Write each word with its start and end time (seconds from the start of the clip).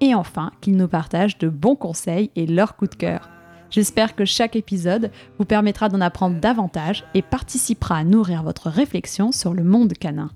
et 0.00 0.14
enfin 0.14 0.50
qu'ils 0.60 0.76
nous 0.76 0.88
partagent 0.88 1.38
de 1.38 1.48
bons 1.48 1.76
conseils 1.76 2.30
et 2.36 2.46
leurs 2.46 2.76
coups 2.76 2.90
de 2.90 2.96
cœur. 2.96 3.28
J'espère 3.70 4.14
que 4.14 4.24
chaque 4.24 4.56
épisode 4.56 5.10
vous 5.38 5.44
permettra 5.44 5.88
d'en 5.88 6.00
apprendre 6.00 6.38
davantage 6.38 7.04
et 7.14 7.22
participera 7.22 7.96
à 7.96 8.04
nourrir 8.04 8.42
votre 8.42 8.70
réflexion 8.70 9.32
sur 9.32 9.52
le 9.52 9.64
monde 9.64 9.94
canin. 9.94 10.30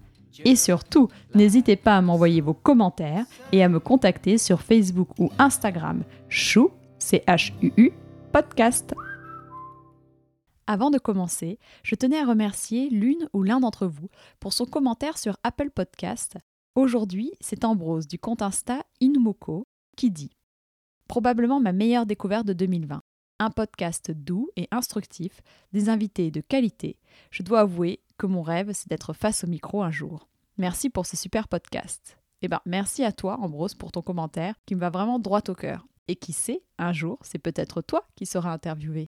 Et 0.45 0.57
surtout, 0.57 1.09
n'hésitez 1.35 1.77
pas 1.77 1.97
à 1.97 2.03
m'envoyer 2.03 2.41
vos 2.41 2.55
commentaires 2.55 3.25
et 3.53 3.63
à 3.63 3.69
me 3.69 3.81
contacter 3.81 4.39
sur 4.39 4.61
Facebook 4.61 5.09
ou 5.19 5.31
Instagram 5.39 6.03
chou, 6.29 6.71
c 6.99 7.23
h 7.27 7.53
u 7.63 7.73
-U, 7.77 7.93
podcast. 8.33 8.95
Avant 10.67 10.91
de 10.91 10.99
commencer, 10.99 11.59
je 11.83 11.95
tenais 11.95 12.19
à 12.19 12.27
remercier 12.27 12.91
l'une 12.91 13.29
ou 13.33 13.43
l'un 13.43 13.61
d'entre 13.61 13.87
vous 13.87 14.11
pour 14.39 14.53
son 14.53 14.67
commentaire 14.67 15.17
sur 15.17 15.37
Apple 15.43 15.71
Podcast 15.71 16.37
Aujourd'hui, 16.79 17.33
c'est 17.41 17.65
Ambrose 17.65 18.07
du 18.07 18.21
compte 18.21 18.41
Insta 18.41 18.85
Inumoko 19.01 19.67
qui 19.97 20.13
dit 20.13 20.31
Probablement 21.09 21.59
ma 21.59 21.73
meilleure 21.73 22.07
découverte 22.07 22.47
de 22.47 22.53
2020. 22.53 23.03
Un 23.41 23.51
podcast 23.51 24.13
doux 24.13 24.49
et 24.55 24.69
instructif, 24.71 25.41
des 25.73 25.89
invités 25.89 26.31
de 26.31 26.41
qualité. 26.41 26.97
Je 27.33 27.43
dois 27.43 27.63
avouer 27.63 27.99
que 28.17 28.29
mon 28.29 28.43
rêve, 28.43 28.71
c'est 28.75 28.89
d'être 28.89 29.13
face 29.13 29.43
au 29.43 29.49
micro 29.49 29.83
un 29.83 29.91
jour. 29.91 30.29
Merci 30.57 30.89
pour 30.89 31.05
ce 31.05 31.17
super 31.17 31.49
podcast. 31.49 32.17
Eh 32.43 32.47
ben, 32.47 32.61
merci 32.65 33.03
à 33.03 33.11
toi, 33.11 33.41
Ambrose, 33.41 33.75
pour 33.75 33.91
ton 33.91 34.01
commentaire 34.01 34.55
qui 34.65 34.77
me 34.77 34.81
va 34.81 34.91
vraiment 34.91 35.19
droit 35.19 35.43
au 35.49 35.55
cœur. 35.55 35.85
Et 36.07 36.15
qui 36.15 36.33
sait, 36.33 36.63
un 36.79 36.93
jour, 36.93 37.19
c'est 37.23 37.41
peut-être 37.41 37.83
toi 37.83 38.07
qui 38.15 38.25
seras 38.25 38.53
interviewé. 38.53 39.09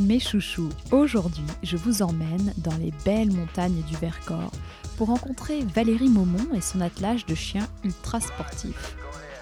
Mes 0.00 0.20
chouchous, 0.20 0.70
aujourd'hui 0.90 1.44
je 1.62 1.76
vous 1.76 2.00
emmène 2.00 2.54
dans 2.56 2.74
les 2.78 2.92
belles 3.04 3.30
montagnes 3.30 3.82
du 3.82 3.94
Vercors 3.96 4.50
pour 4.96 5.08
rencontrer 5.08 5.60
Valérie 5.74 6.08
Maumont 6.08 6.54
et 6.54 6.62
son 6.62 6.80
attelage 6.80 7.26
de 7.26 7.34
chiens 7.34 7.68
ultra 7.84 8.18
sportifs. 8.18 8.96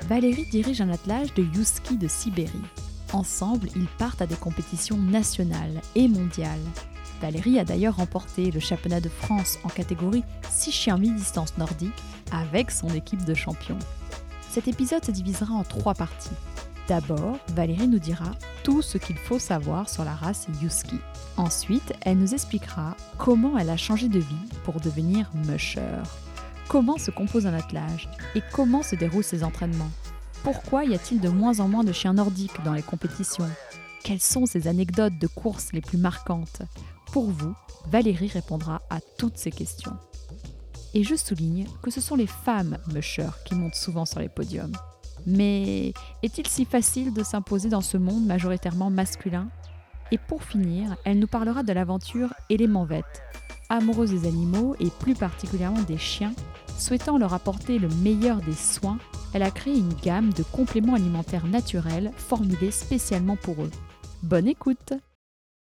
Valérie 0.09 0.48
dirige 0.51 0.81
un 0.81 0.91
attelage 0.91 1.33
de 1.34 1.45
Yuski 1.45 1.97
de 1.97 2.09
Sibérie. 2.09 2.51
Ensemble, 3.12 3.69
ils 3.77 3.87
partent 3.98 4.23
à 4.23 4.27
des 4.27 4.34
compétitions 4.34 4.97
nationales 4.97 5.81
et 5.95 6.09
mondiales. 6.09 6.59
Valérie 7.21 7.61
a 7.61 7.65
d'ailleurs 7.65 7.97
remporté 7.97 8.51
le 8.51 8.61
championnat 8.61 9.01
de 9.01 9.09
France 9.09 9.59
en 9.62 9.69
catégorie 9.69 10.25
6 10.51 10.73
chiens 10.73 10.98
mi-distance 10.98 11.56
nordique 11.59 12.03
avec 12.33 12.73
son 12.73 12.89
équipe 12.89 13.25
de 13.25 13.34
champions. 13.34 13.78
Cet 14.51 14.67
épisode 14.67 15.05
se 15.05 15.12
divisera 15.12 15.55
en 15.55 15.62
trois 15.62 15.95
parties. 15.95 16.31
D'abord, 16.91 17.39
Valérie 17.55 17.87
nous 17.87 18.01
dira 18.01 18.33
tout 18.65 18.83
ce 18.83 18.99
qu'il 18.99 19.17
faut 19.17 19.39
savoir 19.39 19.89
sur 19.89 20.05
la 20.05 20.13
race 20.13 20.49
Yuski. 20.61 20.97
Ensuite, 21.37 21.93
elle 22.01 22.19
nous 22.19 22.35
expliquera 22.35 22.97
comment 23.17 23.57
elle 23.57 23.71
a 23.71 23.77
changé 23.77 24.09
de 24.09 24.19
vie 24.19 24.49
pour 24.65 24.81
devenir 24.81 25.31
musher. 25.47 26.03
Comment 26.67 26.99
se 26.99 27.13
compose 27.13 27.47
un 27.47 27.55
attelage 27.55 28.09
et 28.35 28.43
comment 28.51 28.83
se 28.83 28.97
déroulent 28.97 29.23
ses 29.23 29.45
entraînements. 29.45 29.93
Pourquoi 30.43 30.84
y 30.84 30.93
a-t-il 30.93 31.21
de 31.21 31.29
moins 31.29 31.61
en 31.61 31.69
moins 31.69 31.84
de 31.84 31.93
chiens 31.93 32.15
nordiques 32.15 32.61
dans 32.65 32.75
les 32.75 32.83
compétitions? 32.83 33.49
Quelles 34.03 34.19
sont 34.21 34.47
ses 34.47 34.67
anecdotes 34.67 35.17
de 35.17 35.29
course 35.29 35.73
les 35.73 35.83
plus 35.83 35.99
marquantes? 35.99 36.62
Pour 37.12 37.31
vous, 37.31 37.55
Valérie 37.87 38.27
répondra 38.27 38.83
à 38.91 38.99
toutes 39.17 39.39
ces 39.39 39.53
questions. 39.53 39.97
Et 40.95 41.05
je 41.05 41.15
souligne 41.15 41.69
que 41.83 41.93
ce 41.93 42.00
sont 42.00 42.17
les 42.17 42.27
femmes 42.27 42.79
mushers 42.93 43.31
qui 43.45 43.55
montent 43.55 43.77
souvent 43.77 44.06
sur 44.06 44.19
les 44.19 44.29
podiums. 44.29 44.75
Mais 45.26 45.92
est-il 46.22 46.47
si 46.47 46.64
facile 46.64 47.12
de 47.12 47.22
s'imposer 47.22 47.69
dans 47.69 47.81
ce 47.81 47.97
monde 47.97 48.25
majoritairement 48.26 48.91
masculin? 48.91 49.48
Et 50.12 50.19
pour 50.19 50.42
finir, 50.42 50.97
elle 51.04 51.19
nous 51.19 51.26
parlera 51.26 51.62
de 51.62 51.72
l'aventure 51.72 52.34
Élément 52.48 52.84
Vette. 52.84 53.22
Amoureuse 53.69 54.10
des 54.10 54.26
animaux 54.26 54.75
et 54.81 54.91
plus 54.98 55.14
particulièrement 55.14 55.82
des 55.82 55.98
chiens, 55.98 56.32
souhaitant 56.76 57.19
leur 57.19 57.34
apporter 57.34 57.78
le 57.78 57.88
meilleur 58.03 58.38
des 58.38 58.54
soins, 58.54 58.98
elle 59.32 59.44
a 59.44 59.50
créé 59.50 59.78
une 59.78 59.94
gamme 60.03 60.32
de 60.32 60.42
compléments 60.42 60.94
alimentaires 60.94 61.47
naturels 61.47 62.10
formulés 62.16 62.72
spécialement 62.72 63.37
pour 63.37 63.62
eux. 63.62 63.70
Bonne 64.22 64.48
écoute 64.48 64.94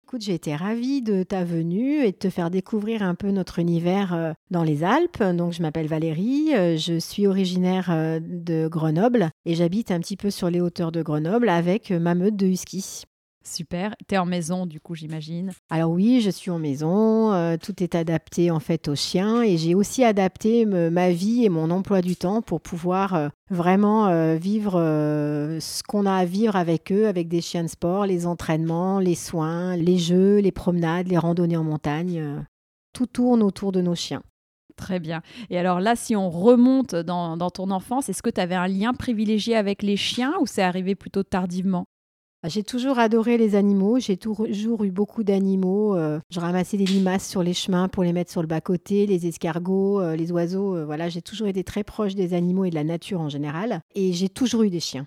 Écoute, 0.09 0.24
j'ai 0.24 0.34
été 0.34 0.56
ravie 0.56 1.03
de 1.03 1.22
ta 1.22 1.44
venue 1.44 2.03
et 2.03 2.12
de 2.12 2.18
te 2.18 2.31
faire 2.31 2.50
découvrir 2.50 3.03
un 3.03 3.14
peu 3.14 3.30
notre 3.30 3.59
univers 3.59 4.16
euh, 4.16 4.34
dans 4.50 4.64
les 4.64 4.84
Alpes. 4.84 5.22
Donc, 5.22 5.53
je 5.53 5.62
m'appelle 5.62 5.86
Valérie, 5.86 6.50
euh, 6.56 6.78
je 6.78 6.97
suis 6.97 7.28
originaire 7.28 7.92
euh, 7.92 8.20
de 8.20 8.68
Grenoble 8.68 9.30
et 9.46 9.53
j'habite 9.53 9.92
un 9.92 10.00
petit 10.00 10.18
peu 10.18 10.31
sur 10.31 10.50
les 10.50 10.62
hauteurs 10.62 10.92
de 10.92 11.03
Grenoble 11.03 11.47
avec 11.47 11.92
ma 11.92 12.16
meute 12.16 12.36
de 12.36 12.47
husky. 12.47 13.03
Super. 13.44 13.95
Tu 14.07 14.16
es 14.16 14.17
en 14.17 14.25
maison, 14.25 14.66
du 14.66 14.79
coup, 14.79 14.95
j'imagine. 14.95 15.51
Alors 15.69 15.91
oui, 15.91 16.22
je 16.22 16.29
suis 16.29 16.51
en 16.51 16.59
maison. 16.59 17.31
Euh, 17.33 17.55
tout 17.57 17.81
est 17.81 17.95
adapté 17.95 18.51
en 18.51 18.59
fait 18.59 18.88
aux 18.88 18.95
chiens 18.95 19.41
et 19.41 19.57
j'ai 19.57 19.75
aussi 19.75 20.03
adapté 20.03 20.66
ma 20.66 21.09
vie 21.11 21.45
et 21.45 21.49
mon 21.49 21.72
emploi 21.72 22.01
du 22.01 22.16
temps 22.16 22.41
pour 22.41 22.61
pouvoir 22.61 23.16
euh, 23.16 23.29
vraiment 23.49 24.07
euh, 24.07 24.35
vivre 24.35 24.73
ce 24.73 25.83
qu'on 25.83 26.05
a 26.05 26.13
à 26.13 26.25
vivre 26.25 26.55
avec 26.55 26.91
eux, 26.91 27.07
avec 27.07 27.28
des 27.28 27.41
chiens 27.41 27.63
de 27.63 27.69
sport, 27.69 28.05
les 28.05 28.28
entraînements, 28.28 28.99
les 28.99 29.16
soins, 29.16 29.75
les 29.78 29.97
jeux, 29.97 30.38
les 30.38 30.51
promenades, 30.51 31.07
les 31.07 31.17
randonnées 31.17 31.57
en 31.57 31.63
montagne. 31.63 32.45
tout 32.94 33.07
tourne 33.07 33.41
autour 33.41 33.72
de 33.72 33.81
nos 33.81 33.95
chiens. 33.95 34.22
Très 34.75 34.99
bien. 34.99 35.22
Et 35.49 35.57
alors 35.57 35.79
là, 35.81 35.95
si 35.95 36.16
on 36.16 36.29
remonte 36.29 36.95
dans, 36.95 37.35
dans 37.35 37.49
ton 37.49 37.69
enfance, 37.72 38.07
est-ce 38.09 38.22
que 38.22 38.29
tu 38.29 38.39
avais 38.39 38.55
un 38.55 38.67
lien 38.67 38.94
privilégié 38.94 39.55
avec 39.55 39.81
les 39.83 39.97
chiens 39.97 40.33
ou 40.39 40.45
c'est 40.45 40.61
arrivé 40.61 40.95
plutôt 40.95 41.23
tardivement? 41.23 41.85
J'ai 42.47 42.63
toujours 42.63 43.00
adoré 43.00 43.38
les 43.38 43.55
animaux, 43.55 44.00
j'ai 44.00 44.16
toujours 44.16 44.83
eu 44.83 44.91
beaucoup 44.91 45.23
d'animaux. 45.23 45.95
Euh, 45.97 46.19
je 46.29 46.39
ramassais 46.39 46.77
des 46.77 46.85
limaces 46.85 47.27
sur 47.27 47.44
les 47.44 47.53
chemins 47.53 47.89
pour 47.89 48.03
les 48.03 48.13
mettre 48.13 48.31
sur 48.31 48.41
le 48.41 48.47
bas-côté, 48.47 49.05
les 49.05 49.27
escargots, 49.27 50.00
euh, 50.00 50.16
les 50.16 50.31
oiseaux. 50.31 50.78
Euh, 50.78 50.85
voilà, 50.85 51.09
j'ai 51.09 51.22
toujours 51.22 51.47
été 51.47 51.66
très 51.66 51.83
proche 51.83 52.16
des 52.16 52.33
animaux 52.33 52.63
et 52.63 52.69
de 52.69 52.75
la 52.75 52.85
nature 52.85 53.19
en 53.19 53.28
général. 53.28 53.81
Et 53.94 54.13
j'ai 54.13 54.29
toujours 54.29 54.63
eu 54.63 54.69
des 54.69 54.79
chiens. 54.79 55.05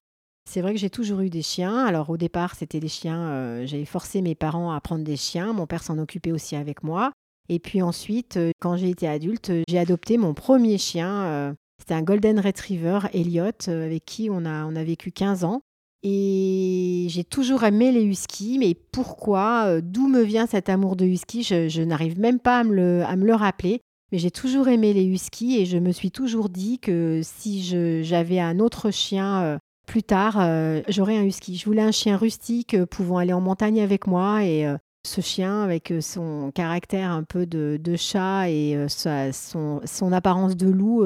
C'est 0.50 0.60
vrai 0.60 0.75
que 0.75 0.78
j'ai 0.78 0.91
toujours 0.91 1.21
eu 1.21 1.31
des 1.31 1.41
chiens. 1.41 1.87
Alors 1.87 2.10
au 2.10 2.19
départ, 2.19 2.54
c'était 2.54 2.81
des 2.81 2.88
chiens. 2.88 3.65
J'avais 3.65 3.84
forcé 3.87 4.21
mes 4.21 4.34
parents 4.34 4.72
à 4.72 4.81
prendre 4.81 5.04
des 5.04 5.16
chiens. 5.16 5.53
Mon 5.53 5.66
père 5.66 5.84
s'en 5.84 5.98
occupait 5.98 6.32
aussi 6.32 6.56
avec 6.56 6.82
moi. 6.82 7.12
Et 7.48 7.60
puis 7.60 7.81
ensuite, 7.81 8.38
quand 8.60 8.76
j'ai 8.76 8.91
été 8.91 9.06
adulte, 9.06 9.53
j'ai 9.69 9.78
adopté 9.78 10.19
mon 10.19 10.34
premier 10.34 10.78
chien. 10.78 11.54
C'était 11.78 11.94
un 11.94 12.03
Golden 12.03 12.41
Retriever, 12.41 12.98
Elliot, 13.15 13.69
avec 13.69 14.04
qui 14.04 14.31
on 14.31 14.44
a, 14.44 14.66
on 14.66 14.75
a 14.75 14.82
vécu 14.82 15.12
15 15.12 15.44
ans. 15.44 15.62
Et 16.03 17.07
j'ai 17.11 17.23
toujours 17.23 17.63
aimé 17.63 17.93
les 17.93 18.03
huskies, 18.03 18.59
mais 18.59 18.75
pourquoi 18.75 19.67
euh, 19.67 19.81
D'où 19.83 20.09
me 20.09 20.23
vient 20.23 20.47
cet 20.47 20.69
amour 20.69 20.97
de 20.97 21.05
husky 21.05 21.45
Je, 21.45 21.83
n'arrive 21.83 22.19
même 22.19 22.41
pas 22.41 22.61
à 22.61 22.65
me, 22.65 22.75
le, 22.75 23.05
à 23.05 23.15
me 23.15 23.25
le 23.25 23.35
rappeler. 23.35 23.81
Mais 24.11 24.19
j'ai 24.19 24.31
toujours 24.31 24.69
aimé 24.69 24.93
les 24.93 25.05
huskies 25.05 25.59
et 25.59 25.65
je 25.65 25.79
me 25.79 25.93
suis 25.93 26.11
toujours 26.11 26.49
dit 26.49 26.79
que 26.81 27.21
si 27.23 28.03
j'avais 28.03 28.41
un 28.41 28.59
autre 28.59 28.91
chien 28.91 29.43
euh, 29.43 29.59
plus 29.87 30.03
tard, 30.03 30.39
euh, 30.41 30.83
j'aurais 30.89 31.17
un 31.17 31.25
husky. 31.25 31.57
Je 31.57 31.65
voulais 31.65 31.83
un 31.83 31.93
chien 31.93 32.17
rustique 32.17 32.77
pouvant 32.87 33.19
aller 33.19 33.33
en 33.33 33.41
montagne 33.41 33.81
avec 33.81 34.07
moi 34.07 34.45
et 34.45 34.67
ce 35.07 35.21
chien 35.21 35.63
avec 35.63 35.95
son 36.01 36.51
caractère 36.55 37.11
un 37.11 37.23
peu 37.23 37.47
de, 37.47 37.97
chat 37.97 38.51
et 38.51 38.87
son, 38.89 39.81
son, 39.84 40.13
apparence 40.13 40.57
de 40.57 40.69
loup 40.69 41.03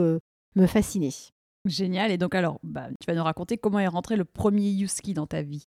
me 0.56 0.66
fascinait. 0.66 1.12
Génial. 1.66 2.10
Et 2.10 2.18
donc, 2.18 2.34
alors, 2.34 2.58
bah, 2.62 2.88
tu 3.00 3.06
vas 3.06 3.14
nous 3.14 3.24
raconter 3.24 3.58
comment 3.58 3.78
est 3.78 3.86
rentré 3.86 4.16
le 4.16 4.24
premier 4.24 4.68
Yuski 4.68 5.14
dans 5.14 5.26
ta 5.26 5.42
vie. 5.42 5.66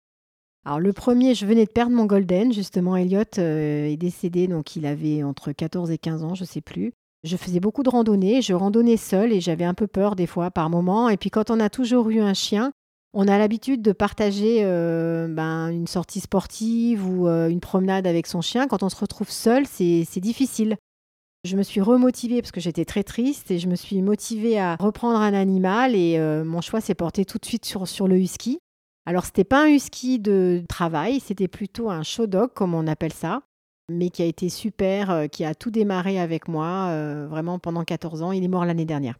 Alors, 0.65 0.79
le 0.79 0.93
premier, 0.93 1.35
je 1.35 1.45
venais 1.45 1.65
de 1.65 1.71
perdre 1.71 1.95
mon 1.95 2.05
Golden. 2.05 2.51
Justement, 2.53 2.95
Elliot 2.95 3.23
euh, 3.37 3.85
est 3.85 3.97
décédé, 3.97 4.47
donc 4.47 4.75
il 4.75 4.85
avait 4.85 5.23
entre 5.23 5.51
14 5.51 5.91
et 5.91 5.97
15 5.97 6.23
ans, 6.23 6.35
je 6.35 6.43
sais 6.43 6.61
plus. 6.61 6.93
Je 7.23 7.37
faisais 7.37 7.59
beaucoup 7.59 7.83
de 7.83 7.89
randonnées. 7.89 8.41
Je 8.41 8.53
randonnais 8.53 8.97
seule 8.97 9.33
et 9.33 9.41
j'avais 9.41 9.65
un 9.65 9.73
peu 9.73 9.87
peur 9.87 10.15
des 10.15 10.27
fois 10.27 10.51
par 10.51 10.69
moments. 10.69 11.09
Et 11.09 11.17
puis, 11.17 11.29
quand 11.29 11.49
on 11.49 11.59
a 11.59 11.69
toujours 11.69 12.09
eu 12.09 12.19
un 12.19 12.33
chien, 12.33 12.71
on 13.13 13.27
a 13.27 13.37
l'habitude 13.37 13.81
de 13.81 13.91
partager 13.91 14.59
euh, 14.61 15.27
ben, 15.27 15.69
une 15.69 15.87
sortie 15.87 16.19
sportive 16.19 17.07
ou 17.07 17.27
euh, 17.27 17.49
une 17.49 17.59
promenade 17.59 18.05
avec 18.05 18.27
son 18.27 18.41
chien. 18.41 18.67
Quand 18.67 18.83
on 18.83 18.89
se 18.89 18.95
retrouve 18.95 19.29
seul, 19.29 19.65
c'est 19.65 20.19
difficile. 20.19 20.77
Je 21.45 21.55
me 21.55 21.63
suis 21.63 21.79
remotivée 21.79 22.41
parce 22.41 22.51
que 22.51 22.59
j'étais 22.59 22.83
très 22.83 23.03
triste 23.03 23.49
et 23.49 23.59
je 23.59 23.69
me 23.69 23.75
suis 23.75 24.01
motivée 24.01 24.59
à 24.59 24.75
reprendre 24.75 25.19
un 25.19 25.33
animal 25.33 25.95
et 25.95 26.17
euh, 26.17 26.43
mon 26.43 26.59
choix 26.59 26.81
s'est 26.81 26.95
porté 26.95 27.23
tout 27.23 27.37
de 27.37 27.45
suite 27.45 27.63
sur, 27.63 27.87
sur 27.87 28.09
le 28.09 28.17
husky. 28.17 28.59
Alors 29.05 29.23
c'était 29.23 29.45
pas 29.45 29.63
un 29.63 29.69
husky 29.69 30.19
de 30.19 30.63
travail, 30.67 31.21
c'était 31.21 31.47
plutôt 31.47 31.89
un 31.89 32.03
show 32.03 32.27
dog 32.27 32.51
comme 32.53 32.73
on 32.73 32.87
appelle 32.87 33.13
ça, 33.13 33.43
mais 33.87 34.09
qui 34.09 34.21
a 34.21 34.25
été 34.25 34.49
super, 34.49 35.11
euh, 35.11 35.27
qui 35.27 35.45
a 35.45 35.55
tout 35.55 35.71
démarré 35.71 36.19
avec 36.19 36.49
moi 36.49 36.89
euh, 36.89 37.25
vraiment 37.29 37.57
pendant 37.57 37.85
14 37.85 38.21
ans. 38.21 38.33
Il 38.33 38.43
est 38.43 38.49
mort 38.49 38.65
l'année 38.65 38.85
dernière. 38.85 39.17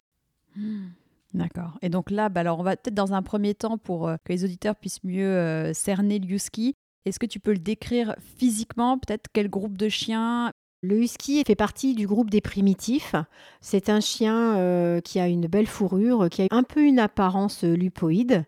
Mmh. 0.56 0.88
D'accord. 1.32 1.78
Et 1.80 1.88
donc 1.88 2.10
là, 2.10 2.28
bah 2.28 2.40
alors 2.40 2.58
on 2.58 2.62
va 2.62 2.76
peut-être 2.76 2.94
dans 2.94 3.14
un 3.14 3.22
premier 3.22 3.54
temps 3.54 3.78
pour 3.78 4.10
que 4.24 4.32
les 4.32 4.44
auditeurs 4.44 4.76
puissent 4.76 5.02
mieux 5.04 5.72
cerner 5.72 6.18
le 6.18 6.26
husky. 6.26 6.74
Est-ce 7.06 7.18
que 7.18 7.26
tu 7.26 7.40
peux 7.40 7.52
le 7.52 7.58
décrire 7.58 8.14
physiquement 8.36 8.98
Peut-être 8.98 9.28
quel 9.32 9.48
groupe 9.48 9.78
de 9.78 9.88
chiens 9.88 10.52
Le 10.82 11.02
husky 11.02 11.42
fait 11.46 11.54
partie 11.54 11.94
du 11.94 12.06
groupe 12.06 12.30
des 12.30 12.40
primitifs. 12.40 13.14
C'est 13.60 13.88
un 13.90 14.00
chien 14.00 14.56
euh, 14.56 15.00
qui 15.00 15.20
a 15.20 15.28
une 15.28 15.46
belle 15.46 15.66
fourrure, 15.66 16.28
qui 16.30 16.42
a 16.42 16.46
un 16.50 16.62
peu 16.62 16.82
une 16.82 16.98
apparence 16.98 17.64
lupoïde, 17.64 18.44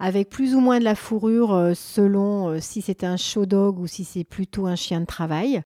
avec 0.00 0.28
plus 0.28 0.54
ou 0.54 0.60
moins 0.60 0.78
de 0.78 0.84
la 0.84 0.96
fourrure 0.96 1.72
selon 1.74 2.60
si 2.60 2.82
c'est 2.82 3.04
un 3.04 3.16
show 3.16 3.46
dog 3.46 3.78
ou 3.78 3.86
si 3.86 4.04
c'est 4.04 4.24
plutôt 4.24 4.66
un 4.66 4.76
chien 4.76 5.00
de 5.00 5.06
travail. 5.06 5.62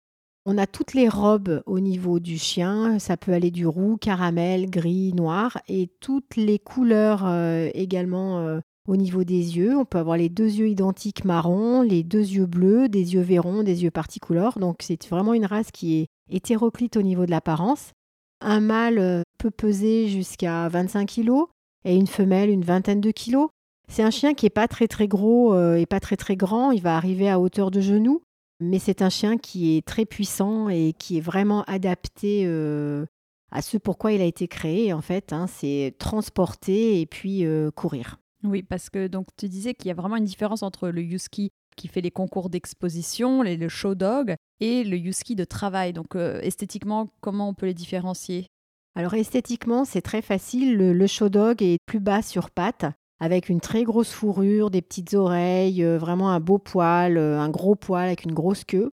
On 0.47 0.57
a 0.57 0.67
toutes 0.67 0.95
les 0.95 1.09
robes 1.09 1.63
au 1.67 1.81
niveau 1.81 2.19
du 2.19 2.39
chien, 2.39 2.99
ça 2.99 3.19
peut 3.19 3.33
aller 3.33 3.51
du 3.51 3.67
roux, 3.67 3.99
caramel, 3.99 4.71
gris, 4.71 5.13
noir, 5.13 5.59
et 5.69 5.91
toutes 6.01 6.37
les 6.37 6.59
couleurs 6.59 7.27
euh, 7.27 7.69
également 7.75 8.41
euh, 8.41 8.61
au 8.91 8.97
niveau 8.97 9.25
des 9.25 9.57
yeux. 9.57 9.77
On 9.77 9.85
peut 9.85 9.99
avoir 9.99 10.17
les 10.17 10.29
deux 10.29 10.51
yeux 10.51 10.69
identiques 10.69 11.25
marron, 11.25 11.83
les 11.83 12.03
deux 12.03 12.19
yeux 12.19 12.47
bleus, 12.47 12.89
des 12.89 13.15
yeux 13.15 13.21
verrons, 13.21 13.63
des 13.63 13.85
yeux 13.85 13.91
particouleurs. 13.91 14.59
Donc 14.59 14.79
c'est 14.81 15.07
vraiment 15.09 15.35
une 15.35 15.47
race 15.47 15.71
qui 15.71 16.01
est 16.01 16.07
hétéroclite 16.29 16.97
au 16.97 17.03
niveau 17.03 17.27
de 17.27 17.31
l'apparence. 17.31 17.93
Un 18.41 18.61
mâle 18.61 18.99
euh, 18.99 19.23
peut 19.39 19.51
peser 19.51 20.09
jusqu'à 20.09 20.69
25 20.69 21.09
kg 21.09 21.45
et 21.85 21.95
une 21.95 22.07
femelle 22.07 22.51
une 22.51 22.65
vingtaine 22.65 23.01
de 23.01 23.11
kilos. 23.11 23.49
C'est 23.89 24.03
un 24.03 24.11
chien 24.11 24.35
qui 24.35 24.47
n'est 24.47 24.51
pas 24.51 24.69
très 24.69 24.87
très 24.87 25.09
gros 25.09 25.57
et 25.75 25.85
pas 25.85 25.99
très 25.99 26.17
très 26.17 26.37
grand, 26.37 26.71
il 26.71 26.81
va 26.81 26.97
arriver 26.97 27.29
à 27.29 27.41
hauteur 27.41 27.73
de 27.73 27.81
genou. 27.81 28.23
Mais 28.61 28.79
c'est 28.79 29.01
un 29.01 29.09
chien 29.09 29.39
qui 29.39 29.77
est 29.77 29.87
très 29.87 30.05
puissant 30.05 30.69
et 30.69 30.93
qui 30.99 31.17
est 31.17 31.23
vraiment 31.23 31.65
adapté 31.65 32.43
euh, 32.45 33.07
à 33.51 33.63
ce 33.63 33.79
pourquoi 33.79 34.13
il 34.13 34.21
a 34.21 34.27
été 34.27 34.49
créé. 34.49 34.93
En 34.93 35.01
fait, 35.01 35.33
hein. 35.33 35.47
c'est 35.47 35.95
transporter 35.99 37.01
et 37.01 37.07
puis 37.07 37.47
euh, 37.47 37.71
courir. 37.71 38.19
Oui, 38.43 38.63
parce 38.63 38.89
que 38.89 39.07
donc 39.07 39.27
tu 39.37 39.49
disais 39.49 39.75
qu'il 39.75 39.89
y 39.89 39.91
a 39.91 39.95
vraiment 39.95 40.17
une 40.17 40.25
différence 40.25 40.63
entre 40.63 40.89
le 40.89 41.03
husky 41.03 41.51
qui 41.77 41.89
fait 41.89 42.01
les 42.01 42.11
concours 42.11 42.51
d'exposition, 42.51 43.43
le 43.43 43.69
show 43.69 43.95
dog, 43.95 44.35
et 44.61 44.85
le 44.85 44.97
husky 44.97 45.35
de 45.35 45.45
travail. 45.45 45.93
Donc 45.93 46.15
euh, 46.15 46.41
esthétiquement, 46.41 47.09
comment 47.21 47.49
on 47.49 47.55
peut 47.55 47.67
les 47.67 47.75
différencier? 47.75 48.47
Alors 48.95 49.15
esthétiquement, 49.15 49.85
c'est 49.85 50.03
très 50.03 50.23
facile. 50.23 50.77
Le, 50.77 51.07
show 51.07 51.29
dog 51.29 51.63
est 51.63 51.79
plus 51.87 52.01
bas 52.01 52.23
sur 52.23 52.51
pattes 52.51 52.87
avec 53.21 53.49
une 53.49 53.61
très 53.61 53.85
grosse 53.85 54.13
fourrure, 54.13 54.71
des 54.71 54.83
petites 54.83 55.15
oreilles, 55.15 55.85
euh, 55.85 55.99
vraiment 55.99 56.31
un 56.31 56.41
beau 56.41 56.59
poil, 56.59 57.19
euh, 57.19 57.39
un 57.39 57.51
gros 57.51 57.75
poil 57.75 58.07
avec 58.07 58.25
une 58.25 58.33
grosse 58.33 58.65
queue. 58.65 58.91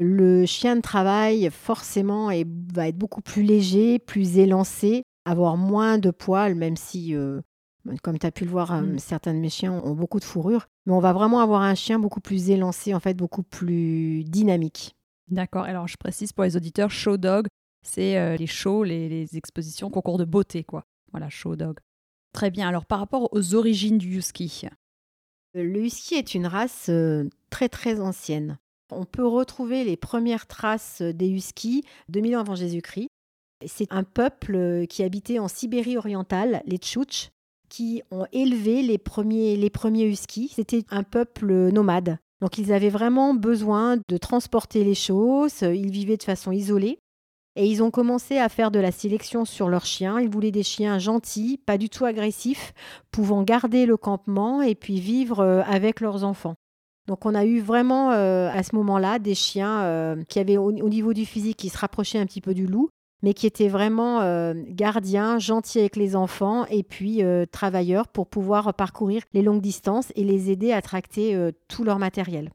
Le 0.00 0.46
chien 0.46 0.76
de 0.76 0.80
travail, 0.80 1.48
forcément, 1.50 2.30
va 2.72 2.88
être 2.88 2.96
beaucoup 2.96 3.20
plus 3.20 3.42
léger, 3.42 3.98
plus 3.98 4.38
élancé, 4.38 5.02
avoir 5.26 5.56
moins 5.58 5.98
de 5.98 6.10
poils, 6.10 6.54
même 6.54 6.76
si, 6.76 7.14
comme 8.02 8.18
tu 8.18 8.26
as 8.26 8.30
pu 8.30 8.44
le 8.44 8.50
voir, 8.50 8.72
mm. 8.82 8.98
certains 8.98 9.34
de 9.34 9.38
mes 9.38 9.50
chiens 9.50 9.72
ont 9.72 9.94
beaucoup 9.94 10.20
de 10.20 10.24
fourrure. 10.24 10.68
Mais 10.86 10.92
on 10.92 11.00
va 11.00 11.12
vraiment 11.12 11.40
avoir 11.40 11.62
un 11.62 11.74
chien 11.74 11.98
beaucoup 11.98 12.20
plus 12.20 12.50
élancé, 12.50 12.94
en 12.94 13.00
fait, 13.00 13.14
beaucoup 13.14 13.42
plus 13.42 14.24
dynamique. 14.24 14.94
D'accord. 15.28 15.64
Alors, 15.64 15.88
je 15.88 15.96
précise 15.96 16.32
pour 16.32 16.44
les 16.44 16.56
auditeurs, 16.56 16.90
show 16.90 17.16
dog, 17.16 17.46
c'est 17.82 18.36
les 18.36 18.46
shows, 18.46 18.84
les, 18.84 19.08
les 19.08 19.36
expositions, 19.36 19.90
concours 19.90 20.18
de 20.18 20.24
beauté, 20.24 20.64
quoi. 20.64 20.84
Voilà, 21.12 21.28
show 21.28 21.56
dog. 21.56 21.78
Très 22.32 22.50
bien. 22.50 22.68
Alors, 22.68 22.86
par 22.86 22.98
rapport 22.98 23.28
aux 23.32 23.54
origines 23.54 23.98
du 23.98 24.18
husky? 24.18 24.68
Le 25.54 25.84
husky 25.84 26.14
est 26.14 26.34
une 26.34 26.46
race 26.46 26.86
euh, 26.88 27.28
très 27.50 27.68
très 27.68 28.00
ancienne. 28.00 28.58
On 28.92 29.04
peut 29.04 29.26
retrouver 29.26 29.84
les 29.84 29.96
premières 29.96 30.46
traces 30.46 31.02
des 31.02 31.28
huskies 31.28 31.84
2000 32.08 32.36
ans 32.36 32.40
avant 32.40 32.54
Jésus-Christ. 32.54 33.08
C'est 33.66 33.92
un 33.92 34.04
peuple 34.04 34.54
euh, 34.54 34.86
qui 34.86 35.02
habitait 35.02 35.38
en 35.38 35.48
Sibérie 35.48 35.96
orientale, 35.96 36.62
les 36.66 36.78
Tchouches, 36.78 37.30
qui 37.70 38.02
ont 38.10 38.26
élevé 38.32 38.82
les 38.82 38.98
premiers, 38.98 39.56
les 39.56 39.70
premiers 39.70 40.06
huskies. 40.06 40.52
C'était 40.54 40.84
un 40.90 41.02
peuple 41.02 41.70
nomade. 41.70 42.18
Donc 42.42 42.58
ils 42.58 42.72
avaient 42.72 42.90
vraiment 42.90 43.32
besoin 43.32 43.96
de 44.08 44.16
transporter 44.18 44.84
les 44.84 44.94
choses, 44.94 45.62
ils 45.62 45.90
vivaient 45.90 46.16
de 46.16 46.22
façon 46.22 46.52
isolée. 46.52 46.98
Et 47.56 47.66
ils 47.66 47.82
ont 47.82 47.90
commencé 47.90 48.38
à 48.38 48.48
faire 48.48 48.70
de 48.70 48.78
la 48.78 48.92
sélection 48.92 49.44
sur 49.44 49.68
leurs 49.68 49.84
chiens. 49.84 50.20
Ils 50.20 50.30
voulaient 50.30 50.52
des 50.52 50.62
chiens 50.62 50.98
gentils, 50.98 51.58
pas 51.58 51.78
du 51.78 51.88
tout 51.88 52.04
agressifs, 52.04 52.72
pouvant 53.10 53.42
garder 53.42 53.86
le 53.86 53.96
campement 53.96 54.62
et 54.62 54.74
puis 54.74 55.00
vivre 55.00 55.40
euh, 55.40 55.62
avec 55.64 56.00
leurs 56.00 56.22
enfants. 56.24 56.54
Donc 57.08 57.26
on 57.26 57.34
a 57.34 57.44
eu 57.44 57.60
vraiment 57.60 58.12
euh, 58.12 58.48
à 58.50 58.62
ce 58.62 58.76
moment-là 58.76 59.18
des 59.18 59.34
chiens 59.34 59.80
euh, 59.80 60.22
qui 60.28 60.38
avaient 60.38 60.58
au, 60.58 60.70
niveau 60.70 61.12
du 61.12 61.26
physique 61.26 61.56
qui 61.56 61.68
se 61.68 61.78
rapprochaient 61.78 62.18
un 62.18 62.26
petit 62.26 62.40
peu 62.40 62.54
du 62.54 62.66
loup, 62.66 62.88
mais 63.22 63.34
qui 63.34 63.46
étaient 63.46 63.68
vraiment 63.68 64.54
gardiens, 64.68 65.38
gentils 65.38 65.80
avec 65.80 65.96
les 65.96 66.16
enfants 66.16 66.66
et 66.66 66.82
puis 66.82 67.22
travailleurs 67.50 68.08
pour 68.08 68.26
pouvoir 68.26 68.74
parcourir 68.74 69.22
les 69.32 69.42
longues 69.42 69.60
distances 69.60 70.12
et 70.16 70.24
les 70.24 70.50
aider 70.50 70.72
à 70.72 70.82
tracter 70.82 71.50
tout 71.68 71.84
leur 71.84 71.98
matériel. 71.98 72.50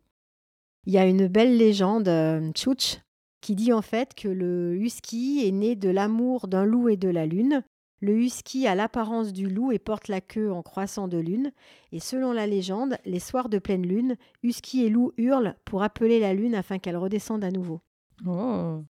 Il 0.85 0.94
y 0.94 0.97
a 0.97 1.06
une 1.06 1.27
belle 1.27 1.57
légende, 1.57 2.09
Tchouch, 2.53 3.00
qui 3.41 3.56
dit 3.56 3.73
en 3.73 3.83
fait 3.83 4.15
que 4.15 4.27
le 4.27 4.75
husky 4.75 5.47
est 5.47 5.51
né 5.51 5.75
de 5.75 5.89
l'amour 5.89 6.47
d'un 6.47 6.65
loup 6.65 6.89
et 6.89 6.97
de 6.97 7.09
la 7.09 7.25
lune. 7.27 7.63
Le 8.01 8.17
husky 8.17 8.67
a 8.67 8.75
l'apparence 8.75 9.33
du 9.33 9.47
loup 9.50 9.71
et 9.71 9.79
porte 9.79 10.07
la 10.07 10.21
queue 10.21 10.51
en 10.51 10.62
croissant 10.62 11.07
de 11.07 11.17
lune. 11.17 11.51
Et 11.91 12.00
selon 12.00 12.33
la 12.33 12.45
légende, 12.45 12.97
les 13.06 13.19
soirs 13.19 13.50
de 13.50 13.57
pleine 13.57 13.85
lune, 13.85 14.15
husky 14.44 14.83
et 14.83 14.89
loup 14.89 15.12
hurlent 15.17 15.56
pour 15.63 15.81
appeler 15.81 16.19
la 16.19 16.33
lune 16.33 16.56
afin 16.56 16.77
qu'elle 16.77 16.97
redescende 16.97 17.44
à 17.44 17.51
nouveau. 17.51 17.81
Oh. 18.27 18.83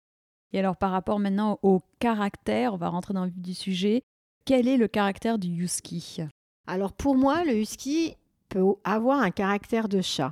Et 0.54 0.60
alors 0.60 0.76
par 0.76 0.92
rapport 0.92 1.18
maintenant 1.18 1.58
au 1.62 1.80
caractère, 1.98 2.74
on 2.74 2.76
va 2.76 2.88
rentrer 2.88 3.12
dans 3.12 3.24
le 3.24 3.30
vif 3.30 3.42
du 3.42 3.54
sujet. 3.54 4.02
Quel 4.44 4.68
est 4.68 4.76
le 4.76 4.86
caractère 4.86 5.36
du 5.36 5.48
husky? 5.48 6.20
Alors 6.68 6.92
pour 6.92 7.16
moi, 7.16 7.44
le 7.44 7.56
husky 7.56 8.16
peut 8.50 8.62
avoir 8.84 9.18
un 9.18 9.32
caractère 9.32 9.88
de 9.88 10.00
chat. 10.00 10.30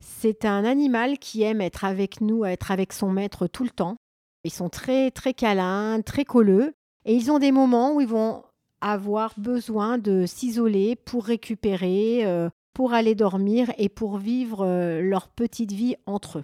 C'est 0.00 0.46
un 0.46 0.64
animal 0.64 1.18
qui 1.18 1.42
aime 1.42 1.60
être 1.60 1.84
avec 1.84 2.22
nous, 2.22 2.46
être 2.46 2.70
avec 2.70 2.94
son 2.94 3.10
maître 3.10 3.46
tout 3.46 3.62
le 3.62 3.68
temps. 3.68 3.96
Ils 4.42 4.52
sont 4.52 4.70
très 4.70 5.10
très 5.10 5.34
câlins, 5.34 6.00
très 6.00 6.24
colleux, 6.24 6.72
et 7.04 7.14
ils 7.14 7.30
ont 7.30 7.38
des 7.38 7.52
moments 7.52 7.94
où 7.94 8.00
ils 8.00 8.08
vont 8.08 8.44
avoir 8.80 9.34
besoin 9.38 9.98
de 9.98 10.24
s'isoler 10.24 10.96
pour 10.96 11.26
récupérer, 11.26 12.24
euh, 12.24 12.48
pour 12.72 12.94
aller 12.94 13.14
dormir 13.14 13.70
et 13.76 13.90
pour 13.90 14.16
vivre 14.16 14.64
euh, 14.64 15.02
leur 15.02 15.28
petite 15.28 15.72
vie 15.72 15.96
entre 16.06 16.38
eux. 16.38 16.42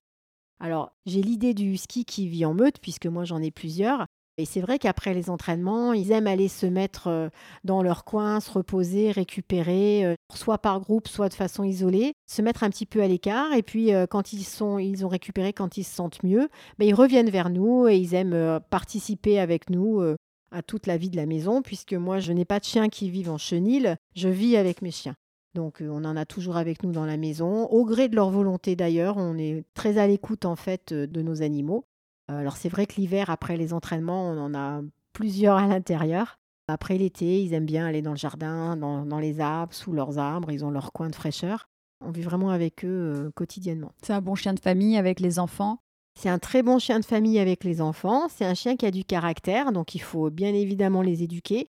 Alors, 0.61 0.93
j'ai 1.07 1.23
l'idée 1.23 1.55
du 1.55 1.73
husky 1.73 2.05
qui 2.05 2.29
vit 2.29 2.45
en 2.45 2.55
meute, 2.55 2.79
puisque 2.81 3.07
moi 3.07 3.25
j'en 3.25 3.43
ai 3.43 3.51
plusieurs, 3.51 4.07
et 4.37 4.47
c'est 4.47 4.61
vrai 4.61 4.81
qu'après 4.81 5.15
les 5.15 5.31
entraînements, 5.31 5.93
ils 5.93 6.11
aiment 6.11 6.27
aller 6.27 6.49
se 6.49 6.67
mettre 6.67 7.07
euh, 7.07 7.29
dans 7.63 7.83
leur 7.83 8.05
coin, 8.05 8.41
se 8.41 8.51
reposer, 8.51 9.13
récupérer, 9.13 10.05
euh, 10.05 10.15
soit 10.35 10.59
par 10.59 10.81
groupe, 10.81 11.07
soit 11.07 11.29
de 11.29 11.35
façon 11.35 11.63
isolée, 11.63 12.15
se 12.27 12.43
mettre 12.43 12.65
un 12.65 12.71
petit 12.71 12.87
peu 12.87 13.01
à 13.01 13.07
l'écart. 13.07 13.53
Et 13.53 13.63
puis 13.63 13.95
euh, 13.95 14.07
quand 14.07 14.33
ils 14.33 14.43
sont, 14.43 14.79
ils 14.79 15.07
ont 15.07 15.09
récupéré, 15.09 15.53
quand 15.53 15.77
ils 15.77 15.85
se 15.85 15.95
sentent 15.95 16.23
mieux, 16.25 16.49
ben, 16.79 16.89
ils 16.89 16.95
reviennent 16.95 17.31
vers 17.31 17.49
nous 17.49 17.87
et 17.87 17.97
ils 17.97 18.15
aiment 18.15 18.61
participer 18.71 19.39
avec 19.39 19.71
nous 19.71 20.03
à 20.51 20.63
toute 20.63 20.87
la 20.87 20.97
vie 20.97 21.11
de 21.11 21.17
la 21.17 21.27
maison, 21.27 21.63
puisque 21.63 21.95
moi 21.95 22.19
je 22.19 22.33
n'ai 22.33 22.45
pas 22.45 22.59
de 22.59 22.65
chiens 22.65 22.89
qui 22.89 23.11
vivent 23.11 23.31
en 23.31 23.39
chenil, 23.39 23.97
je 24.17 24.29
vis 24.29 24.57
avec 24.57 24.83
mes 24.83 24.91
chiens. 24.91 25.15
Donc 25.55 25.79
on 25.81 26.05
en 26.05 26.17
a 26.17 26.25
toujours 26.25 26.57
avec 26.57 26.83
nous 26.83 26.93
dans 26.93 27.07
la 27.07 27.17
maison, 27.17 27.67
au 27.67 27.85
gré 27.85 28.09
de 28.09 28.17
leur 28.17 28.31
volonté 28.31 28.75
d'ailleurs, 28.77 29.17
on 29.17 29.39
est 29.39 29.65
très 29.75 29.99
à 29.99 30.07
l'écoute 30.07 30.45
en 30.45 30.57
fait 30.57 30.93
de 30.93 31.23
nos 31.23 31.43
animaux. 31.43 31.87
Euh, 32.31 32.39
alors 32.39 32.57
c'est 32.57 32.69
vrai 32.69 32.87
que 32.87 32.97
l'hiver, 32.97 33.31
après 33.31 33.57
les 33.57 33.73
entraînements, 33.73 34.31
on 34.31 34.39
en 34.39 34.55
a 34.55 34.83
plusieurs 35.13 35.57
à 35.57 35.67
l'intérieur. 35.67 36.39
Après 36.67 36.97
l'été, 36.97 37.43
ils 37.43 37.53
aiment 37.53 37.67
bien 37.67 37.87
aller 37.87 38.01
dans 38.01 38.13
le 38.13 38.17
jardin, 38.17 38.77
dans, 38.77 39.19
les 39.19 39.41
arbres, 39.41 39.75
sous 39.75 39.93
leurs 39.93 40.19
arbres, 40.19 40.51
ils 40.51 40.65
ont 40.65 40.71
leur 40.71 40.93
coin 40.93 41.11
de 41.11 41.15
fraîcheur. 41.15 41.67
On 42.01 42.11
vit 42.11 42.23
vraiment 42.23 42.51
avec 42.51 42.85
eux 42.85 43.13
euh, 43.27 43.31
quotidiennement. 43.35 43.93
C'est 44.03 44.15
un 44.15 44.23
bon 44.23 44.35
chien 44.35 44.55
de 44.55 44.61
famille 44.61 44.97
avec 44.97 45.21
les 45.21 45.39
enfants? 45.39 45.79
C'est 46.19 46.29
un 46.29 46.39
très 46.39 46.63
bon 46.63 46.79
chien 46.79 47.01
de 47.01 47.05
famille 47.05 47.39
avec 47.39 47.65
les 47.65 47.81
enfants. 47.81 48.29
C'est 48.29 48.45
un 48.45 48.55
chien 48.55 48.77
qui 48.77 48.87
a 48.87 48.91
du 48.91 49.05
caractère, 49.05 49.73
donc 49.73 49.95
il 49.95 50.01
faut 50.01 50.31
bien 50.31 50.55
évidemment 50.55 51.03
les 51.03 51.23
éduquer. 51.23 51.69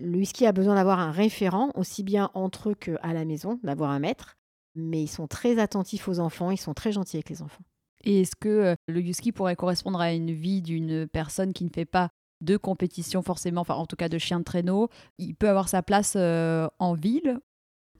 Le 0.00 0.18
husky 0.18 0.46
a 0.46 0.52
besoin 0.52 0.74
d'avoir 0.74 0.98
un 0.98 1.12
référent, 1.12 1.70
aussi 1.74 2.02
bien 2.02 2.30
entre 2.34 2.70
eux 2.70 2.74
qu'à 2.74 3.12
la 3.12 3.24
maison, 3.24 3.60
d'avoir 3.62 3.90
un 3.90 4.00
maître. 4.00 4.36
Mais 4.74 5.02
ils 5.02 5.08
sont 5.08 5.28
très 5.28 5.58
attentifs 5.58 6.08
aux 6.08 6.18
enfants, 6.18 6.50
ils 6.50 6.58
sont 6.58 6.74
très 6.74 6.92
gentils 6.92 7.16
avec 7.16 7.30
les 7.30 7.42
enfants. 7.42 7.62
Et 8.02 8.22
est-ce 8.22 8.36
que 8.36 8.48
euh, 8.48 8.74
le 8.88 9.00
husky 9.00 9.32
pourrait 9.32 9.56
correspondre 9.56 10.00
à 10.00 10.12
une 10.12 10.32
vie 10.32 10.62
d'une 10.62 11.06
personne 11.06 11.52
qui 11.52 11.64
ne 11.64 11.70
fait 11.70 11.84
pas 11.84 12.10
de 12.40 12.56
compétition 12.56 13.22
forcément, 13.22 13.62
enfin 13.62 13.74
en 13.74 13.86
tout 13.86 13.96
cas 13.96 14.08
de 14.08 14.18
chien 14.18 14.40
de 14.40 14.44
traîneau? 14.44 14.88
Il 15.18 15.34
peut 15.34 15.48
avoir 15.48 15.68
sa 15.68 15.82
place 15.82 16.14
euh, 16.16 16.68
en 16.78 16.94
ville? 16.94 17.38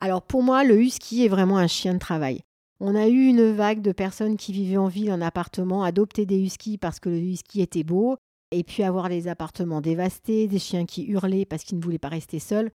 Alors 0.00 0.22
pour 0.22 0.42
moi, 0.42 0.64
le 0.64 0.80
husky 0.82 1.24
est 1.24 1.28
vraiment 1.28 1.58
un 1.58 1.68
chien 1.68 1.94
de 1.94 1.98
travail. 1.98 2.42
On 2.80 2.96
a 2.96 3.08
eu 3.08 3.26
une 3.26 3.52
vague 3.52 3.80
de 3.80 3.92
personnes 3.92 4.36
qui 4.36 4.52
vivaient 4.52 4.76
en 4.76 4.88
ville, 4.88 5.12
en 5.12 5.20
appartement, 5.20 5.84
adopter 5.84 6.26
des 6.26 6.38
huskies 6.38 6.76
parce 6.76 7.00
que 7.00 7.08
le 7.08 7.18
husky 7.18 7.62
était 7.62 7.84
beau, 7.84 8.16
et 8.54 8.64
puis 8.64 8.82
avoir 8.82 9.08
les 9.08 9.28
appartements 9.28 9.80
dévastés, 9.80 10.46
des 10.46 10.58
chiens 10.58 10.86
qui 10.86 11.04
hurlaient 11.04 11.44
parce 11.44 11.64
qu'ils 11.64 11.78
ne 11.78 11.82
voulaient 11.82 11.98
pas 11.98 12.08
rester 12.08 12.38
seuls. 12.38 12.70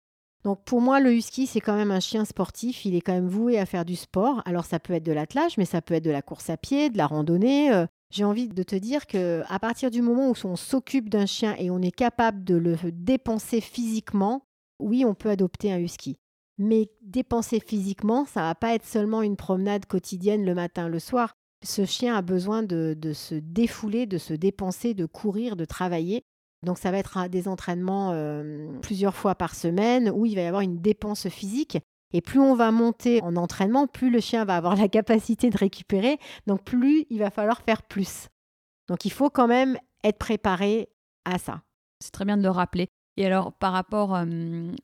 Donc 0.45 0.65
pour 0.65 0.81
moi, 0.81 1.01
le 1.01 1.13
husky, 1.15 1.47
c'est 1.47 1.61
quand 1.61 1.77
même 1.77 1.91
un 1.91 2.01
chien 2.01 2.25
sportif. 2.25 2.85
Il 2.85 2.95
est 2.95 3.01
quand 3.01 3.13
même 3.13 3.29
voué 3.29 3.59
à 3.59 3.67
faire 3.67 3.85
du 3.85 3.97
sport. 3.97 4.43
Alors 4.45 4.65
ça 4.65 4.79
peut 4.79 4.93
être 4.93 5.05
de 5.05 5.13
l'attelage, 5.13 5.59
mais 5.59 5.65
ça 5.65 5.83
peut 5.83 5.95
être 5.95 6.05
de 6.05 6.11
la 6.11 6.23
course 6.23 6.51
à 6.51 6.57
pied, 6.57 6.91
de 6.91 6.99
la 6.99 7.07
randonnée. 7.07 7.73
Euh. 7.73 7.87
J'ai 8.11 8.25
envie 8.25 8.49
de 8.49 8.63
te 8.63 8.77
dire 8.77 9.07
que 9.07 9.43
à 9.49 9.59
partir 9.59 9.91
du 9.91 10.01
moment 10.01 10.31
où 10.31 10.35
on 10.45 10.57
s'occupe 10.57 11.11
d'un 11.11 11.27
chien 11.27 11.55
et 11.59 11.71
on 11.71 11.83
est 11.83 11.95
capable 11.95 12.45
de 12.45 12.57
le 12.57 12.77
dépenser 12.91 13.61
physiquement, 13.61 14.47
oui, 14.79 15.05
on 15.05 15.15
peut 15.15 15.29
adopter 15.29 15.73
un 15.73 15.79
husky. 15.79 16.17
Mais 16.57 16.89
dépenser 17.03 17.61
physiquement, 17.61 18.25
ça 18.25 18.41
va 18.43 18.55
pas 18.55 18.75
être 18.75 18.87
seulement 18.87 19.23
une 19.23 19.37
promenade 19.37 19.87
quotidienne 19.87 20.45
le 20.45 20.55
matin, 20.55 20.89
le 20.89 20.99
soir. 20.99 21.35
Ce 21.65 21.85
chien 21.85 22.15
a 22.17 22.23
besoin 22.23 22.63
de, 22.63 22.97
se 23.13 23.35
défouler, 23.35 24.07
de 24.07 24.19
se 24.19 24.35
dépenser, 24.35 24.95
de 24.95 25.07
courir, 25.07 25.57
de 25.57 25.65
travailler. 25.65 26.23
Donc 26.65 26.79
ça 26.79 26.91
va 26.91 26.99
être 26.99 27.29
des 27.29 27.49
entraînements 27.49 28.13
euh, 28.13 28.69
plusieurs 28.81 29.15
fois 29.15 29.35
par 29.35 29.55
semaine 29.55 30.11
où 30.11 30.27
il 30.27 30.35
va 30.35 30.43
y 30.43 30.47
avoir 30.47 30.63
une 30.63 30.81
dépense 30.81 31.29
physique. 31.29 31.79
Et 32.13 32.21
plus 32.21 32.41
on 32.41 32.55
va 32.55 32.71
monter 32.71 33.23
en 33.23 33.37
entraînement, 33.37 33.87
plus 33.87 34.11
le 34.11 34.21
chien 34.21 34.45
va 34.45 34.57
avoir 34.57 34.77
la 34.77 34.89
capacité 34.89 35.51
de 35.51 35.59
récupérer, 35.59 36.19
donc 36.47 36.65
plus 36.65 37.05
il 37.11 37.19
va 37.19 37.31
falloir 37.31 37.61
faire 37.61 37.83
plus. 37.83 38.29
Donc 38.89 39.05
il 39.05 39.13
faut 39.13 39.29
quand 39.29 39.47
même 39.47 39.77
être 40.03 40.19
préparé 40.19 40.89
à 41.25 41.39
ça. 41.39 41.63
C'est 42.01 42.13
très 42.13 42.25
bien 42.25 42.39
de 42.39 42.43
le 42.43 42.51
rappeler. 42.51 42.89
Et 43.19 43.27
alors, 43.27 43.53
par 43.53 43.73
rapport 43.73 44.17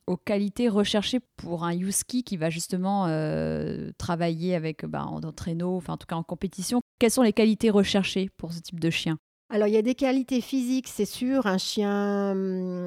aux 0.07 0.17
qualités 0.17 0.67
recherchées 0.67 1.21
pour 1.37 1.63
un 1.63 1.73
Yuski 1.73 2.21
qui 2.25 2.35
va 2.35 2.49
justement 2.49 3.05
euh, 3.07 3.91
travailler 3.97 4.55
avec 4.55 4.85
bah, 4.85 5.05
en 5.05 5.21
traîneau, 5.31 5.77
enfin 5.77 5.93
en 5.93 5.97
tout 5.97 6.05
cas 6.05 6.17
en 6.17 6.23
compétition, 6.23 6.81
quelles 6.99 7.11
sont 7.11 7.21
les 7.21 7.31
qualités 7.31 7.69
recherchées 7.69 8.29
pour 8.35 8.51
ce 8.51 8.59
type 8.59 8.81
de 8.81 8.89
chien? 8.89 9.17
Alors, 9.49 9.69
il 9.69 9.73
y 9.73 9.77
a 9.77 9.81
des 9.81 9.95
qualités 9.95 10.41
physiques, 10.41 10.89
c'est 10.89 11.05
sûr, 11.05 11.45
un 11.45 11.57
chien 11.57 12.35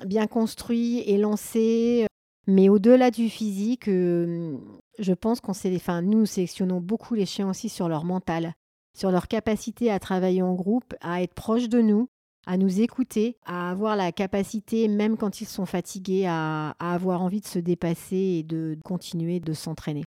bien 0.05 0.27
construit, 0.27 0.99
élancé, 1.07 2.07
mais 2.47 2.69
au-delà 2.69 3.11
du 3.11 3.31
physique, 3.31 3.87
je 3.87 5.13
pense 5.19 5.41
qu'on 5.41 5.55
sait, 5.55 5.75
enfin, 5.75 6.03
nous 6.03 6.27
sélectionnons 6.27 6.83
beaucoup 6.83 7.15
les 7.15 7.25
chiens 7.25 7.49
aussi 7.49 7.71
sur 7.71 7.89
leur 7.89 8.05
mental, 8.05 8.53
sur 8.95 9.11
leur 9.11 9.29
capacité 9.29 9.91
à 9.91 9.99
travailler 9.99 10.43
en 10.43 10.53
groupe, 10.53 10.95
à 11.01 11.23
être 11.23 11.33
proche 11.33 11.71
de 11.71 11.81
nous, 11.81 12.11
à 12.49 12.57
nous 12.57 12.81
écouter, 12.81 13.37
à 13.45 13.71
avoir 13.71 13.95
la 13.95 14.11
capacité, 14.11 14.89
même 14.89 15.19
quand 15.19 15.43
ils 15.43 15.47
sont 15.47 15.67
fatigués, 15.67 16.25
à, 16.27 16.71
avoir 16.81 17.21
envie 17.21 17.43
de 17.43 17.47
se 17.47 17.59
dépasser 17.59 18.17
et 18.17 18.43
de 18.43 18.79
continuer 18.87 19.39
de 19.39 19.53
s'entraîner. 19.53 20.03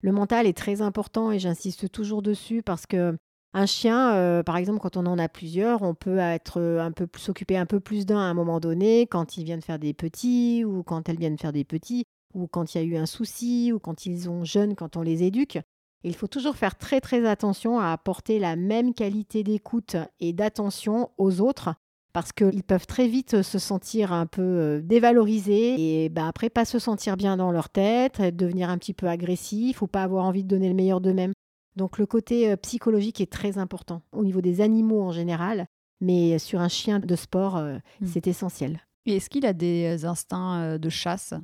Le 0.00 0.10
mental 0.10 0.46
est 0.46 0.56
très 0.56 0.80
important 0.80 1.30
et 1.30 1.38
j'insiste 1.38 1.92
toujours 1.92 2.22
dessus 2.22 2.62
parce 2.62 2.86
que 2.86 3.14
un 3.52 3.66
chien, 3.66 4.14
euh, 4.14 4.42
par 4.42 4.56
exemple, 4.56 4.78
quand 4.78 4.96
on 4.96 5.04
en 5.04 5.18
a 5.18 5.28
plusieurs, 5.28 5.82
on 5.82 5.94
peut 5.94 6.16
être 6.16 6.62
un 6.62 6.92
peu 6.92 7.06
s'occuper 7.18 7.58
un 7.58 7.66
peu 7.66 7.78
plus 7.78 8.06
d'un 8.06 8.20
à 8.20 8.24
un 8.24 8.34
moment 8.34 8.58
donné, 8.58 9.06
quand 9.06 9.36
ils 9.36 9.44
viennent 9.44 9.60
faire 9.60 9.78
des 9.78 9.92
petits 9.92 10.64
ou 10.64 10.82
quand 10.82 11.10
elles 11.10 11.18
viennent 11.18 11.38
faire 11.38 11.52
des 11.52 11.64
petits, 11.64 12.04
ou 12.32 12.46
quand 12.46 12.74
il 12.74 12.78
y 12.78 12.80
a 12.80 12.84
eu 12.84 12.96
un 12.96 13.06
souci, 13.06 13.70
ou 13.74 13.78
quand 13.78 14.06
ils 14.06 14.22
sont 14.22 14.44
jeunes, 14.44 14.76
quand 14.76 14.96
on 14.96 15.02
les 15.02 15.24
éduque 15.24 15.58
il 16.04 16.14
faut 16.14 16.26
toujours 16.26 16.56
faire 16.56 16.76
très 16.76 17.00
très 17.00 17.26
attention 17.26 17.80
à 17.80 17.92
apporter 17.92 18.38
la 18.38 18.56
même 18.56 18.94
qualité 18.94 19.42
d'écoute 19.42 19.96
et 20.20 20.32
d'attention 20.32 21.10
aux 21.18 21.40
autres 21.40 21.74
parce 22.16 22.32
qu'ils 22.32 22.62
peuvent 22.62 22.86
très 22.86 23.08
vite 23.08 23.42
se 23.42 23.58
sentir 23.58 24.10
un 24.10 24.24
peu 24.24 24.40
euh, 24.40 24.80
dévalorisés 24.80 26.04
et 26.04 26.08
ben 26.08 26.26
après 26.26 26.48
pas 26.48 26.64
se 26.64 26.78
sentir 26.78 27.18
bien 27.18 27.36
dans 27.36 27.50
leur 27.50 27.68
tête, 27.68 28.22
devenir 28.34 28.70
un 28.70 28.78
petit 28.78 28.94
peu 28.94 29.06
agressif 29.06 29.82
ou 29.82 29.86
pas 29.86 30.02
avoir 30.02 30.24
envie 30.24 30.42
de 30.42 30.48
donner 30.48 30.70
le 30.70 30.74
meilleur 30.74 31.02
d'eux-mêmes. 31.02 31.34
Donc 31.76 31.98
le 31.98 32.06
côté 32.06 32.50
euh, 32.50 32.56
psychologique 32.56 33.20
est 33.20 33.30
très 33.30 33.58
important 33.58 34.00
au 34.12 34.24
niveau 34.24 34.40
des 34.40 34.62
animaux 34.62 35.02
en 35.02 35.12
général, 35.12 35.66
mais 36.00 36.38
sur 36.38 36.60
un 36.60 36.68
chien 36.68 37.00
de 37.00 37.16
sport, 37.16 37.58
euh, 37.58 37.76
mmh. 38.00 38.06
c'est 38.06 38.26
essentiel. 38.28 38.80
Et 39.04 39.16
est-ce 39.16 39.28
qu'il 39.28 39.44
a 39.44 39.52
des 39.52 40.06
instincts 40.06 40.78
de 40.78 40.88
chasse? 40.88 41.34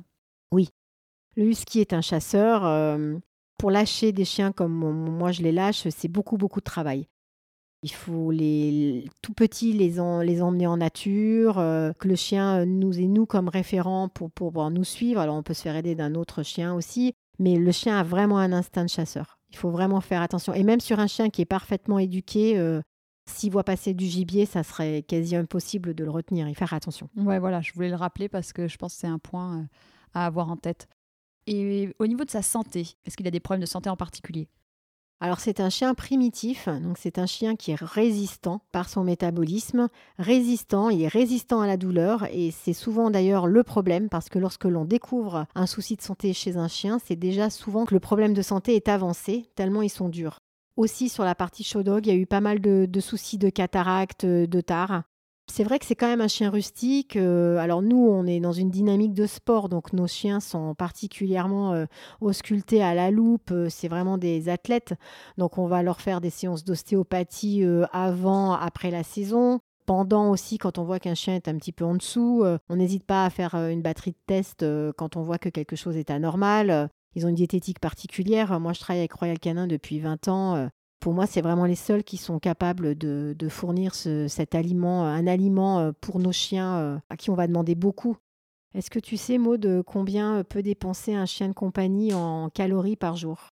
Oui. 0.51 0.69
Le 1.35 1.45
husky 1.45 1.81
est 1.81 1.93
un 1.93 2.01
chasseur 2.01 2.63
pour 3.57 3.71
lâcher 3.71 4.11
des 4.11 4.25
chiens 4.25 4.51
comme 4.51 4.73
moi 4.73 5.31
je 5.31 5.41
les 5.41 5.51
lâche, 5.51 5.87
c'est 5.89 6.07
beaucoup, 6.07 6.37
beaucoup 6.37 6.59
de 6.59 6.65
travail. 6.65 7.07
Il 7.83 7.91
faut 7.91 8.31
les 8.31 9.09
tout 9.21 9.33
petits 9.33 9.73
les, 9.73 9.95
les 10.25 10.41
emmener 10.41 10.67
en 10.67 10.77
nature, 10.77 11.59
euh, 11.59 11.91
que 11.99 12.07
le 12.07 12.15
chien 12.15 12.65
nous 12.65 12.99
ait 12.99 13.07
nous 13.07 13.25
comme 13.25 13.49
référent 13.49 14.07
pour, 14.07 14.31
pouvoir 14.31 14.71
nous 14.71 14.85
suivre. 14.85 15.19
Alors 15.19 15.35
on 15.35 15.43
peut 15.43 15.53
se 15.53 15.63
faire 15.63 15.75
aider 15.75 15.93
d'un 15.93 16.15
autre 16.15 16.43
chien 16.43 16.73
aussi, 16.73 17.13
mais 17.39 17.57
le 17.57 17.71
chien 17.71 17.97
a 17.99 18.03
vraiment 18.03 18.37
un 18.37 18.53
instinct 18.53 18.85
de 18.85 18.89
chasseur. 18.89 19.37
Il 19.49 19.57
faut 19.57 19.69
vraiment 19.69 20.01
faire 20.01 20.21
attention. 20.21 20.53
Et 20.53 20.63
même 20.63 20.79
sur 20.79 20.99
un 20.99 21.07
chien 21.07 21.29
qui 21.29 21.41
est 21.41 21.45
parfaitement 21.45 21.99
éduqué, 21.99 22.57
euh, 22.57 22.81
s'il 23.25 23.51
voit 23.51 23.63
passer 23.63 23.93
du 23.93 24.05
gibier, 24.05 24.45
ça 24.45 24.63
serait 24.63 25.03
quasi 25.03 25.35
impossible 25.35 25.93
de 25.93 26.03
le 26.03 26.09
retenir. 26.09 26.47
Il 26.47 26.55
faut 26.55 26.59
faire 26.59 26.73
attention. 26.73 27.09
Ouais, 27.15 27.39
voilà, 27.39 27.61
je 27.61 27.73
voulais 27.73 27.89
le 27.89 27.95
rappeler 27.95 28.29
parce 28.29 28.53
que 28.53 28.67
je 28.67 28.77
pense 28.77 28.93
que 28.93 28.99
c'est 29.01 29.07
un 29.07 29.19
point 29.19 29.59
euh, 29.59 29.63
à 30.13 30.25
avoir 30.25 30.49
en 30.49 30.57
tête. 30.57 30.87
Et 31.47 31.93
au 31.99 32.07
niveau 32.07 32.23
de 32.23 32.29
sa 32.29 32.41
santé, 32.41 32.95
est-ce 33.05 33.17
qu'il 33.17 33.27
a 33.27 33.31
des 33.31 33.39
problèmes 33.39 33.61
de 33.61 33.67
santé 33.67 33.89
en 33.89 33.97
particulier? 33.97 34.47
Alors 35.23 35.39
c'est 35.39 35.61
un 35.61 35.69
chien 35.69 35.93
primitif, 35.93 36.67
donc 36.67 36.97
c'est 36.97 37.17
un 37.17 37.25
chien 37.25 37.55
qui 37.55 37.71
est 37.71 37.79
résistant 37.79 38.59
par 38.73 38.89
son 38.89 39.05
métabolisme, 39.05 39.87
résistant, 40.19 40.89
il 40.89 41.01
est 41.01 41.07
résistant 41.07 41.61
à 41.61 41.67
la 41.67 41.77
douleur 41.77 42.27
et 42.29 42.51
c'est 42.51 42.73
souvent 42.73 43.09
d'ailleurs 43.09 43.47
le 43.47 43.63
problème 43.63 44.09
parce 44.09 44.27
que 44.27 44.37
lorsque 44.37 44.65
l'on 44.65 44.83
découvre 44.83 45.45
un 45.55 45.65
souci 45.65 45.95
de 45.95 46.01
santé 46.01 46.33
chez 46.33 46.57
un 46.57 46.67
chien, 46.67 46.99
c'est 47.05 47.15
déjà 47.15 47.49
souvent 47.49 47.85
que 47.85 47.93
le 47.93 48.01
problème 48.01 48.33
de 48.33 48.41
santé 48.41 48.75
est 48.75 48.89
avancé 48.89 49.49
tellement 49.55 49.81
ils 49.81 49.89
sont 49.89 50.09
durs. 50.09 50.39
Aussi 50.75 51.07
sur 51.07 51.23
la 51.23 51.35
partie 51.35 51.63
show 51.63 51.83
dog, 51.83 52.05
il 52.05 52.09
y 52.09 52.17
a 52.17 52.19
eu 52.19 52.25
pas 52.25 52.41
mal 52.41 52.59
de, 52.59 52.99
soucis 52.99 53.37
de 53.37 53.49
cataracte, 53.49 54.25
de 54.25 54.61
tard. 54.61 55.03
C'est 55.51 55.63
vrai 55.63 55.77
que 55.77 55.85
c'est 55.85 55.95
quand 55.95 56.07
même 56.07 56.21
un 56.21 56.27
chien 56.27 56.49
rustique. 56.49 57.15
Euh, 57.15 57.57
alors 57.57 57.81
nous, 57.81 57.97
on 57.97 58.25
est 58.25 58.39
dans 58.39 58.53
une 58.53 58.69
dynamique 58.69 59.13
de 59.13 59.27
sport, 59.27 59.69
donc 59.69 59.93
nos 59.93 60.07
chiens 60.07 60.39
sont 60.39 60.73
particulièrement 60.73 61.73
euh, 61.73 61.85
auscultés 62.21 62.81
à 62.81 62.95
la 62.95 63.11
loupe. 63.11 63.51
Euh, 63.51 63.67
c'est 63.69 63.89
vraiment 63.89 64.17
des 64.17 64.49
athlètes, 64.49 64.93
donc 65.37 65.57
on 65.57 65.67
va 65.67 65.83
leur 65.83 66.01
faire 66.01 66.21
des 66.21 66.29
séances 66.29 66.63
d'ostéopathie 66.63 67.63
avant, 67.91 68.53
après 68.53 68.89
la 68.89 69.03
saison. 69.03 69.59
Pendant 69.85 70.31
aussi, 70.31 70.57
quand 70.57 70.77
on 70.77 70.85
voit 70.85 70.99
qu'un 70.99 71.13
chien 71.13 71.35
est 71.35 71.49
un 71.49 71.57
petit 71.57 71.73
peu 71.73 71.83
en 71.83 71.95
dessous, 71.95 72.45
on 72.69 72.75
n'hésite 72.75 73.03
pas 73.03 73.25
à 73.25 73.29
faire 73.29 73.55
une 73.55 73.81
batterie 73.81 74.11
de 74.11 74.17
tests 74.25 74.65
quand 74.97 75.17
on 75.17 75.23
voit 75.23 75.37
que 75.37 75.49
quelque 75.49 75.75
chose 75.75 75.97
est 75.97 76.09
anormal. 76.09 76.89
Ils 77.15 77.25
ont 77.25 77.29
une 77.29 77.35
diététique 77.35 77.79
particulière. 77.79 78.61
Moi, 78.61 78.71
je 78.71 78.79
travaille 78.79 79.01
avec 79.01 79.11
Royal 79.11 79.39
Canin 79.39 79.67
depuis 79.67 79.99
20 79.99 80.29
ans 80.29 80.69
pour 81.03 81.13
moi, 81.13 81.27
c'est 81.27 81.41
vraiment 81.41 81.65
les 81.65 81.75
seuls 81.75 82.05
qui 82.05 82.15
sont 82.15 82.39
capables 82.39 82.95
de, 82.95 83.35
fournir 83.49 83.93
cet 83.93 84.55
aliment, 84.55 85.03
un 85.03 85.27
aliment 85.27 85.79
euh, 85.79 85.91
pour 85.99 86.17
nos 86.17 86.31
chiens 86.31 86.77
euh, 86.77 86.97
à 87.09 87.17
qui 87.17 87.29
on 87.29 87.35
va 87.35 87.45
demander 87.45 87.75
beaucoup. 87.75 88.15
Est-ce 88.73 88.89
que 88.89 88.99
tu 88.99 89.17
sais, 89.17 89.37
Maud, 89.37 89.83
combien 89.85 90.45
peut 90.45 90.63
dépenser 90.63 91.13
un 91.13 91.25
chien 91.25 91.49
de 91.49 91.53
compagnie 91.53 92.13
en 92.13 92.49
calories 92.49 92.95
par 92.95 93.17
jour? 93.17 93.52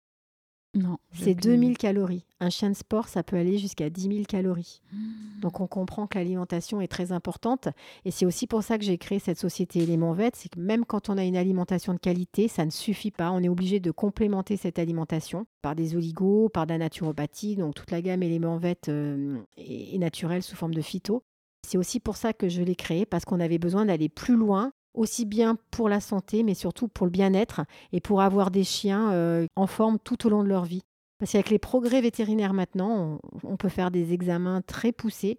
Non. 0.76 0.98
C'est 1.12 1.36
2000 1.36 1.78
calories. 1.78 2.26
Un 2.40 2.50
chien 2.50 2.70
de 2.70 2.76
sport, 2.76 3.08
ça 3.08 3.22
peut 3.22 3.36
aller 3.36 3.60
jusqu'à 3.60 3.92
10 3.92 4.02
000 4.02 4.24
calories. 4.28 4.82
Mmh. 4.92 5.42
Donc 5.42 5.60
on 5.60 5.68
comprend 5.68 6.08
que 6.08 6.18
l'alimentation 6.18 6.82
est 6.82 6.88
très 6.88 7.12
importante. 7.12 7.68
Et 8.06 8.12
c'est 8.12 8.26
aussi 8.26 8.48
pour 8.48 8.64
ça 8.64 8.80
que 8.80 8.84
j'ai 8.84 8.98
créé 8.98 9.20
cette 9.20 9.38
société 9.38 9.80
Élément 9.80 10.14
Vet. 10.14 10.32
C'est 10.34 10.50
que 10.50 10.60
même 10.60 10.84
quand 10.84 11.10
on 11.10 11.18
a 11.18 11.24
une 11.24 11.38
alimentation 11.38 11.94
de 11.94 12.00
qualité, 12.00 12.48
ça 12.48 12.66
ne 12.66 12.72
suffit 12.72 13.12
pas. 13.12 13.32
On 13.32 13.44
est 13.44 13.50
obligé 13.50 13.80
de 13.80 13.92
complémenter 13.92 14.58
cette 14.58 14.80
alimentation 14.80 15.46
par 15.62 15.76
des 15.76 15.96
oligos, 15.96 16.50
par 16.50 16.66
de 16.66 16.72
la 16.72 16.80
naturopathie. 16.80 17.56
Donc 17.56 17.76
toute 17.76 17.92
la 17.92 18.02
gamme 18.02 18.24
Élément 18.24 18.58
Vet 18.58 18.90
euh, 18.90 19.38
est 19.58 20.00
naturelle 20.00 20.42
sous 20.42 20.56
forme 20.56 20.74
de 20.74 20.82
phyto. 20.82 21.24
C'est 21.68 21.78
aussi 21.78 22.00
pour 22.00 22.18
ça 22.18 22.34
que 22.34 22.50
je 22.50 22.62
l'ai 22.62 22.76
créé, 22.76 23.06
parce 23.06 23.26
qu'on 23.26 23.40
avait 23.40 23.60
besoin 23.60 23.86
d'aller 23.86 24.10
plus 24.10 24.36
loin 24.36 24.74
aussi 24.94 25.26
bien 25.26 25.58
pour 25.72 25.90
la 25.90 26.00
santé, 26.00 26.44
mais 26.44 26.54
surtout 26.54 26.88
pour 26.88 27.06
le 27.06 27.12
bien-être 27.12 27.62
et 27.92 28.02
pour 28.02 28.22
avoir 28.22 28.52
des 28.52 28.64
chiens 28.64 29.12
euh, 29.12 29.48
en 29.56 29.68
forme 29.68 29.98
tout 30.00 30.28
au 30.28 30.30
long 30.30 30.44
de 30.44 30.50
leur 30.50 30.66
vie. 30.66 30.84
Parce 31.20 31.32
qu'avec 31.32 31.50
les 31.50 31.60
progrès 31.60 32.02
vétérinaires 32.02 32.54
maintenant, 32.54 33.20
on, 33.44 33.56
peut 33.56 33.70
faire 33.70 33.92
des 33.92 34.14
examens 34.14 34.62
très 34.62 34.92
poussés, 34.92 35.38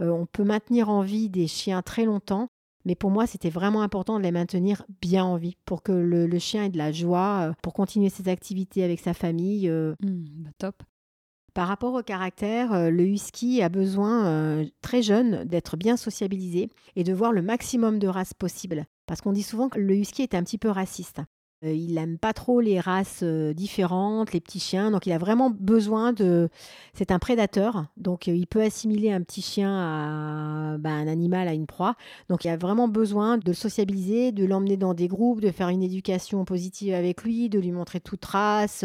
euh, 0.00 0.10
on 0.10 0.26
peut 0.26 0.44
maintenir 0.44 0.88
en 0.90 1.02
vie 1.02 1.28
des 1.28 1.46
chiens 1.48 1.82
très 1.82 2.04
longtemps, 2.04 2.48
mais 2.84 2.94
pour 2.94 3.10
moi, 3.10 3.26
c'était 3.26 3.50
vraiment 3.50 3.82
important 3.82 4.18
de 4.18 4.22
les 4.22 4.30
maintenir 4.30 4.84
bien 5.00 5.24
en 5.24 5.36
vie 5.36 5.56
pour 5.64 5.82
que 5.82 5.92
le, 5.92 6.38
chien 6.38 6.64
ait 6.64 6.68
de 6.68 6.78
la 6.78 6.92
joie, 6.92 7.48
euh, 7.48 7.52
pour 7.62 7.72
continuer 7.72 8.10
ses 8.10 8.28
activités 8.28 8.84
avec 8.84 9.00
sa 9.00 9.14
famille. 9.14 9.68
Mmh, 9.68 9.96
bah, 10.00 10.50
top. 10.58 10.82
Par 11.52 11.68
rapport 11.68 11.94
au 11.94 12.02
caractère, 12.02 12.90
le 12.90 13.06
husky 13.06 13.62
a 13.62 13.68
besoin 13.68 14.64
très 14.82 15.02
jeune 15.02 15.44
d'être 15.44 15.76
bien 15.76 15.96
sociabilisé 15.96 16.68
et 16.96 17.04
de 17.04 17.12
voir 17.12 17.30
le 17.30 17.42
maximum 17.42 18.00
de 18.00 18.08
races 18.08 18.34
possibles. 18.34 18.86
Parce 19.06 19.20
qu'on 19.20 19.32
dit 19.32 19.42
souvent 19.42 19.68
que 19.68 19.78
le 19.78 19.96
husky 19.96 20.22
est 20.22 20.34
un 20.34 20.42
petit 20.42 20.58
peu 20.58 20.68
raciste. 20.68 21.20
Euh, 21.64 21.72
il 21.72 21.94
n'aime 21.94 22.18
pas 22.18 22.32
trop 22.32 22.60
les 22.60 22.80
races 22.80 23.20
euh, 23.22 23.52
différentes, 23.54 24.32
les 24.32 24.40
petits 24.40 24.60
chiens. 24.60 24.90
Donc 24.90 25.06
il 25.06 25.12
a 25.12 25.18
vraiment 25.18 25.50
besoin 25.50 26.12
de... 26.12 26.48
C'est 26.92 27.10
un 27.10 27.18
prédateur. 27.18 27.86
Donc 27.96 28.28
euh, 28.28 28.34
il 28.34 28.46
peut 28.46 28.62
assimiler 28.62 29.12
un 29.12 29.22
petit 29.22 29.42
chien 29.42 29.72
à 29.72 30.78
bah, 30.78 30.90
un 30.90 31.06
animal, 31.06 31.48
à 31.48 31.54
une 31.54 31.66
proie. 31.66 31.96
Donc 32.28 32.44
il 32.44 32.48
a 32.48 32.56
vraiment 32.56 32.88
besoin 32.88 33.38
de 33.38 33.44
le 33.46 33.54
sociabiliser, 33.54 34.32
de 34.32 34.44
l'emmener 34.44 34.76
dans 34.76 34.94
des 34.94 35.08
groupes, 35.08 35.40
de 35.40 35.50
faire 35.50 35.68
une 35.68 35.82
éducation 35.82 36.44
positive 36.44 36.94
avec 36.94 37.22
lui, 37.22 37.48
de 37.48 37.58
lui 37.58 37.72
montrer 37.72 38.00
toute 38.00 38.24
race, 38.24 38.84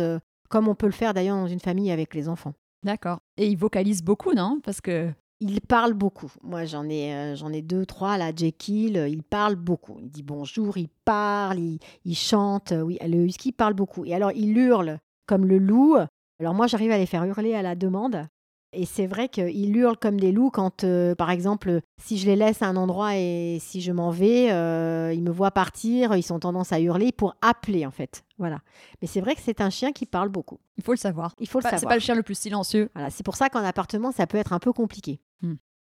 comme 0.50 0.68
on 0.68 0.76
peut 0.76 0.86
le 0.86 0.92
faire 0.92 1.14
d'ailleurs 1.14 1.38
dans 1.38 1.48
une 1.48 1.60
famille 1.60 1.92
avec 1.92 2.14
les 2.14 2.30
enfants. 2.30 2.54
D'accord. 2.84 3.20
Et 3.38 3.48
il 3.48 3.58
vocalise 3.58 4.04
beaucoup, 4.04 4.34
non? 4.34 4.60
Parce 4.64 4.80
que 4.80 5.12
il 5.40 5.62
parle 5.62 5.94
beaucoup. 5.94 6.32
Moi, 6.44 6.66
j'en 6.66 6.88
ai, 6.90 7.14
euh, 7.14 7.36
j'en 7.36 7.52
ai 7.54 7.62
deux, 7.62 7.86
trois, 7.86 8.18
là, 8.18 8.32
Jekyll, 8.36 8.98
euh, 8.98 9.08
il 9.08 9.24
parle 9.24 9.56
beaucoup. 9.56 9.98
Il 10.02 10.10
dit 10.10 10.24
bonjour, 10.24 10.78
il 10.78 10.90
parle, 11.06 11.60
il, 11.60 12.16
chante. 12.16 12.74
Oui, 12.84 12.98
le 13.02 13.26
husky 13.26 13.52
parle 13.52 13.74
beaucoup. 13.74 14.06
Et 14.06 14.14
alors, 14.14 14.32
il 14.34 14.58
hurle 14.58 15.00
comme 15.26 15.46
le 15.46 15.58
loup. 15.58 15.96
Alors 16.40 16.54
moi, 16.54 16.68
j'arrive 16.68 16.92
à 16.92 16.98
les 16.98 17.06
faire 17.06 17.24
hurler 17.26 17.54
à 17.54 17.62
la 17.62 17.76
demande. 17.76 18.26
Et 18.72 18.86
c'est 18.86 19.08
vrai 19.08 19.30
qu'ils 19.30 19.76
hurlent 19.76 19.98
comme 19.98 20.20
des 20.20 20.32
loups 20.32 20.52
quand, 20.52 20.84
euh, 20.84 21.16
par 21.16 21.32
exemple, 21.32 21.82
si 22.00 22.20
je 22.20 22.28
les 22.28 22.36
laisse 22.36 22.62
à 22.62 22.68
un 22.68 22.76
endroit 22.76 23.16
et 23.16 23.58
si 23.60 23.82
je 23.82 23.92
m'en 23.92 24.12
vais, 24.12 24.52
euh, 24.52 25.12
ils 25.12 25.24
me 25.24 25.32
voient 25.32 25.50
partir, 25.50 26.16
ils 26.16 26.32
ont 26.32 26.40
tendance 26.40 26.72
à 26.72 26.80
hurler 26.80 27.12
pour 27.12 27.36
appeler 27.42 27.88
en 27.88 27.92
fait. 27.92 28.24
Voilà. 28.38 28.60
Mais 29.02 29.08
c'est 29.08 29.22
vrai 29.22 29.34
que 29.34 29.42
c'est 29.44 29.60
un 29.62 29.72
chien 29.72 29.92
qui 29.92 30.06
parle 30.06 30.30
beaucoup. 30.30 30.60
Il 30.78 30.84
faut 30.84 30.92
le 30.94 30.98
savoir. 31.00 31.34
Il 31.40 31.48
faut 31.48 31.58
le 31.58 31.64
Bah, 31.64 31.70
C'est 31.72 31.78
savoir. 31.78 31.90
pas 31.90 31.96
le 31.96 32.02
chien 32.02 32.14
le 32.14 32.22
plus 32.22 32.38
silencieux. 32.38 32.90
Voilà, 32.94 33.10
c'est 33.10 33.24
pour 33.24 33.36
ça 33.36 33.50
qu'en 33.50 33.64
appartement, 33.64 34.12
ça 34.12 34.28
peut 34.28 34.38
être 34.38 34.54
un 34.54 34.60
peu 34.60 34.72
compliqué. 34.72 35.20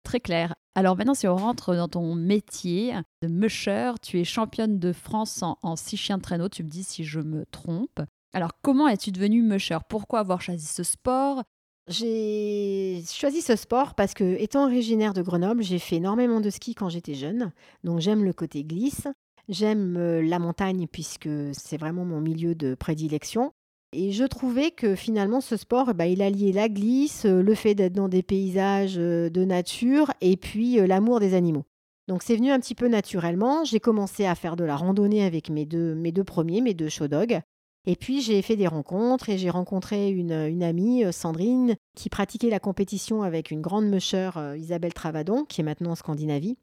Très 0.05 0.21
clair. 0.21 0.55
Alors 0.75 0.97
maintenant, 0.97 1.15
si 1.15 1.27
on 1.27 1.37
rentre 1.37 1.75
dans 1.75 1.89
ton 1.89 2.15
métier 2.15 2.95
de 3.23 3.29
musher, 3.29 3.93
tu 4.03 4.21
es 4.21 4.25
championne 4.25 4.79
de 4.79 4.93
France 4.93 5.43
en, 5.43 5.59
en 5.63 5.77
six 5.77 5.97
chiens 5.97 6.19
de 6.19 6.23
traîneau. 6.23 6.51
Tu 6.51 6.63
me 6.63 6.69
dis 6.69 6.85
si 6.85 7.05
je 7.05 7.21
me 7.21 7.47
trompe. 7.47 8.03
Alors 8.35 8.51
comment 8.63 8.87
es-tu 8.87 9.13
devenue 9.13 9.41
musher? 9.41 9.79
Pourquoi 9.89 10.21
avoir 10.21 10.43
choisi 10.43 10.67
ce 10.67 10.83
sport? 10.83 11.43
J'ai 11.89 13.03
choisi 13.11 13.41
ce 13.41 13.57
sport 13.57 13.95
parce 13.95 14.15
que, 14.15 14.25
étant 14.41 14.65
originaire 14.65 15.15
de 15.15 15.23
Grenoble, 15.23 15.63
j'ai 15.63 15.79
fait 15.79 15.97
énormément 15.97 16.41
de 16.41 16.51
ski 16.51 16.75
quand 16.75 16.91
j'étais 16.91 17.15
jeune. 17.15 17.53
Donc 17.83 18.01
j'aime 18.01 18.25
le 18.25 18.33
côté 18.33 18.63
glisse, 18.63 19.07
j'aime 19.49 19.97
euh, 19.97 20.23
la 20.23 20.39
montagne 20.39 20.87
puisque 20.87 21.31
c'est 21.53 21.77
vraiment 21.79 22.05
mon 22.05 22.21
milieu 22.21 22.55
de 22.55 22.75
prédilection. 22.75 23.53
Et 23.97 24.11
je 24.11 24.25
trouvais 24.25 24.73
que 24.73 24.97
finalement 24.97 25.41
ce 25.41 25.57
sport, 25.57 25.91
eh 25.91 25.95
ben, 25.95 26.07
il 26.07 26.21
alliait 26.21 26.51
la 26.51 26.69
glisse, 26.69 27.27
euh, 27.27 27.43
le 27.43 27.55
fait 27.55 27.77
d'être 27.77 27.93
dans 27.93 28.09
des 28.09 28.25
paysages 28.25 28.99
euh, 28.99 29.31
de 29.31 29.45
nature 29.45 30.11
et 30.21 30.37
puis 30.37 30.81
euh, 30.81 30.87
l'amour 30.89 31.21
des 31.21 31.35
animaux. 31.35 31.65
Donc 32.09 32.25
c'est 32.25 32.35
venu 32.35 32.51
un 32.51 32.59
petit 32.59 32.75
peu 32.75 32.89
naturellement. 32.89 33.63
J'ai 33.63 33.79
commencé 33.79 34.27
à 34.27 34.35
faire 34.35 34.57
de 34.57 34.65
la 34.65 34.75
randonnée 34.75 35.25
avec 35.25 35.49
mes 35.49 35.65
deux, 35.65 35.95
mes 35.95 36.11
deux 36.11 36.25
premiers, 36.25 36.61
mes 36.61 36.75
deux 36.75 36.89
show 36.89 37.07
dogs. 37.07 37.39
Et 37.87 37.95
puis 37.95 38.21
j'ai 38.21 38.43
fait 38.43 38.57
des 38.57 38.67
rencontres 38.67 39.29
et 39.29 39.39
j'ai 39.39 39.51
rencontré 39.51 40.11
une, 40.11 40.33
une 40.33 40.65
amie, 40.65 41.05
Sandrine, 41.13 41.77
qui 41.95 42.09
pratiquait 42.09 42.51
la 42.51 42.59
compétition 42.59 43.23
avec 43.23 43.53
une 43.53 43.61
grande 43.61 43.87
musher, 43.87 44.31
Isabelle 44.57 44.95
Travadon, 44.95 45.45
qui 45.45 45.61
est 45.61 45.65
maintenant 45.65 45.93
en 45.93 45.95
Scandinavie, 45.95 46.57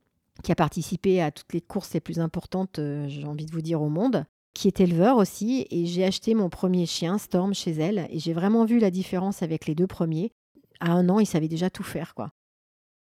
qui 0.43 0.51
a 0.51 0.55
participé 0.55 1.21
à 1.21 1.31
toutes 1.31 1.53
les 1.53 1.61
courses 1.61 1.93
les 1.93 2.01
plus 2.01 2.19
importantes, 2.19 2.81
j'ai 3.07 3.23
envie 3.25 3.45
de 3.45 3.51
vous 3.51 3.61
dire, 3.61 3.83
au 3.83 3.89
monde, 3.89 4.25
qui 4.53 4.67
est 4.67 4.79
éleveur 4.79 5.17
aussi. 5.17 5.65
Et 5.69 5.85
j'ai 5.85 6.05
acheté 6.05 6.33
mon 6.33 6.49
premier 6.49 6.85
chien, 6.85 7.17
Storm, 7.17 7.53
chez 7.53 7.71
elle. 7.71 8.07
Et 8.09 8.19
j'ai 8.19 8.33
vraiment 8.33 8.65
vu 8.65 8.79
la 8.79 8.91
différence 8.91 9.43
avec 9.43 9.65
les 9.65 9.75
deux 9.75 9.87
premiers. 9.87 10.31
À 10.79 10.91
un 10.91 11.09
an, 11.09 11.19
il 11.19 11.25
savait 11.25 11.47
déjà 11.47 11.69
tout 11.69 11.83
faire, 11.83 12.13
quoi. 12.15 12.31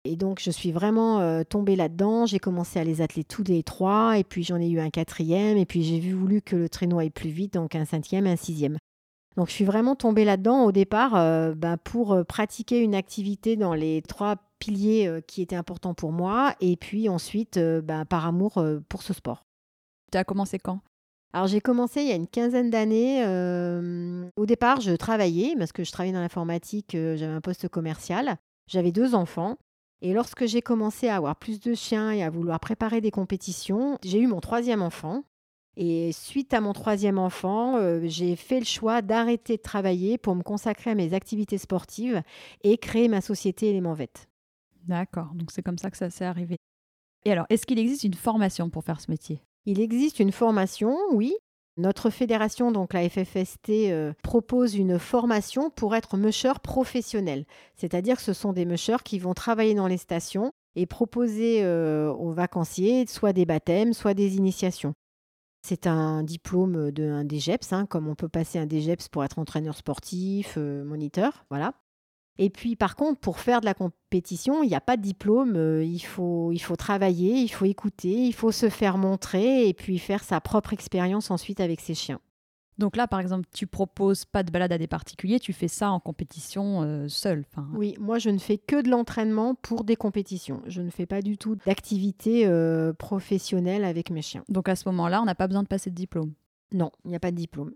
Et 0.07 0.17
donc, 0.17 0.41
je 0.41 0.51
suis 0.51 0.71
vraiment 0.71 1.21
euh, 1.21 1.43
tombée 1.43 1.75
là-dedans. 1.75 2.27
J'ai 2.27 2.39
commencé 2.39 2.79
à 2.79 2.85
les 2.85 3.03
atteler 3.03 3.25
tous 3.25 3.43
les 3.43 3.63
trois. 3.63 4.19
Et 4.19 4.25
puis, 4.25 4.45
j'en 4.45 4.61
ai 4.61 4.69
eu 4.69 4.79
un 4.79 4.91
quatrième. 4.91 5.59
Et 5.59 5.67
puis, 5.67 5.83
j'ai 5.83 6.01
voulu 6.13 6.43
que 6.43 6.57
le 6.57 6.69
traîneau 6.69 6.99
aille 6.99 7.11
plus 7.11 7.31
vite, 7.31 7.55
donc 7.55 7.75
un 7.75 7.85
cinquième, 7.85 8.27
un 8.27 8.37
sixième. 8.37 8.79
Donc, 9.37 9.49
je 9.49 9.53
suis 9.53 9.65
vraiment 9.65 9.97
tombée 9.97 10.25
là-dedans 10.25 10.65
au 10.65 10.73
départ 10.73 11.17
euh, 11.17 11.55
bah, 11.55 11.77
pour 11.77 12.13
euh, 12.13 12.25
pratiquer 12.25 12.81
une 12.81 12.95
activité 12.95 13.57
dans 13.57 13.75
les 13.75 14.01
trois 14.03 14.37
piliers 14.59 15.21
qui 15.27 15.43
étaient 15.43 15.57
importants 15.57 15.93
pour 15.93 16.13
moi. 16.13 16.55
Et 16.61 16.77
puis 16.77 17.11
ensuite, 17.11 17.59
bah, 17.59 18.07
par 18.07 18.25
amour 18.25 18.65
pour 18.89 19.03
ce 19.03 19.13
sport. 19.13 19.45
Tu 20.11 20.17
as 20.17 20.25
commencé 20.25 20.59
quand? 20.59 20.81
Alors 21.33 21.47
j'ai 21.47 21.61
commencé 21.61 22.01
il 22.03 22.09
y 22.09 22.13
a 22.13 22.17
une 22.17 22.29
quinzaine 22.29 22.71
d'années. 22.71 23.25
euh, 23.27 24.29
au 24.37 24.47
départ, 24.47 24.81
je 24.81 24.93
travaillais 24.93 25.55
parce 25.59 25.73
que 25.73 25.85
je 25.85 25.93
travaillais 25.93 26.15
dans 26.15 26.21
l'informatique, 26.21 26.95
euh, 26.95 27.17
j'avais 27.17 27.35
un 27.35 27.41
poste 27.41 27.69
commercial. 27.69 28.37
J'avais 28.69 28.93
deux 28.93 29.15
enfants. 29.15 29.57
Et 30.03 30.13
lorsque 30.13 30.47
j'ai 30.47 30.63
commencé 30.63 31.09
à 31.09 31.17
avoir 31.17 31.37
plus 31.37 31.61
de 31.61 31.75
chiens 31.75 32.11
et 32.11 32.23
à 32.23 32.31
vouloir 32.31 32.61
préparer 32.61 33.01
des 33.01 33.11
compétitions, 33.11 33.99
j'ai 34.05 34.21
eu 34.21 34.27
mon 34.27 34.41
troisième 34.41 34.83
enfant. 34.83 35.25
Et 35.77 36.13
suite 36.13 36.55
à 36.55 36.61
mon 36.61 36.73
troisième 36.73 37.19
enfant, 37.19 37.77
euh, 37.77 38.01
j'ai 38.05 38.35
fait 38.35 38.59
le 38.59 38.65
choix 38.65 39.03
d'arrêter 39.03 39.57
de 39.57 39.63
travailler 39.63 40.17
pour 40.17 40.35
me 40.35 40.43
consacrer 40.43 40.91
à 40.91 40.95
mes 40.95 41.13
activités 41.13 41.59
sportives 41.59 42.23
et 42.63 42.79
créer 42.79 43.09
ma 43.09 43.21
société 43.21 43.69
Élément 43.69 43.93
Vet. 43.93 44.13
D'accord, 44.85 45.33
donc 45.35 45.51
c'est 45.51 45.63
comme 45.63 45.79
ça 45.79 45.91
que 45.91 45.97
ça 45.97 46.09
s'est 46.09 46.25
arrivé. 46.25 46.57
Et 47.25 47.33
alors, 47.33 47.47
est-ce 47.51 47.67
qu'il 47.67 47.79
existe 47.79 48.05
une 48.05 48.15
formation 48.15 48.71
pour 48.71 48.85
faire 48.85 49.01
ce 49.01 49.11
métier? 49.11 49.43
Il 49.67 49.81
existe 49.81 50.21
une 50.21 50.31
formation, 50.31 50.97
oui. 51.11 51.35
Notre 51.77 52.09
fédération, 52.09 52.73
donc 52.73 52.95
la 52.95 53.07
FFST, 53.09 53.91
euh, 53.91 54.13
propose 54.23 54.77
une 54.77 54.99
formation 54.99 55.71
pour 55.71 55.95
être 55.95 56.17
musher 56.17 56.53
professionnel. 56.63 57.45
C'est-à-dire 57.75 58.17
que 58.17 58.23
ce 58.23 58.33
sont 58.33 58.53
des 58.53 58.65
mushers 58.65 59.03
qui 59.05 59.19
vont 59.19 59.35
travailler 59.35 59.75
dans 59.75 59.89
les 59.89 59.99
stations 59.99 60.53
et 60.77 60.87
proposer 60.87 61.65
euh, 61.65 62.13
aux 62.13 62.31
vacanciers 62.31 63.07
soit 63.09 63.33
des 63.33 63.45
baptêmes, 63.45 63.93
soit 63.93 64.15
des 64.15 64.37
initiations. 64.37 64.95
C'est 65.67 65.89
un 65.89 66.23
diplôme 66.23 66.93
d'un 66.93 67.25
DGEPS, 67.25 67.73
hein, 67.73 67.87
comme 67.87 68.07
on 68.07 68.15
peut 68.15 68.29
passer 68.29 68.61
un 68.61 68.67
DGEPS 68.67 69.09
pour 69.09 69.25
être 69.25 69.41
entraîneur 69.41 69.77
sportif, 69.77 70.55
euh, 70.57 70.85
moniteur, 70.85 71.45
voilà. 71.51 71.75
Et 72.39 72.51
puis 72.51 72.77
par 72.77 72.97
contre, 72.97 73.21
pour 73.21 73.39
faire 73.39 73.61
de 73.61 73.67
la 73.67 73.75
compétition, 73.75 74.63
il 74.63 74.69
n'y 74.69 74.75
a 74.75 74.81
pas 74.81 74.97
de 74.97 75.03
diplôme, 75.03 75.57
euh, 75.57 75.85
il, 75.85 76.01
faut, 76.01 76.53
il 76.53 76.59
faut 76.59 76.77
travailler, 76.77 77.39
il 77.39 77.49
faut 77.49 77.65
écouter, 77.65 78.27
il 78.27 78.35
faut 78.35 78.53
se 78.53 78.69
faire 78.69 78.99
montrer 78.99 79.69
et 79.69 79.75
puis 79.75 79.99
faire 79.99 80.23
sa 80.23 80.41
propre 80.41 80.73
expérience 80.73 81.31
ensuite 81.31 81.61
avec 81.61 81.81
ses 81.81 81.95
chiens. 81.95 82.21
Donc 82.79 82.97
là, 82.97 83.09
par 83.09 83.21
exemple, 83.21 83.47
tu 83.55 83.67
proposes 83.67 84.27
pas 84.27 84.43
de 84.43 84.51
balade 84.51 84.73
à 84.73 84.79
des 84.79 84.87
particuliers, 84.87 85.41
tu 85.41 85.55
fais 85.55 85.69
ça 85.69 85.91
en 85.91 85.99
compétition 85.99 86.83
euh, 86.83 87.09
seul. 87.09 87.45
Enfin, 87.51 87.67
Oui, 87.73 87.97
moi 87.99 88.19
je 88.19 88.29
ne 88.29 88.39
fais 88.39 88.59
que 88.59 88.83
de 88.83 88.91
l'entraînement 88.91 89.55
pour 89.55 89.85
des 89.85 89.97
compétitions. 89.97 90.61
Je 90.67 90.83
ne 90.83 90.91
fais 90.91 91.07
pas 91.07 91.23
du 91.23 91.39
tout 91.39 91.57
d'activité 91.65 92.47
euh, 92.47 92.93
professionnelle 92.93 93.85
avec 93.85 94.11
mes 94.11 94.21
chiens. 94.21 94.45
Donc 94.51 94.69
à 94.69 94.77
ce 94.77 94.87
moment-là, 94.91 95.23
on 95.23 95.25
n'a 95.25 95.35
pas 95.35 95.47
besoin 95.47 95.63
de 95.63 95.69
passer 95.69 95.89
de 95.89 95.95
diplôme? 95.95 96.35
Non, 96.73 96.91
il 97.05 97.11
n'y 97.11 97.17
a 97.17 97.21
pas 97.21 97.31
de 97.31 97.37
diplôme. 97.37 97.73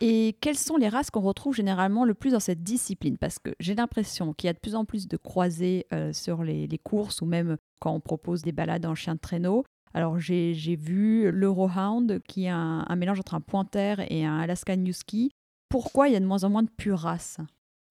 Et 0.00 0.36
quelles 0.40 0.58
sont 0.58 0.76
les 0.76 0.88
races 0.88 1.10
qu'on 1.10 1.20
retrouve 1.20 1.54
généralement 1.54 2.04
le 2.04 2.14
plus 2.14 2.32
dans 2.32 2.40
cette 2.40 2.62
discipline? 2.62 3.16
Parce 3.16 3.38
que 3.38 3.50
j'ai 3.60 3.74
l'impression 3.74 4.32
qu'il 4.32 4.48
y 4.48 4.50
a 4.50 4.52
de 4.52 4.58
plus 4.58 4.74
en 4.74 4.84
plus 4.84 5.06
de 5.06 5.16
croisés 5.16 5.86
euh, 5.92 6.12
sur 6.12 6.42
les, 6.42 6.68
courses 6.82 7.22
ou 7.22 7.26
même 7.26 7.56
quand 7.80 7.92
on 7.92 8.00
propose 8.00 8.42
des 8.42 8.52
balades 8.52 8.86
en 8.86 8.94
chien 8.94 9.14
de 9.14 9.20
traîneau. 9.20 9.64
Alors 9.92 10.18
j'ai 10.18 10.76
vu 10.76 11.30
l'Eurohound 11.30 12.20
qui 12.28 12.46
est 12.46 12.48
un, 12.48 12.96
mélange 12.96 13.20
entre 13.20 13.34
un 13.34 13.40
pointer 13.40 13.94
et 14.08 14.24
un 14.24 14.40
Alaskan 14.40 14.84
Husky. 14.84 15.30
Pourquoi 15.68 16.08
il 16.08 16.14
y 16.14 16.16
a 16.16 16.20
de 16.20 16.26
moins 16.26 16.42
en 16.42 16.50
moins 16.50 16.64
de 16.64 16.70
pures 16.70 16.98
races? 16.98 17.38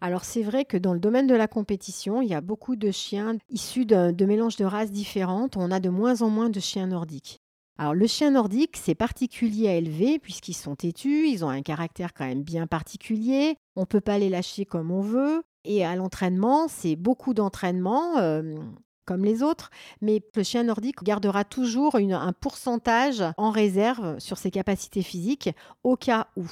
Alors 0.01 0.25
c'est 0.25 0.43
vrai 0.43 0.65
que 0.65 0.75
dans 0.75 0.93
le 0.93 0.99
domaine 0.99 1.27
de 1.27 1.35
la 1.35 1.47
compétition, 1.47 2.21
il 2.21 2.27
y 2.27 2.33
a 2.33 2.41
beaucoup 2.41 2.75
de 2.75 2.91
chiens 2.91 3.37
issus 3.49 3.85
de 3.85 4.25
mélanges 4.25 4.57
de 4.57 4.65
races 4.65 4.91
différentes. 4.91 5.55
On 5.55 5.71
a 5.71 5.79
de 5.79 5.89
moins 5.89 6.21
en 6.21 6.29
moins 6.29 6.49
de 6.49 6.59
chiens 6.59 6.87
nordiques. 6.87 7.39
Alors 7.77 7.95
le 7.95 8.05
chien 8.07 8.31
nordique, 8.31 8.77
c'est 8.77 8.95
particulier 8.95 9.67
à 9.67 9.75
élever 9.75 10.19
puisqu'ils 10.19 10.53
sont 10.53 10.75
têtus, 10.75 11.27
ils 11.27 11.43
ont 11.43 11.49
un 11.49 11.63
caractère 11.63 12.13
quand 12.13 12.25
même 12.25 12.43
bien 12.43 12.67
particulier. 12.67 13.57
On 13.75 13.81
ne 13.81 13.85
peut 13.85 14.01
pas 14.01 14.19
les 14.19 14.29
lâcher 14.29 14.65
comme 14.65 14.91
on 14.91 15.01
veut. 15.01 15.43
Et 15.65 15.83
à 15.85 15.95
l'entraînement, 15.95 16.67
c'est 16.67 16.95
beaucoup 16.95 17.33
d'entraînement. 17.33 18.17
euh, 18.17 18.55
comme 19.05 19.25
les 19.25 19.43
autres, 19.43 19.69
mais 20.01 20.21
le 20.35 20.43
chien 20.43 20.63
nordique 20.63 21.03
gardera 21.03 21.43
toujours 21.43 21.95
un 21.95 22.33
pourcentage 22.33 23.23
en 23.37 23.51
réserve 23.51 24.19
sur 24.19 24.37
ses 24.37 24.51
capacités 24.51 25.01
physiques 25.01 25.49
au 25.83 25.95
cas 25.95 26.27
où. 26.37 26.45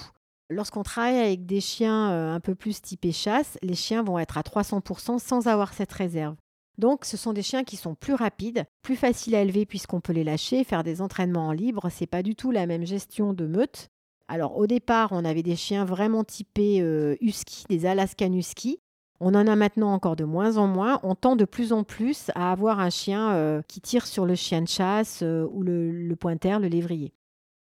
Lorsqu'on 0.49 0.83
travaille 0.83 1.17
avec 1.17 1.45
des 1.45 1.61
chiens 1.61 2.11
euh, 2.11 2.33
un 2.33 2.41
peu 2.41 2.55
plus 2.55 2.81
typés 2.81 3.13
chasse, 3.13 3.57
les 3.61 3.75
chiens 3.75 4.03
vont 4.03 4.19
être 4.19 4.37
à 4.37 4.41
300% 4.41 5.17
sans 5.17 5.47
avoir 5.47 5.73
cette 5.73 5.93
réserve. 5.93 6.35
Donc, 6.81 7.05
ce 7.05 7.15
sont 7.15 7.31
des 7.31 7.43
chiens 7.43 7.63
qui 7.63 7.77
sont 7.77 7.93
plus 7.93 8.15
rapides, 8.15 8.65
plus 8.81 8.95
faciles 8.95 9.35
à 9.35 9.41
élever 9.41 9.67
puisqu'on 9.67 10.01
peut 10.01 10.13
les 10.13 10.23
lâcher, 10.23 10.63
faire 10.63 10.83
des 10.83 10.99
entraînements 10.99 11.49
en 11.49 11.51
libre. 11.51 11.89
C'est 11.91 12.07
pas 12.07 12.23
du 12.23 12.35
tout 12.35 12.49
la 12.49 12.65
même 12.65 12.87
gestion 12.87 13.33
de 13.33 13.45
meute. 13.45 13.89
Alors, 14.27 14.57
au 14.57 14.65
départ, 14.65 15.09
on 15.11 15.23
avait 15.23 15.43
des 15.43 15.55
chiens 15.55 15.85
vraiment 15.85 16.23
typés 16.23 16.81
euh, 16.81 17.15
husky, 17.21 17.65
des 17.69 17.85
Alaskan 17.85 18.33
husky. 18.33 18.79
On 19.19 19.35
en 19.35 19.45
a 19.45 19.55
maintenant 19.55 19.93
encore 19.93 20.15
de 20.15 20.23
moins 20.23 20.57
en 20.57 20.65
moins. 20.65 20.99
On 21.03 21.13
tend 21.13 21.35
de 21.35 21.45
plus 21.45 21.71
en 21.71 21.83
plus 21.83 22.31
à 22.33 22.51
avoir 22.51 22.79
un 22.79 22.89
chien 22.89 23.33
euh, 23.33 23.61
qui 23.67 23.79
tire 23.79 24.07
sur 24.07 24.25
le 24.25 24.33
chien 24.33 24.63
de 24.63 24.67
chasse 24.67 25.19
euh, 25.21 25.47
ou 25.51 25.61
le, 25.61 26.15
pointer, 26.15 26.57
le 26.59 26.67
lévrier. 26.67 27.13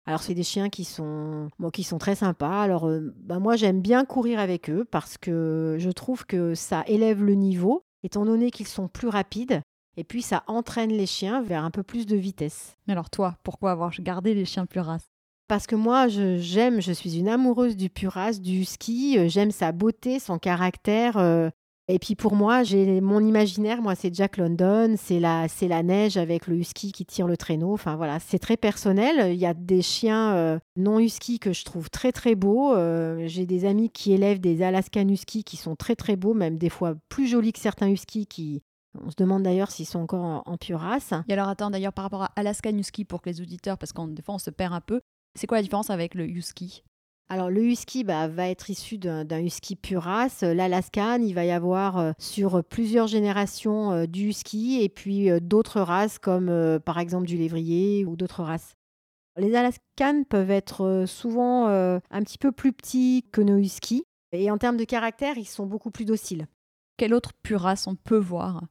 Alors 0.05 0.22
c'est 0.22 0.35
des 0.35 0.42
chiens 0.42 0.68
qui 0.68 0.85
sont, 0.85 1.48
bon, 1.59 1.70
qui 1.70 1.83
sont 1.83 1.96
très 1.96 2.16
sympas. 2.16 2.61
Alors 2.61 2.87
euh, 2.87 3.14
bah, 3.22 3.38
moi 3.38 3.57
j'aime 3.57 3.81
bien 3.81 4.05
courir 4.05 4.38
avec 4.38 4.68
eux 4.68 4.85
parce 4.85 5.16
que 5.16 5.76
je 5.79 5.90
trouve 5.90 6.26
que 6.26 6.55
ça 6.55 6.85
élève 6.87 7.24
le 7.24 7.33
niveau, 7.33 7.86
étant 8.07 8.25
donné 8.25 8.51
qu'ils 8.51 8.66
sont 8.69 8.88
plus 8.88 9.09
rapides. 9.09 9.61
Et 9.99 10.05
puis 10.05 10.23
ça 10.23 10.42
entraîne 10.47 10.90
les 10.90 11.07
chiens 11.07 11.42
vers 11.42 11.64
un 11.64 11.71
peu 11.71 11.83
plus 11.83 12.07
de 12.07 12.16
vitesse. 12.16 12.75
Mais 12.87 12.92
alors 12.92 13.09
toi, 13.11 13.37
pourquoi 13.42 13.71
avoir 13.71 13.92
gardé 14.01 14.35
les 14.35 14.45
chiens 14.45 14.66
pure 14.66 14.85
race 14.87 15.07
Parce 15.49 15.66
que 15.66 15.75
moi, 15.77 16.09
je- 16.09 16.37
j'aime, 16.38 16.81
je 16.83 16.92
suis 16.92 17.19
une 17.19 17.29
amoureuse 17.29 17.77
du 17.77 17.88
puras, 17.88 18.33
du 18.33 18.64
ski. 18.64 19.19
euh, 19.19 19.29
J'aime 19.29 19.51
sa 19.51 19.73
beauté, 19.73 20.19
son 20.19 20.38
caractère. 20.38 21.16
euh, 21.16 21.49
et 21.88 21.99
puis 21.99 22.16
pour 22.16 22.35
moi, 22.35 22.62
j'ai 22.64 23.01
mon 23.01 23.20
imaginaire. 23.20 23.81
Moi, 23.81 23.94
c'est 23.94 24.12
Jack 24.14 24.38
London, 24.38 24.96
c'est 24.99 25.20
la, 25.20 25.46
c'est 25.49 25.68
la 25.68 25.83
neige 25.83 26.16
avec 26.16 26.46
le 26.46 26.57
husky 26.57 26.90
qui 26.92 27.07
tire 27.07 27.29
le 27.29 27.37
traîneau. 27.37 27.72
Enfin 27.72 27.96
voilà, 27.96 28.18
c'est 28.18 28.38
très 28.40 28.57
personnel. 28.57 29.33
Il 29.33 29.38
y 29.38 29.46
a 29.46 29.55
des 29.55 29.83
chiens 29.83 30.35
euh, 30.35 30.59
non 30.77 30.99
husky 30.99 31.38
que 31.38 31.53
je 31.53 31.64
trouve 31.64 31.88
très 31.88 32.11
très 32.11 32.35
beaux. 32.35 32.75
Euh, 32.75 33.27
j'ai 33.27 33.46
des 33.46 33.64
amis 33.64 33.90
qui 33.90 34.12
élèvent 34.12 34.40
des 34.40 34.62
Alaskan 34.62 35.09
husky 35.09 35.44
qui 35.44 35.57
sont 35.57 35.77
très 35.77 35.94
très 35.94 36.16
beaux, 36.16 36.35
même 36.35 36.59
des 36.59 36.70
fois 36.70 36.94
plus 37.09 37.29
jolis 37.29 37.53
que 37.53 37.61
certains 37.61 37.88
huskies 37.88 38.27
qui. 38.27 38.62
On 39.05 39.11
se 39.11 39.16
demande 39.18 39.42
d'ailleurs 39.42 39.70
s'ils 39.70 39.87
sont 39.87 39.99
encore 40.01 40.25
en, 40.25 40.42
en 40.46 40.57
pure 40.57 40.81
race. 40.81 41.12
Et 41.29 41.35
alors 41.35 41.49
attends, 41.49 41.70
d'ailleurs 41.70 41.92
par 41.92 42.05
rapport 42.05 42.22
à 42.22 42.33
Alaskan 42.35 42.79
Husky 42.79 43.05
pour 43.05 43.20
que 43.20 43.29
les 43.29 43.42
auditeurs, 43.42 43.77
parce 43.77 43.92
qu'en 43.92 44.09
des 44.09 44.22
fois 44.22 44.37
on 44.37 44.38
se 44.38 44.49
perd 44.49 44.72
un 44.72 44.81
peu, 44.81 45.03
c'est 45.35 45.46
quoi 45.46 45.59
la 45.59 45.62
différence 45.62 45.90
avec 45.90 46.14
le 46.14 46.27
Husky? 46.27 46.83
Alors 47.29 47.51
le 47.51 47.65
husky 47.65 48.05
bah, 48.05 48.29
va 48.29 48.49
être 48.49 48.71
issu 48.71 48.99
d'un 48.99 49.41
husky 49.41 49.75
pure 49.75 50.03
race. 50.03 50.43
L'Alaskan, 50.43 51.21
il 51.23 51.35
va 51.35 51.45
y 51.45 51.51
avoir 51.51 51.99
euh, 51.99 52.12
sur 52.19 52.62
plusieurs 52.65 53.09
générations 53.09 53.93
euh, 53.93 54.07
du 54.07 54.29
husky 54.29 54.81
et 54.83 54.89
puis 54.89 55.31
euh, 55.31 55.41
d'autres 55.41 55.81
races 55.81 56.19
comme 56.19 56.79
par 56.85 56.99
exemple 56.99 57.27
du 57.27 57.37
lévrier 57.37 58.05
ou 58.05 58.17
d'autres 58.17 58.43
races. 58.43 58.75
Les 59.37 59.55
Alaskan 59.55 60.23
peuvent 60.29 60.51
être 60.51 61.05
souvent 61.07 61.67
un 61.67 62.23
petit 62.23 62.39
peu 62.39 62.53
plus 62.53 62.73
petits 62.73 63.23
que 63.33 63.43
nos 63.43 63.59
huskies 63.59 64.05
et 64.33 64.51
en 64.51 64.57
termes 64.57 64.79
de 64.79 64.85
caractère, 64.85 65.37
ils 65.37 65.45
sont 65.45 65.67
beaucoup 65.67 65.91
plus 65.91 66.07
dociles. 66.07 66.47
Quelle 66.97 67.12
autre 67.12 67.33
pure 67.43 67.61
race 67.61 67.87
on 67.87 67.97
peut 67.97 68.17
voir? 68.17 68.62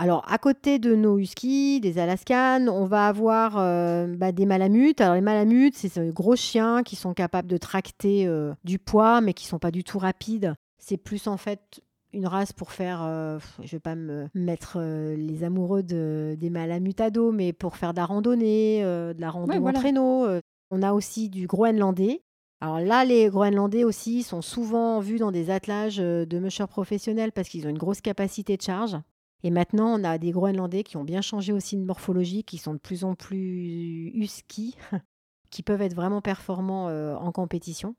Alors, 0.00 0.24
à 0.28 0.38
côté 0.38 0.78
de 0.78 0.94
nos 0.94 1.18
huskies, 1.18 1.80
des 1.80 1.98
Alaskan, 1.98 2.68
on 2.68 2.84
va 2.84 3.08
avoir 3.08 3.58
euh, 3.58 4.06
bah, 4.16 4.30
des 4.30 4.46
malamutes. 4.46 5.00
Alors, 5.00 5.16
les 5.16 5.20
malamutes, 5.20 5.74
c'est 5.76 5.98
des 5.98 6.12
gros 6.12 6.36
chiens 6.36 6.84
qui 6.84 6.94
sont 6.94 7.14
capables 7.14 7.48
de 7.48 7.56
tracter 7.56 8.24
euh, 8.28 8.54
du 8.62 8.78
poids, 8.78 9.20
mais 9.20 9.34
qui 9.34 9.46
sont 9.46 9.58
pas 9.58 9.72
du 9.72 9.82
tout 9.82 9.98
rapides. 9.98 10.54
C'est 10.78 10.98
plus 10.98 11.26
en 11.26 11.36
fait 11.36 11.80
une 12.12 12.28
race 12.28 12.52
pour 12.52 12.70
faire, 12.70 13.02
euh, 13.02 13.40
je 13.58 13.64
ne 13.64 13.70
vais 13.70 13.80
pas 13.80 13.96
me 13.96 14.28
mettre 14.34 14.78
les 14.80 15.42
amoureux 15.42 15.82
des 15.82 16.48
malamutes 16.48 17.00
à 17.00 17.10
dos, 17.10 17.32
mais 17.32 17.52
pour 17.52 17.76
faire 17.76 17.92
de 17.92 17.98
la 17.98 18.06
randonnée, 18.06 18.82
de 18.82 19.20
la 19.20 19.30
randonnée 19.30 19.58
en 19.58 19.72
traîneau. 19.72 20.28
On 20.70 20.82
a 20.82 20.92
aussi 20.92 21.28
du 21.28 21.48
groenlandais. 21.48 22.22
Alors 22.60 22.80
là, 22.80 23.04
les 23.04 23.28
Groenlandais 23.28 23.84
aussi 23.84 24.22
sont 24.22 24.42
souvent 24.42 24.98
vus 25.00 25.18
dans 25.18 25.30
des 25.30 25.48
attelages 25.48 25.98
de 25.98 26.38
mushers 26.38 26.66
professionnels 26.68 27.30
parce 27.32 27.48
qu'ils 27.48 27.66
ont 27.66 27.70
une 27.70 27.78
grosse 27.78 28.00
capacité 28.00 28.56
de 28.56 28.62
charge. 28.62 28.96
Et 29.44 29.50
maintenant, 29.50 29.98
on 29.98 30.04
a 30.04 30.18
des 30.18 30.32
Groenlandais 30.32 30.82
qui 30.82 30.96
ont 30.96 31.04
bien 31.04 31.20
changé 31.20 31.52
aussi 31.52 31.76
de 31.76 31.84
morphologie, 31.84 32.42
qui 32.42 32.58
sont 32.58 32.74
de 32.74 32.78
plus 32.78 33.04
en 33.04 33.14
plus 33.14 34.10
husky, 34.14 34.76
qui 35.50 35.62
peuvent 35.62 35.82
être 35.82 35.94
vraiment 35.94 36.20
performants 36.20 36.88
euh, 36.88 37.14
en 37.14 37.30
compétition. 37.30 37.94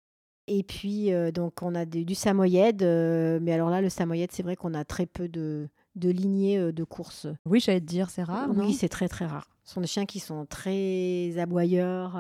Et 0.48 0.64
puis, 0.64 1.14
euh, 1.14 1.32
donc, 1.32 1.62
on 1.62 1.76
a 1.76 1.86
du 1.86 2.16
samoyed. 2.16 2.82
Euh, 2.82 3.40
mais 3.42 3.54
alors 3.54 3.70
là, 3.70 3.82
le 3.82 3.90
samoyed, 3.90 4.32
c'est 4.32 4.44
vrai 4.44 4.56
qu'on 4.56 4.74
a 4.74 4.84
très 4.84 5.06
peu 5.06 5.30
de, 5.30 5.70
de 5.96 6.10
lignées 6.10 6.74
de 6.74 6.84
course. 6.84 7.28
Oui, 7.46 7.60
j'allais 7.60 7.82
te 7.82 7.86
dire, 7.86 8.10
c'est 8.10 8.24
rare. 8.24 8.50
Oui, 8.56 8.74
c'est 8.74 8.90
très, 8.90 9.08
très 9.08 9.26
rare. 9.26 9.48
Ce 9.64 9.76
sont 9.76 9.82
des 9.82 9.88
chiens 9.88 10.08
qui 10.08 10.20
sont 10.20 10.48
très 10.48 11.38
aboyeurs. 11.38 12.14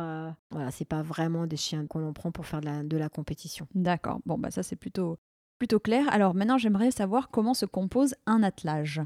voilà, 0.52 0.70
c'est 0.72 0.86
pas 0.86 1.02
vraiment 1.02 1.48
des 1.48 1.58
chiens 1.58 1.88
qu'on 1.88 2.00
l'on 2.00 2.14
prend 2.14 2.32
pour 2.32 2.46
faire 2.46 2.62
de 2.62 2.68
la, 2.68 2.84
de 2.84 2.98
la 2.98 3.10
compétition. 3.10 3.68
D'accord. 3.74 4.20
Bon, 4.28 4.38
bah 4.38 4.52
ça, 4.52 4.62
c'est 4.62 4.76
plutôt, 4.76 5.18
plutôt 5.60 5.80
clair. 5.80 6.12
Alors 6.12 6.34
maintenant, 6.34 6.58
j'aimerais 6.58 6.90
savoir 6.90 7.30
comment 7.30 7.54
se 7.54 7.66
compose 7.68 8.16
un 8.26 8.42
attelage. 8.42 9.02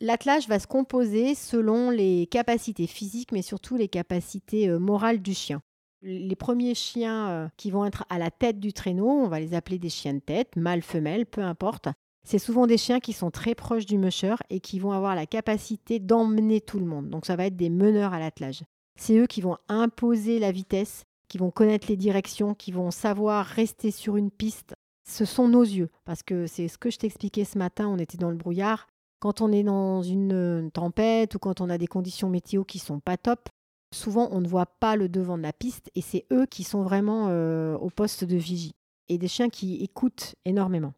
L'attelage 0.00 0.48
va 0.48 0.58
se 0.58 0.66
composer 0.66 1.34
selon 1.34 1.90
les 1.90 2.26
capacités 2.26 2.86
physiques, 2.86 3.32
mais 3.32 3.42
surtout 3.42 3.76
les 3.76 3.88
capacités 3.88 4.68
euh, 4.68 4.78
morales 4.78 5.20
du 5.20 5.34
chien. 5.34 5.60
Les 6.02 6.34
premiers 6.36 6.74
chiens 6.74 7.28
euh, 7.28 7.48
qui 7.58 7.70
vont 7.70 7.84
être 7.84 8.06
à 8.08 8.18
la 8.18 8.30
tête 8.30 8.58
du 8.58 8.72
traîneau, 8.72 9.10
on 9.10 9.28
va 9.28 9.38
les 9.38 9.52
appeler 9.52 9.78
des 9.78 9.90
chiens 9.90 10.14
de 10.14 10.20
tête, 10.20 10.56
mâles, 10.56 10.80
femelles, 10.80 11.26
peu 11.26 11.42
importe. 11.42 11.88
C'est 12.26 12.38
souvent 12.38 12.66
des 12.66 12.78
chiens 12.78 13.00
qui 13.00 13.12
sont 13.12 13.30
très 13.30 13.54
proches 13.54 13.84
du 13.84 13.98
musher 13.98 14.36
et 14.48 14.60
qui 14.60 14.78
vont 14.78 14.92
avoir 14.92 15.14
la 15.14 15.26
capacité 15.26 15.98
d'emmener 15.98 16.62
tout 16.62 16.78
le 16.78 16.86
monde. 16.86 17.10
Donc 17.10 17.26
ça 17.26 17.36
va 17.36 17.46
être 17.46 17.56
des 17.56 17.70
meneurs 17.70 18.14
à 18.14 18.18
l'attelage. 18.18 18.62
C'est 18.98 19.16
eux 19.18 19.26
qui 19.26 19.42
vont 19.42 19.58
imposer 19.68 20.38
la 20.38 20.52
vitesse, 20.52 21.04
qui 21.28 21.36
vont 21.36 21.50
connaître 21.50 21.88
les 21.88 21.96
directions, 21.96 22.54
qui 22.54 22.72
vont 22.72 22.90
savoir 22.90 23.44
rester 23.44 23.90
sur 23.90 24.16
une 24.16 24.30
piste 24.30 24.74
ce 25.10 25.24
sont 25.24 25.48
nos 25.48 25.62
yeux. 25.62 25.90
Parce 26.04 26.22
que 26.22 26.46
c'est 26.46 26.68
ce 26.68 26.78
que 26.78 26.90
je 26.90 26.98
t'expliquais 26.98 27.44
ce 27.44 27.58
matin, 27.58 27.88
on 27.88 27.98
était 27.98 28.18
dans 28.18 28.30
le 28.30 28.36
brouillard. 28.36 28.86
Quand 29.18 29.42
on 29.42 29.52
est 29.52 29.64
dans 29.64 30.02
une 30.02 30.32
euh, 30.32 30.70
tempête 30.70 31.34
ou 31.34 31.38
quand 31.38 31.60
on 31.60 31.68
a 31.68 31.76
des 31.76 31.86
conditions 31.86 32.30
météo 32.30 32.64
qui 32.64 32.78
sont 32.78 33.00
pas 33.00 33.18
top, 33.18 33.48
souvent 33.92 34.28
on 34.32 34.40
ne 34.40 34.48
voit 34.48 34.66
pas 34.66 34.96
le 34.96 35.08
devant 35.08 35.36
de 35.36 35.42
la 35.42 35.52
piste 35.52 35.90
et 35.94 36.00
c'est 36.00 36.24
eux 36.32 36.46
qui 36.46 36.64
sont 36.64 36.82
vraiment 36.82 37.26
euh, 37.28 37.76
au 37.76 37.90
poste 37.90 38.24
de 38.24 38.36
vigie. 38.36 38.72
Et 39.08 39.18
des 39.18 39.28
chiens 39.28 39.50
qui 39.50 39.82
écoutent 39.82 40.36
énormément. 40.44 40.94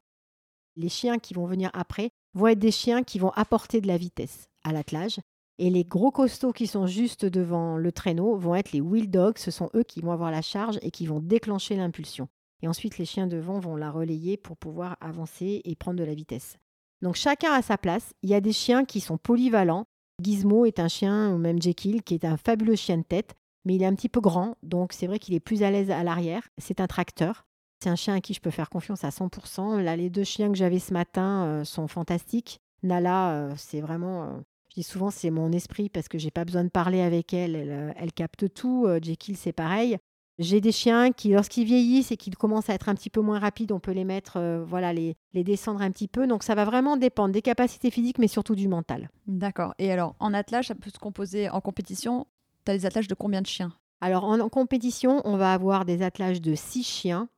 Les 0.77 0.91
chiens 0.91 1.19
qui 1.19 1.35
vont 1.35 1.47
venir 1.47 1.71
après 1.73 2.11
vont 2.35 2.47
être 2.47 2.59
des 2.59 2.71
chiens 2.71 3.03
qui 3.03 3.19
vont 3.19 3.31
apporter 3.31 3.81
de 3.81 3.89
la 3.89 3.97
vitesse 3.97 4.49
à 4.63 4.73
l'attelage. 4.73 5.19
Et 5.59 5.71
les 5.71 5.85
gros 5.85 6.11
costauds 6.11 6.53
qui 6.53 6.67
sont 6.67 6.87
juste 6.87 7.25
devant 7.25 7.77
le 7.77 7.93
traîneau 7.93 8.37
vont 8.37 8.55
être 8.55 8.73
les 8.73 8.81
wheel 8.81 9.11
dogs. 9.11 9.39
Ce 9.39 9.51
sont 9.51 9.71
eux 9.75 9.83
qui 9.83 10.01
vont 10.01 10.13
avoir 10.13 10.31
la 10.31 10.43
charge 10.43 10.79
et 10.83 10.91
qui 10.91 11.07
vont 11.07 11.21
déclencher 11.21 11.77
l'impulsion. 11.77 12.29
Et 12.63 12.69
ensuite, 12.69 12.99
les 12.99 13.05
chiens 13.05 13.27
devant 13.27 13.59
vont 13.59 13.77
la 13.77 13.91
relayer 13.91 14.37
pour 14.37 14.57
pouvoir 14.57 14.97
avancer 15.01 15.61
et 15.65 15.75
prendre 15.75 15.99
de 15.99 16.05
la 16.05 16.15
vitesse. 16.15 16.59
Donc 17.03 17.17
chacun 17.17 17.53
a 17.53 17.63
sa 17.63 17.77
place. 17.77 18.15
Il 18.23 18.31
y 18.31 18.35
a 18.35 18.41
des 18.41 18.53
chiens 18.53 18.85
qui 18.85 19.01
sont 19.01 19.19
polyvalents. 19.19 19.87
Gizmo 20.23 20.65
est 20.65 20.79
un 20.79 20.89
chien, 20.89 21.35
ou 21.35 21.39
même 21.39 21.61
Jekyll, 21.61 22.03
qui 22.03 22.15
est 22.15 22.25
un 22.25 22.37
fabuleux 22.37 22.77
chien 22.77 22.99
de 22.99 23.03
tête, 23.03 23.35
mais 23.65 23.75
il 23.75 23.83
est 23.83 23.87
un 23.87 23.95
petit 23.95 24.09
peu 24.09 24.21
grand, 24.21 24.57
donc 24.63 24.93
c'est 24.93 25.07
vrai 25.07 25.19
qu'il 25.19 25.35
est 25.35 25.41
plus 25.41 25.63
à 25.63 25.71
l'aise 25.71 25.91
à 25.91 26.05
l'arrière. 26.05 26.49
C'est 26.59 26.81
un 26.81 26.87
tracteur. 26.87 27.45
C'est 27.83 27.89
un 27.89 27.97
chien 27.97 28.15
à 28.15 28.21
qui 28.21 28.33
je 28.33 28.41
peux 28.41 28.51
faire 28.51 28.71
confiance 28.71 29.03
à 29.03 29.09
100%. 29.09 29.81
Là, 29.81 29.97
les 29.97 30.09
deux 30.09 30.23
chiens 30.23 30.49
que 30.49 30.57
j'avais 30.57 30.79
ce 30.79 30.93
matin 30.93 31.45
euh, 31.47 31.65
sont 31.65 31.89
fantastiques. 31.89 32.61
Nala, 32.85 33.33
euh, 33.33 33.55
c'est 33.57 33.81
vraiment... 33.81 34.25
Euh, 34.25 34.41
je 34.69 34.75
dis 34.75 34.83
souvent, 34.85 35.11
c'est 35.11 35.31
mon 35.31 35.51
esprit 35.51 35.89
parce 35.89 36.07
que 36.07 36.17
j'ai 36.17 36.31
pas 36.31 36.45
besoin 36.45 36.63
de 36.63 36.69
parler 36.69 37.01
avec. 37.01 37.35
Elle, 37.35 37.93
elle 37.97 38.13
capte 38.13 38.55
tout. 38.55 38.89
Jekyll, 39.03 39.37
c'est 39.37 39.53
pareil. 39.53 39.99
J'ai 40.43 40.61
des 40.61 40.73
chiens 40.73 41.13
qui, 41.13 41.31
lorsqu'ils 41.31 41.65
vieillissent 41.65 42.11
et 42.11 42.17
qu'ils 42.17 42.37
commencent 42.37 42.69
à 42.69 42.75
être 42.75 42.89
un 42.89 42.95
petit 42.95 43.11
peu 43.11 43.21
moins 43.21 43.39
rapides, 43.39 43.71
on 43.71 43.79
peut 43.79 43.93
les 43.93 44.05
mettre, 44.05 44.39
euh, 44.39 44.65
voilà, 44.65 44.93
les, 44.93 45.17
les 45.35 45.45
descendre 45.45 45.81
un 45.81 45.91
petit 45.91 46.09
peu. 46.09 46.27
Donc 46.27 46.43
ça 46.43 46.55
va 46.55 46.65
vraiment 46.65 46.97
dépendre 46.97 47.33
des 47.33 47.43
capacités 47.43 47.91
physiques, 47.91 48.19
mais 48.19 48.29
surtout 48.29 48.55
du 48.55 48.67
mental. 48.69 49.09
D'accord. 49.27 49.75
Et 49.79 49.93
alors, 49.93 50.17
en 50.19 50.35
attelage, 50.35 50.67
ça 50.67 50.75
peut 50.75 50.91
se 50.91 50.99
composer 50.99 51.49
en 51.49 51.61
compétition. 51.61 52.27
Tu 52.65 52.73
as 52.73 52.77
des 52.77 52.87
attelages 52.87 53.09
de 53.09 53.15
combien 53.15 53.41
de 53.41 53.47
chiens? 53.47 53.73
Alors, 54.01 54.25
en, 54.25 54.49
compétition, 54.49 55.23
on 55.25 55.37
va 55.37 55.53
avoir 55.53 55.85
des 55.85 56.03
attelages 56.03 56.41
de 56.41 56.57
6 56.57 56.83
chiens 56.83 57.29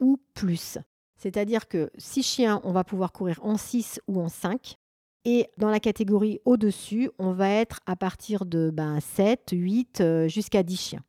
ou 0.00 0.18
plus. 0.32 0.78
C'est-à-dire 1.16 1.68
que 1.68 1.90
6 1.98 2.22
chiens, 2.22 2.60
on 2.64 2.72
va 2.72 2.84
pouvoir 2.84 3.12
courir 3.12 3.38
en 3.42 3.58
6 3.58 4.00
ou 4.08 4.18
en 4.18 4.30
5. 4.30 4.76
Et 5.26 5.48
dans 5.58 5.68
la 5.68 5.78
catégorie 5.78 6.40
au-dessus, 6.46 7.10
on 7.18 7.32
va 7.32 7.50
être 7.50 7.80
à 7.84 7.96
partir 7.96 8.46
de 8.46 8.70
ben, 8.70 8.98
7, 9.00 9.50
8 9.52 10.00
euh, 10.00 10.28
jusqu'à 10.28 10.62
10 10.62 10.76
chiens. 10.80 11.04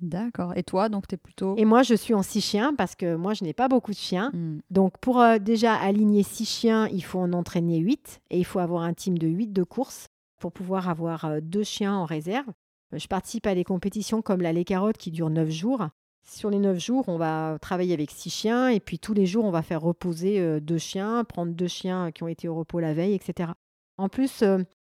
D'accord. 0.00 0.52
Et 0.56 0.62
toi, 0.62 0.88
donc 0.88 1.06
tu 1.08 1.14
es 1.14 1.18
plutôt... 1.18 1.56
Et 1.56 1.64
moi, 1.64 1.82
je 1.82 1.94
suis 1.94 2.14
en 2.14 2.22
six 2.22 2.40
chiens 2.40 2.74
parce 2.74 2.94
que 2.94 3.16
moi, 3.16 3.34
je 3.34 3.44
n'ai 3.44 3.52
pas 3.52 3.68
beaucoup 3.68 3.90
de 3.90 3.96
chiens. 3.96 4.30
Hmm. 4.32 4.60
Donc 4.70 4.98
pour 4.98 5.20
euh, 5.20 5.38
déjà 5.38 5.74
aligner 5.74 6.22
six 6.22 6.44
chiens, 6.44 6.88
il 6.88 7.02
faut 7.02 7.18
en 7.18 7.32
entraîner 7.32 7.78
huit 7.78 8.20
et 8.30 8.38
il 8.38 8.44
faut 8.44 8.58
avoir 8.58 8.82
un 8.82 8.94
team 8.94 9.18
de 9.18 9.26
huit 9.26 9.52
de 9.52 9.62
course 9.62 10.08
pour 10.40 10.52
pouvoir 10.52 10.88
avoir 10.88 11.24
euh, 11.24 11.40
deux 11.42 11.64
chiens 11.64 11.94
en 11.94 12.04
réserve. 12.04 12.46
Je 12.92 13.06
participe 13.06 13.46
à 13.46 13.54
des 13.54 13.64
compétitions 13.64 14.22
comme 14.22 14.40
la 14.40 14.52
Les 14.52 14.64
Carottes 14.64 14.96
qui 14.96 15.10
durent 15.10 15.30
neuf 15.30 15.50
jours. 15.50 15.88
Sur 16.24 16.50
les 16.50 16.58
neuf 16.58 16.78
jours, 16.78 17.04
on 17.08 17.18
va 17.18 17.58
travailler 17.60 17.94
avec 17.94 18.10
six 18.10 18.30
chiens 18.30 18.68
et 18.68 18.80
puis 18.80 18.98
tous 18.98 19.14
les 19.14 19.26
jours, 19.26 19.44
on 19.44 19.50
va 19.50 19.62
faire 19.62 19.80
reposer 19.80 20.40
euh, 20.40 20.60
deux 20.60 20.78
chiens, 20.78 21.24
prendre 21.24 21.52
deux 21.52 21.68
chiens 21.68 22.12
qui 22.12 22.22
ont 22.22 22.28
été 22.28 22.48
au 22.48 22.54
repos 22.54 22.80
la 22.80 22.94
veille, 22.94 23.14
etc. 23.14 23.50
En 23.98 24.08
plus, 24.08 24.44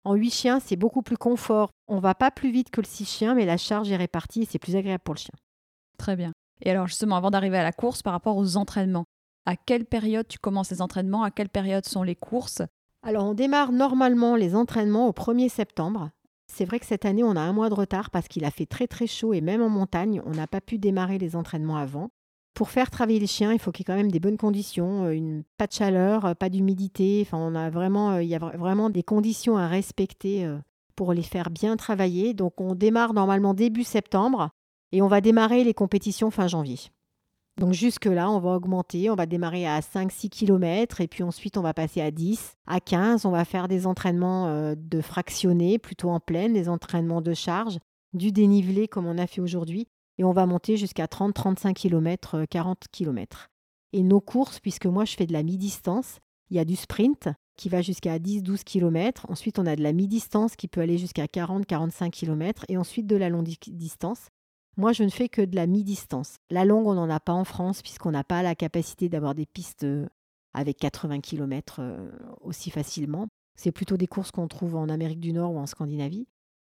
en 0.03 0.15
8 0.15 0.29
chiens, 0.31 0.59
c'est 0.59 0.75
beaucoup 0.75 1.01
plus 1.01 1.17
confort. 1.17 1.69
On 1.87 1.99
va 1.99 2.15
pas 2.15 2.31
plus 2.31 2.51
vite 2.51 2.71
que 2.71 2.81
le 2.81 2.87
6 2.87 3.05
chiens, 3.05 3.35
mais 3.35 3.45
la 3.45 3.57
charge 3.57 3.91
est 3.91 3.97
répartie 3.97 4.43
et 4.43 4.45
c'est 4.45 4.59
plus 4.59 4.75
agréable 4.75 5.03
pour 5.03 5.15
le 5.15 5.19
chien. 5.19 5.33
Très 5.97 6.15
bien. 6.15 6.31
Et 6.61 6.71
alors 6.71 6.87
justement, 6.87 7.15
avant 7.15 7.31
d'arriver 7.31 7.57
à 7.57 7.63
la 7.63 7.71
course, 7.71 8.01
par 8.01 8.13
rapport 8.13 8.37
aux 8.37 8.57
entraînements, 8.57 9.05
à 9.45 9.55
quelle 9.55 9.85
période 9.85 10.27
tu 10.27 10.37
commences 10.37 10.71
les 10.71 10.81
entraînements? 10.81 11.23
À 11.23 11.31
quelle 11.31 11.49
période 11.49 11.85
sont 11.85 12.03
les 12.03 12.15
courses? 12.15 12.61
Alors 13.01 13.25
on 13.25 13.33
démarre 13.33 13.71
normalement 13.71 14.35
les 14.35 14.55
entraînements 14.55 15.07
au 15.07 15.11
1er 15.11 15.49
septembre. 15.49 16.11
C'est 16.51 16.65
vrai 16.65 16.79
que 16.79 16.85
cette 16.85 17.05
année, 17.05 17.23
on 17.23 17.35
a 17.35 17.41
un 17.41 17.53
mois 17.53 17.69
de 17.69 17.75
retard 17.75 18.09
parce 18.09 18.27
qu'il 18.27 18.43
a 18.43 18.51
fait 18.51 18.65
très 18.65 18.87
très 18.87 19.07
chaud 19.07 19.33
et 19.33 19.41
même 19.41 19.61
en 19.61 19.69
montagne, 19.69 20.21
on 20.25 20.31
n'a 20.31 20.47
pas 20.47 20.61
pu 20.61 20.79
démarrer 20.79 21.17
les 21.17 21.35
entraînements 21.35 21.77
avant. 21.77 22.09
Pour 22.59 22.71
faire 22.71 22.91
travailler 22.91 23.19
les 23.19 23.25
chiens, 23.25 23.53
il 23.53 23.57
faut 23.57 23.71
qu'il 23.71 23.83
y 23.83 23.85
ait 23.85 23.93
quand 23.93 23.97
même 23.97 24.11
des 24.11 24.19
bonnes 24.19 24.35
conditions, 24.35 25.05
euh, 25.05 25.41
pas 25.57 25.65
de 25.65 25.71
chaleur, 25.71 26.25
euh, 26.25 26.33
pas 26.33 26.49
d'humidité. 26.49 27.25
Enfin, 27.25 27.37
on 27.37 27.55
a 27.55 27.69
vraiment, 27.69 28.11
euh, 28.11 28.21
il 28.21 28.27
y 28.27 28.35
a 28.35 28.37
vraiment 28.37 28.89
des 28.89 29.01
conditions 29.01 29.57
à 29.57 29.69
respecter 29.69 30.45
pour 30.97 31.13
les 31.13 31.23
faire 31.23 31.51
bien 31.51 31.77
travailler. 31.77 32.33
Donc, 32.33 32.59
on 32.59 32.75
démarre 32.75 33.13
normalement 33.13 33.53
début 33.53 33.85
septembre 33.85 34.49
et 34.91 35.01
on 35.01 35.07
va 35.07 35.21
démarrer 35.21 35.63
les 35.63 35.73
compétitions 35.73 36.31
fin 36.31 36.47
janvier. 36.47 36.79
Donc 37.55 37.71
jusque-là, 37.71 38.29
on 38.29 38.39
va 38.39 38.49
augmenter, 38.49 39.09
on 39.09 39.15
va 39.15 39.25
démarrer 39.25 39.65
à 39.65 39.79
5-6 39.79 40.27
km 40.27 40.99
et 40.99 41.07
puis 41.07 41.23
ensuite 41.23 41.55
on 41.57 41.61
va 41.61 41.73
passer 41.73 42.01
à 42.01 42.11
10, 42.11 42.57
à 42.67 42.81
15, 42.81 43.23
on 43.23 43.31
va 43.31 43.45
faire 43.45 43.69
des 43.69 43.87
entraînements 43.87 44.73
de 44.75 45.01
fractionnés, 45.01 45.79
plutôt 45.79 46.09
en 46.09 46.19
pleine, 46.19 46.51
des 46.51 46.67
entraînements 46.67 47.21
de 47.21 47.33
charge, 47.33 47.77
du 48.11 48.33
dénivelé 48.33 48.89
comme 48.89 49.07
on 49.07 49.17
a 49.17 49.27
fait 49.27 49.39
aujourd'hui 49.39 49.87
et 50.19 50.23
on 50.25 50.33
va 50.33 50.45
monter 50.45 50.75
jusqu'à 50.75 51.05
30-35 51.05 51.73
km, 51.73 52.43
40 52.43 52.83
km. 52.91 53.49
Et 53.93 54.03
nos 54.03 54.19
courses, 54.19 54.59
puisque 54.59 54.85
moi 54.85 55.05
je 55.05 55.15
fais 55.15 55.25
de 55.25 55.33
la 55.33 55.43
mi-distance, 55.43 56.19
il 56.49 56.57
y 56.57 56.59
a 56.59 56.65
du 56.65 56.75
sprint 56.75 57.29
qui 57.55 57.69
va 57.69 57.81
jusqu'à 57.81 58.19
10-12 58.19 58.63
km. 58.63 59.25
Ensuite, 59.29 59.59
on 59.59 59.65
a 59.65 59.75
de 59.75 59.81
la 59.81 59.93
mi-distance 59.93 60.55
qui 60.57 60.67
peut 60.67 60.81
aller 60.81 60.97
jusqu'à 60.97 61.25
40-45 61.25 62.09
km. 62.09 62.65
Et 62.69 62.77
ensuite, 62.77 63.07
de 63.07 63.15
la 63.15 63.29
longue 63.29 63.47
distance. 63.67 64.27
Moi, 64.77 64.93
je 64.93 65.03
ne 65.03 65.09
fais 65.09 65.29
que 65.29 65.41
de 65.41 65.55
la 65.55 65.67
mi-distance. 65.67 66.37
La 66.49 66.65
longue, 66.65 66.87
on 66.87 66.95
n'en 66.95 67.09
a 67.09 67.19
pas 67.19 67.33
en 67.33 67.43
France 67.43 67.81
puisqu'on 67.81 68.11
n'a 68.11 68.23
pas 68.23 68.43
la 68.43 68.55
capacité 68.55 69.09
d'avoir 69.09 69.35
des 69.35 69.45
pistes 69.45 69.83
euh, 69.83 70.07
avec 70.53 70.77
80 70.77 71.21
km 71.21 71.77
euh, 71.79 72.09
aussi 72.41 72.71
facilement. 72.71 73.27
C'est 73.55 73.71
plutôt 73.71 73.97
des 73.97 74.07
courses 74.07 74.31
qu'on 74.31 74.47
trouve 74.47 74.75
en 74.75 74.89
Amérique 74.89 75.19
du 75.19 75.33
Nord 75.33 75.53
ou 75.53 75.59
en 75.59 75.65
Scandinavie. 75.65 76.27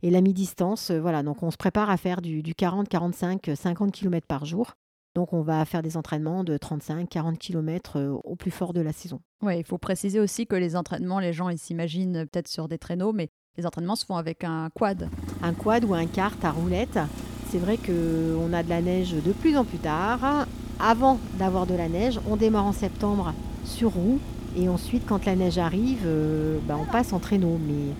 Et 0.05 0.11
la 0.11 0.21
mi-distance, 0.21 0.91
euh, 0.91 0.99
voilà, 0.99 1.23
donc 1.23 1.41
on 1.41 1.49
se 1.49 1.57
prépare 1.57 1.89
à 1.89 1.97
faire 1.97 2.21
du, 2.21 2.43
40, 2.55 2.87
45, 2.87 3.49
50 3.55 3.91
km 3.91 4.27
par 4.27 4.45
jour. 4.45 4.73
Donc 5.15 5.33
on 5.33 5.41
va 5.41 5.65
faire 5.65 5.81
des 5.81 5.97
entraînements 5.97 6.43
de 6.43 6.59
35-40 6.59 7.37
km 7.37 8.21
au 8.23 8.35
plus 8.35 8.51
fort 8.51 8.71
de 8.71 8.81
la 8.81 8.93
saison. 8.93 9.19
Oui, 9.41 9.57
il 9.57 9.65
faut 9.65 9.79
préciser 9.79 10.19
aussi 10.19 10.45
que 10.45 10.55
les 10.55 10.75
entraînements, 10.75 11.19
les 11.19 11.33
gens 11.33 11.49
ils 11.49 11.57
s'imaginent 11.57 12.27
peut-être 12.31 12.47
sur 12.47 12.67
des 12.67 12.77
traîneaux, 12.77 13.13
mais 13.13 13.29
les 13.57 13.65
entraînements 13.65 13.95
se 13.95 14.05
font 14.05 14.15
avec 14.15 14.43
un 14.43 14.69
quad. 14.75 15.09
Un 15.41 15.55
quad 15.55 15.83
ou 15.85 15.95
un 15.95 16.05
kart 16.05 16.37
à 16.45 16.51
roulette. 16.51 16.99
C'est 17.49 17.57
vrai 17.57 17.77
qu'on 17.77 18.53
a 18.53 18.61
de 18.61 18.69
la 18.69 18.81
neige 18.81 19.15
de 19.15 19.31
plus 19.31 19.57
en 19.57 19.63
plus 19.65 19.79
tard. 19.79 20.45
Avant 20.79 21.17
d'avoir 21.39 21.65
de 21.65 21.73
la 21.73 21.89
neige, 21.89 22.19
on 22.29 22.35
démarre 22.35 22.67
en 22.67 22.73
septembre 22.73 23.33
sur 23.63 23.93
roue. 23.93 24.19
Et 24.55 24.69
ensuite, 24.69 25.07
quand 25.07 25.25
la 25.25 25.35
neige 25.35 25.57
arrive, 25.57 26.03
euh, 26.05 26.59
bah, 26.67 26.77
on 26.79 26.85
passe 26.85 27.11
en 27.11 27.19
traîneau. 27.19 27.57
Mais 27.67 27.95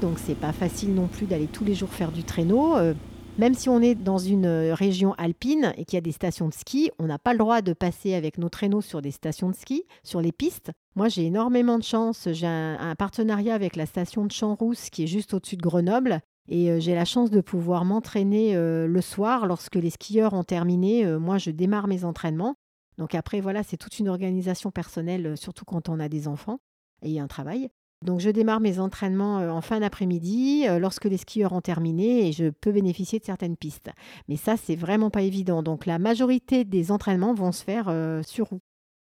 donc 0.00 0.18
c'est 0.18 0.34
pas 0.34 0.52
facile 0.52 0.94
non 0.94 1.08
plus 1.08 1.26
d'aller 1.26 1.46
tous 1.46 1.64
les 1.64 1.74
jours 1.74 1.90
faire 1.90 2.10
du 2.10 2.24
traîneau. 2.24 2.76
Euh, 2.76 2.94
même 3.38 3.52
si 3.52 3.68
on 3.68 3.82
est 3.82 3.94
dans 3.94 4.16
une 4.16 4.46
euh, 4.46 4.74
région 4.74 5.12
alpine 5.18 5.74
et 5.76 5.84
qu'il 5.84 5.96
y 5.96 5.98
a 5.98 6.02
des 6.02 6.12
stations 6.12 6.48
de 6.48 6.54
ski, 6.54 6.90
on 6.98 7.04
n'a 7.04 7.18
pas 7.18 7.32
le 7.32 7.38
droit 7.38 7.60
de 7.60 7.74
passer 7.74 8.14
avec 8.14 8.38
nos 8.38 8.48
traîneaux 8.48 8.80
sur 8.80 9.02
des 9.02 9.10
stations 9.10 9.50
de 9.50 9.54
ski, 9.54 9.84
sur 10.02 10.22
les 10.22 10.32
pistes. 10.32 10.72
Moi, 10.94 11.08
j'ai 11.08 11.26
énormément 11.26 11.78
de 11.78 11.82
chance. 11.82 12.28
J'ai 12.32 12.46
un, 12.46 12.94
partenariat 12.96 13.54
avec 13.54 13.76
la 13.76 13.84
station 13.84 14.24
de 14.24 14.32
Champs-Rousse 14.32 14.88
qui 14.88 15.04
est 15.04 15.06
juste 15.06 15.34
au-dessus 15.34 15.56
de 15.56 15.62
Grenoble. 15.62 16.20
Et 16.48 16.70
euh, 16.70 16.80
j'ai 16.80 16.94
la 16.94 17.04
chance 17.04 17.30
de 17.30 17.42
pouvoir 17.42 17.84
m'entraîner 17.84 18.54
le 18.54 19.00
soir 19.02 19.46
lorsque 19.46 19.74
les 19.76 19.90
skieurs 19.90 20.32
ont 20.32 20.44
terminé. 20.44 21.04
moi, 21.18 21.36
je 21.36 21.50
démarre 21.50 21.88
mes 21.88 22.04
entraînements. 22.04 22.54
Donc 22.96 23.14
après, 23.14 23.40
voilà, 23.40 23.62
c'est 23.62 23.76
toute 23.76 23.98
une 23.98 24.08
organisation 24.08 24.70
personnelle, 24.70 25.36
surtout 25.36 25.66
quand 25.66 25.90
on 25.90 26.00
a 26.00 26.08
des 26.08 26.26
enfants 26.26 26.58
et 27.02 27.20
un 27.20 27.26
travail. 27.26 27.68
Donc 28.04 28.20
je 28.20 28.30
démarre 28.30 28.60
mes 28.60 28.78
entraînements 28.78 29.40
euh, 29.40 29.50
en 29.50 29.60
fin 29.60 29.80
d'après-midi 29.80 30.66
euh, 30.68 30.78
lorsque 30.78 31.06
les 31.06 31.16
skieurs 31.16 31.52
ont 31.52 31.60
terminé 31.60 32.28
et 32.28 32.32
je 32.32 32.50
peux 32.50 32.72
bénéficier 32.72 33.18
de 33.18 33.24
certaines 33.24 33.56
pistes. 33.56 33.90
Mais 34.28 34.36
ça, 34.36 34.56
c'est 34.56 34.76
vraiment 34.76 35.10
pas 35.10 35.22
évident. 35.22 35.62
Donc 35.62 35.86
la 35.86 35.98
majorité 35.98 36.64
des 36.64 36.92
entraînements 36.92 37.34
vont 37.34 37.52
se 37.52 37.64
faire 37.64 37.86
euh, 37.88 38.22
sur 38.22 38.48
roue. 38.48 38.60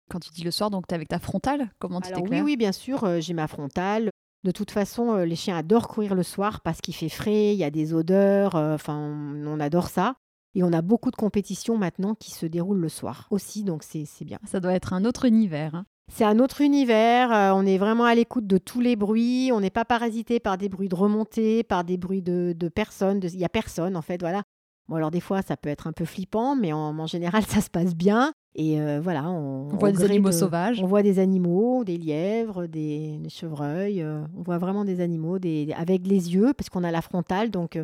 Quand 0.10 0.20
tu 0.20 0.32
dis 0.32 0.44
le 0.44 0.52
soir, 0.52 0.70
donc 0.70 0.86
tu 0.88 0.94
es 0.94 0.96
avec 0.96 1.08
ta 1.08 1.20
frontale 1.20 1.72
Comment 1.80 2.02
tu 2.02 2.12
Oui, 2.30 2.42
oui, 2.42 2.58
bien 2.58 2.74
sûr, 2.74 3.22
j'ai 3.22 3.34
ma 3.34 3.48
frontale. 3.48 4.10
De 4.44 4.52
toute 4.52 4.70
façon, 4.70 5.16
les 5.16 5.38
chiens 5.38 5.58
adorent 5.58 5.88
courir 5.88 6.14
le 6.14 6.24
soir 6.24 6.60
parce 6.60 6.82
qu'il 6.82 6.94
fait 6.94 7.08
frais, 7.08 7.54
il 7.54 7.58
y 7.58 7.64
a 7.64 7.72
des 7.72 7.94
odeurs, 7.94 8.56
enfin, 8.56 8.98
on 8.98 9.60
adore 9.62 9.88
ça. 9.88 10.16
Et 10.56 10.64
on 10.64 10.74
a 10.74 10.82
beaucoup 10.82 11.10
de 11.10 11.16
compétitions 11.16 11.78
maintenant 11.78 12.16
qui 12.16 12.32
se 12.32 12.46
déroulent 12.46 12.82
le 12.82 12.90
soir 12.90 13.28
aussi, 13.32 13.64
donc 13.64 13.84
c'est 13.84 14.06
bien. 14.26 14.40
Ça 14.44 14.60
doit 14.60 14.74
être 14.74 14.92
un 14.92 15.06
autre 15.06 15.24
univers. 15.26 15.74
Hein. 15.74 15.86
C'est 16.12 16.26
un 16.26 16.40
autre 16.40 16.62
univers, 16.62 17.32
euh, 17.32 17.52
on 17.56 17.66
est 17.66 17.78
vraiment 17.78 18.06
à 18.06 18.14
l'écoute 18.14 18.46
de 18.46 18.58
tous 18.58 18.82
les 18.82 18.96
bruits, 18.96 19.52
on 19.54 19.62
n'est 19.62 19.70
pas 19.70 19.86
parasité 19.86 20.40
par 20.40 20.58
des 20.58 20.70
bruits 20.70 20.90
de 20.90 20.96
remontée, 20.96 21.64
par 21.64 21.84
des 21.84 21.98
bruits 21.98 22.22
de, 22.22 22.54
personnes, 22.70 23.22
il 23.24 23.38
n'y 23.38 23.46
a 23.46 23.50
personne 23.50 23.96
en 23.96 24.02
fait, 24.02 24.20
voilà. 24.22 24.44
Bon 24.90 24.98
alors 24.98 25.12
des 25.12 25.22
fois 25.22 25.42
ça 25.42 25.56
peut 25.56 25.70
être 25.70 25.88
un 25.88 25.94
peu 25.94 26.04
flippant, 26.04 26.58
mais 26.58 26.74
en, 26.74 27.08
général 27.08 27.44
ça 27.48 27.62
se 27.62 27.70
passe 27.70 27.96
bien. 27.96 28.34
Et 28.56 28.80
euh, 28.80 29.00
voilà, 29.02 29.28
on, 29.30 29.70
voit 29.70 29.92
des 29.92 30.04
animaux 30.04 30.32
sauvages. 30.32 30.84
On 30.84 30.86
voit 30.86 31.02
des 31.02 31.18
animaux, 31.18 31.84
des 31.84 31.98
lièvres, 31.98 32.68
des, 32.68 33.20
chevreuils, 33.30 34.04
euh, 34.04 34.22
on 34.38 34.44
voit 34.44 34.60
vraiment 34.60 34.86
des 34.86 35.00
animaux 35.00 35.40
des, 35.40 35.74
avec 35.76 36.06
les 36.06 36.36
yeux, 36.36 36.54
parce 36.54 36.70
qu'on 36.70 36.84
a 36.84 36.92
la 36.92 37.02
frontale, 37.02 37.50
donc 37.50 37.80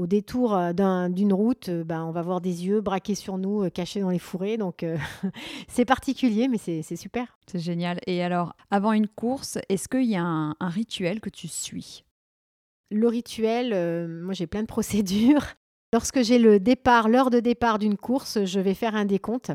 au 0.00 0.06
détour 0.06 0.54
euh, 0.54 1.08
d'une 1.10 1.32
route, 1.34 1.68
euh, 1.68 1.84
ben, 1.84 2.04
on 2.04 2.10
va 2.10 2.22
voir 2.22 2.40
des 2.40 2.64
yeux 2.66 2.80
braqués 2.80 3.14
sur 3.14 3.36
nous, 3.36 3.64
euh, 3.64 3.68
cachés 3.68 4.00
dans 4.00 4.08
les 4.08 4.18
fourrés. 4.18 4.56
Donc, 4.56 4.82
c'est 5.68 5.84
particulier, 5.84 6.48
mais 6.48 6.56
c'est 6.56 6.96
super. 6.96 7.38
C'est 7.46 7.58
génial. 7.58 8.00
Et 8.06 8.22
alors, 8.22 8.54
avant 8.70 8.92
une 8.92 9.08
course, 9.08 9.58
est-ce 9.68 9.88
qu'il 9.88 10.06
y 10.06 10.16
a 10.16 10.22
un, 10.22 10.54
rituel 10.60 11.20
que 11.20 11.28
tu 11.28 11.48
suis? 11.48 12.04
Le 12.90 13.08
rituel, 13.08 14.08
moi, 14.08 14.32
j'ai 14.32 14.46
plein 14.46 14.62
de 14.62 14.66
procédures. 14.78 15.44
Lorsque 15.92 16.22
j'ai 16.22 16.38
le 16.38 16.58
départ, 16.60 17.08
l'heure 17.08 17.30
de 17.30 17.40
départ 17.40 17.78
d'une 17.78 17.98
course, 17.98 18.44
je 18.44 18.60
vais 18.60 18.74
faire 18.74 18.94
un 18.94 19.04
décompte. 19.04 19.50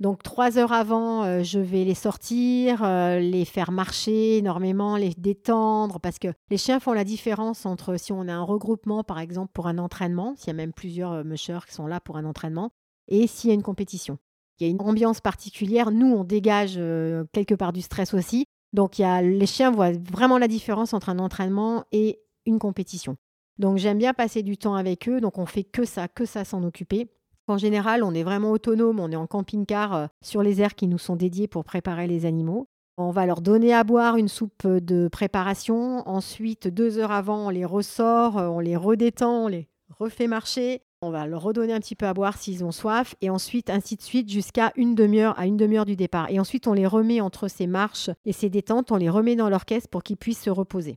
Donc 0.00 0.22
trois 0.22 0.58
heures 0.58 0.72
avant, 0.72 1.24
euh, 1.24 1.42
je 1.42 1.58
vais 1.58 1.84
les 1.84 1.94
sortir, 1.94 2.84
euh, 2.84 3.18
les 3.18 3.44
faire 3.44 3.72
marcher 3.72 4.38
énormément, 4.38 4.96
les 4.96 5.12
détendre, 5.16 5.98
parce 5.98 6.20
que 6.20 6.28
les 6.50 6.56
chiens 6.56 6.78
font 6.78 6.92
la 6.92 7.02
différence 7.02 7.66
entre 7.66 7.98
si 7.98 8.12
on 8.12 8.28
a 8.28 8.32
un 8.32 8.42
regroupement, 8.42 9.02
par 9.02 9.18
exemple, 9.18 9.50
pour 9.52 9.66
un 9.66 9.78
entraînement, 9.78 10.34
s'il 10.36 10.48
y 10.48 10.50
a 10.50 10.54
même 10.54 10.72
plusieurs 10.72 11.12
euh, 11.12 11.24
mushers 11.24 11.58
qui 11.66 11.74
sont 11.74 11.88
là 11.88 11.98
pour 11.98 12.16
un 12.16 12.24
entraînement, 12.24 12.70
et 13.08 13.26
s'il 13.26 13.48
y 13.48 13.50
a 13.50 13.54
une 13.54 13.62
compétition. 13.62 14.18
Il 14.60 14.66
y 14.66 14.70
a 14.70 14.70
une 14.70 14.80
ambiance 14.80 15.20
particulière. 15.20 15.90
Nous, 15.90 16.12
on 16.12 16.24
dégage 16.24 16.80
quelque 17.32 17.54
part 17.54 17.72
du 17.72 17.80
stress 17.80 18.12
aussi. 18.12 18.44
Donc 18.72 18.98
les 18.98 19.46
chiens 19.46 19.70
voient 19.70 19.92
vraiment 19.92 20.36
la 20.36 20.48
différence 20.48 20.94
entre 20.94 21.10
un 21.10 21.20
entraînement 21.20 21.84
et 21.92 22.18
une 22.44 22.58
compétition. 22.58 23.16
Donc 23.58 23.78
j'aime 23.78 23.98
bien 23.98 24.14
passer 24.14 24.42
du 24.42 24.58
temps 24.58 24.74
avec 24.74 25.08
eux, 25.08 25.20
donc 25.20 25.38
on 25.38 25.46
fait 25.46 25.62
que 25.62 25.84
ça, 25.84 26.08
que 26.08 26.24
ça 26.24 26.44
s'en 26.44 26.64
occuper. 26.64 27.08
En 27.48 27.56
général, 27.56 28.02
on 28.04 28.12
est 28.12 28.22
vraiment 28.22 28.50
autonome, 28.50 29.00
on 29.00 29.10
est 29.10 29.16
en 29.16 29.26
camping-car 29.26 29.94
euh, 29.94 30.06
sur 30.22 30.42
les 30.42 30.60
aires 30.60 30.74
qui 30.74 30.86
nous 30.86 30.98
sont 30.98 31.16
dédiées 31.16 31.48
pour 31.48 31.64
préparer 31.64 32.06
les 32.06 32.26
animaux. 32.26 32.68
On 32.98 33.10
va 33.10 33.24
leur 33.24 33.40
donner 33.40 33.72
à 33.72 33.84
boire 33.84 34.16
une 34.16 34.28
soupe 34.28 34.66
de 34.66 35.08
préparation. 35.08 36.06
Ensuite, 36.06 36.68
deux 36.68 36.98
heures 36.98 37.12
avant, 37.12 37.46
on 37.46 37.48
les 37.48 37.64
ressort, 37.64 38.36
euh, 38.36 38.48
on 38.48 38.58
les 38.58 38.76
redétend, 38.76 39.44
on 39.44 39.48
les 39.48 39.68
refait 39.98 40.26
marcher. 40.26 40.82
On 41.00 41.10
va 41.10 41.26
leur 41.26 41.42
redonner 41.42 41.72
un 41.72 41.78
petit 41.78 41.94
peu 41.94 42.06
à 42.06 42.12
boire 42.12 42.36
s'ils 42.36 42.64
ont 42.64 42.72
soif. 42.72 43.14
Et 43.22 43.30
ensuite, 43.30 43.70
ainsi 43.70 43.96
de 43.96 44.02
suite, 44.02 44.28
jusqu'à 44.28 44.72
une 44.76 44.94
demi-heure, 44.94 45.38
à 45.38 45.46
une 45.46 45.56
demi-heure 45.56 45.86
du 45.86 45.96
départ. 45.96 46.28
Et 46.30 46.40
ensuite, 46.40 46.66
on 46.66 46.74
les 46.74 46.88
remet 46.88 47.20
entre 47.20 47.48
ces 47.48 47.66
marches 47.66 48.10
et 48.26 48.32
ces 48.32 48.50
détentes, 48.50 48.92
on 48.92 48.96
les 48.96 49.08
remet 49.08 49.36
dans 49.36 49.48
leur 49.48 49.64
caisse 49.64 49.86
pour 49.86 50.02
qu'ils 50.02 50.16
puissent 50.16 50.42
se 50.42 50.50
reposer 50.50 50.96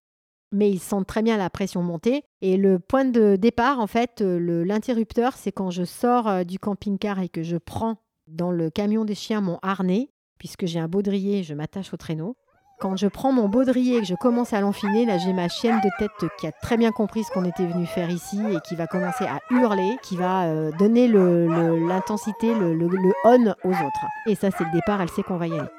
mais 0.51 0.69
ils 0.69 0.79
sentent 0.79 1.07
très 1.07 1.21
bien 1.21 1.37
la 1.37 1.49
pression 1.49 1.81
monter. 1.81 2.23
Et 2.41 2.57
le 2.57 2.79
point 2.79 3.05
de 3.05 3.35
départ, 3.35 3.79
en 3.79 3.87
fait, 3.87 4.21
euh, 4.21 4.63
l'interrupteur, 4.65 5.33
c'est 5.35 5.51
quand 5.51 5.69
je 5.71 5.83
sors 5.83 6.27
euh, 6.27 6.43
du 6.43 6.59
camping-car 6.59 7.19
et 7.19 7.29
que 7.29 7.43
je 7.43 7.57
prends 7.57 7.97
dans 8.27 8.51
le 8.51 8.69
camion 8.69 9.05
des 9.05 9.15
chiens 9.15 9.41
mon 9.41 9.59
harnais, 9.61 10.09
puisque 10.37 10.65
j'ai 10.65 10.79
un 10.79 10.87
baudrier, 10.87 11.43
je 11.43 11.53
m'attache 11.53 11.93
au 11.93 11.97
traîneau. 11.97 12.35
Quand 12.79 12.95
je 12.95 13.05
prends 13.07 13.31
mon 13.31 13.47
baudrier 13.47 13.97
et 13.97 13.99
que 14.01 14.07
je 14.07 14.15
commence 14.15 14.53
à 14.53 14.61
l'enfiler, 14.61 15.05
là 15.05 15.19
j'ai 15.19 15.33
ma 15.33 15.49
chienne 15.49 15.79
de 15.83 15.89
tête 15.99 16.31
qui 16.39 16.47
a 16.47 16.51
très 16.51 16.77
bien 16.77 16.91
compris 16.91 17.23
ce 17.23 17.31
qu'on 17.31 17.45
était 17.45 17.67
venu 17.67 17.85
faire 17.85 18.09
ici 18.09 18.41
et 18.51 18.59
qui 18.67 18.75
va 18.75 18.87
commencer 18.87 19.25
à 19.25 19.39
hurler, 19.51 19.97
qui 20.01 20.17
va 20.17 20.45
euh, 20.45 20.71
donner 20.79 21.07
l'intensité, 21.07 22.55
le, 22.55 22.73
le, 22.73 22.87
le 22.87 23.13
on 23.23 23.53
aux 23.63 23.69
autres. 23.69 24.05
Et 24.25 24.33
ça 24.33 24.49
c'est 24.49 24.63
le 24.63 24.71
départ, 24.71 24.99
elle 24.99 25.09
sait 25.09 25.21
qu'on 25.21 25.37
va 25.37 25.47
y 25.47 25.53
aller. 25.53 25.69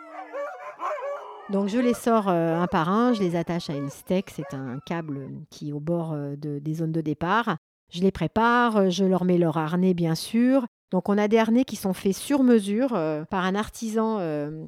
Donc 1.52 1.68
je 1.68 1.78
les 1.78 1.92
sors 1.92 2.30
euh, 2.30 2.58
un 2.58 2.66
par 2.66 2.88
un, 2.88 3.12
je 3.12 3.20
les 3.20 3.36
attache 3.36 3.68
à 3.68 3.74
une 3.74 3.90
steak, 3.90 4.30
c'est 4.30 4.54
un 4.54 4.78
câble 4.86 5.28
qui 5.50 5.68
est 5.68 5.72
au 5.72 5.80
bord 5.80 6.14
euh, 6.14 6.34
des 6.34 6.74
zones 6.74 6.92
de 6.92 7.02
départ. 7.02 7.58
Je 7.92 8.00
les 8.00 8.10
prépare, 8.10 8.78
euh, 8.78 8.88
je 8.88 9.04
leur 9.04 9.26
mets 9.26 9.36
leur 9.36 9.58
harnais 9.58 9.92
bien 9.92 10.14
sûr. 10.14 10.64
Donc 10.92 11.10
on 11.10 11.18
a 11.18 11.28
des 11.28 11.36
harnais 11.36 11.66
qui 11.66 11.76
sont 11.76 11.92
faits 11.92 12.14
sur 12.14 12.42
mesure 12.42 12.90
par 13.30 13.44
un 13.44 13.54
artisan 13.54 14.18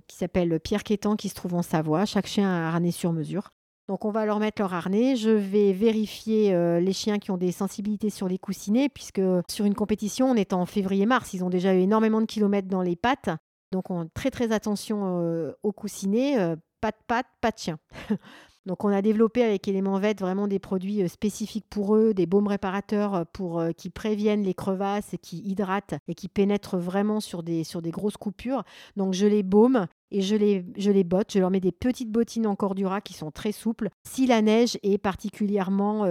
qui 0.07 0.17
s'appelle 0.17 0.59
Pierre 0.59 0.83
Quétan 0.83 1.17
qui 1.17 1.29
se 1.29 1.35
trouve 1.35 1.53
en 1.53 1.61
Savoie. 1.61 2.07
Chaque 2.07 2.27
chien 2.27 2.49
a 2.49 2.53
un 2.53 2.69
harnais 2.69 2.93
sur 2.93 3.13
mesure. 3.13 3.51
Donc 3.89 4.07
on 4.07 4.11
va 4.11 4.25
leur 4.25 4.39
mettre 4.39 4.63
leur 4.63 4.73
harnais. 4.73 5.17
Je 5.17 5.29
vais 5.29 5.75
vérifier 5.75 6.81
les 6.81 6.93
chiens 6.95 7.19
qui 7.19 7.31
ont 7.31 7.37
des 7.37 7.53
sensibilités 7.53 8.09
sur 8.09 8.27
les 8.27 8.39
coussinets, 8.39 8.89
puisque 8.89 9.21
sur 9.51 9.67
une 9.67 9.75
compétition, 9.75 10.31
on 10.31 10.35
est 10.35 10.55
en 10.55 10.65
février-mars, 10.65 11.35
ils 11.35 11.45
ont 11.45 11.51
déjà 11.51 11.75
eu 11.75 11.81
énormément 11.81 12.23
de 12.23 12.27
kilomètres 12.27 12.69
dans 12.69 12.81
les 12.81 12.97
pattes. 12.97 13.29
Donc 13.71 13.91
on 13.91 14.09
très 14.15 14.31
très 14.31 14.51
attention 14.51 15.53
aux 15.63 15.73
coussinets 15.73 16.57
pas 16.85 16.91
de 16.91 16.97
pattes, 17.07 17.27
pas 17.41 17.51
de 17.51 17.59
chien. 17.59 17.79
Donc 18.67 18.85
on 18.85 18.89
a 18.89 19.01
développé 19.01 19.43
avec 19.43 19.67
Element 19.69 19.99
Vet 19.99 20.17
vraiment 20.21 20.49
des 20.49 20.59
produits 20.59 21.03
euh, 21.03 21.09
spécifiques 21.09 21.65
pour 21.71 21.97
eux, 21.97 22.13
des 22.13 22.27
baumes 22.27 22.47
réparateurs 22.47 23.15
euh, 23.15 23.25
pour 23.33 23.59
euh, 23.59 23.73
qui 23.73 23.89
préviennent 23.89 24.43
les 24.43 24.53
crevasses, 24.53 25.15
qui 25.23 25.39
hydratent 25.39 25.95
et 26.09 26.15
qui 26.15 26.29
pénètrent 26.29 26.77
vraiment 26.77 27.21
sur 27.21 27.43
des, 27.43 27.65
sur 27.65 27.81
des 27.81 27.91
grosses 27.91 28.19
coupures. 28.19 28.65
Donc 28.97 29.15
je 29.15 29.27
les 29.27 29.43
baume 29.43 29.87
et 30.11 30.21
je 30.21 30.37
les, 30.37 30.67
je 30.77 30.91
les 30.91 31.05
botte. 31.05 31.33
Je 31.33 31.39
leur 31.39 31.51
mets 31.51 31.61
des 31.61 31.73
petites 31.73 32.11
bottines 32.11 32.47
en 32.47 32.55
cordura 32.55 33.01
qui 33.01 33.15
sont 33.15 33.31
très 33.31 33.53
souples 33.53 33.89
si 34.07 34.27
la 34.27 34.43
neige 34.43 34.79
est 34.83 34.99
particulièrement 34.99 36.07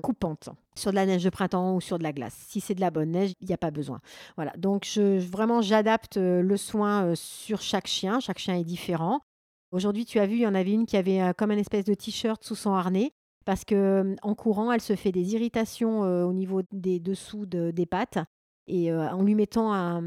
coupante 0.00 0.50
sur 0.76 0.92
de 0.92 0.94
la 0.94 1.06
neige 1.06 1.24
de 1.24 1.30
printemps 1.30 1.74
ou 1.74 1.80
sur 1.80 1.98
de 1.98 2.04
la 2.04 2.12
glace. 2.12 2.36
Si 2.48 2.60
c'est 2.60 2.74
de 2.74 2.80
la 2.80 2.90
bonne 2.90 3.10
neige, 3.10 3.32
il 3.40 3.48
n'y 3.48 3.54
a 3.54 3.58
pas 3.58 3.72
besoin. 3.72 4.00
Voilà, 4.36 4.52
donc 4.56 4.86
vraiment 4.96 5.60
j'adapte 5.60 6.16
le 6.16 6.56
soin 6.56 7.12
sur 7.14 7.60
chaque 7.60 7.88
chien. 7.88 8.20
Chaque 8.20 8.38
chien 8.38 8.54
est 8.54 8.64
différent. 8.64 9.22
Aujourd'hui, 9.70 10.06
tu 10.06 10.18
as 10.18 10.26
vu, 10.26 10.36
il 10.36 10.42
y 10.42 10.46
en 10.46 10.54
avait 10.54 10.72
une 10.72 10.86
qui 10.86 10.96
avait 10.96 11.20
euh, 11.20 11.32
comme 11.32 11.50
un 11.50 11.58
espèce 11.58 11.84
de 11.84 11.94
t-shirt 11.94 12.42
sous 12.42 12.54
son 12.54 12.72
harnais 12.72 13.12
parce 13.44 13.64
que 13.64 14.14
en 14.22 14.34
courant, 14.34 14.72
elle 14.72 14.80
se 14.80 14.94
fait 14.94 15.12
des 15.12 15.34
irritations 15.34 16.00
au 16.00 16.34
niveau 16.34 16.60
des 16.70 17.00
dessous 17.00 17.46
des 17.46 17.86
pattes. 17.86 18.18
Et 18.66 18.92
en 18.92 19.22
lui 19.22 19.34
mettant 19.34 20.02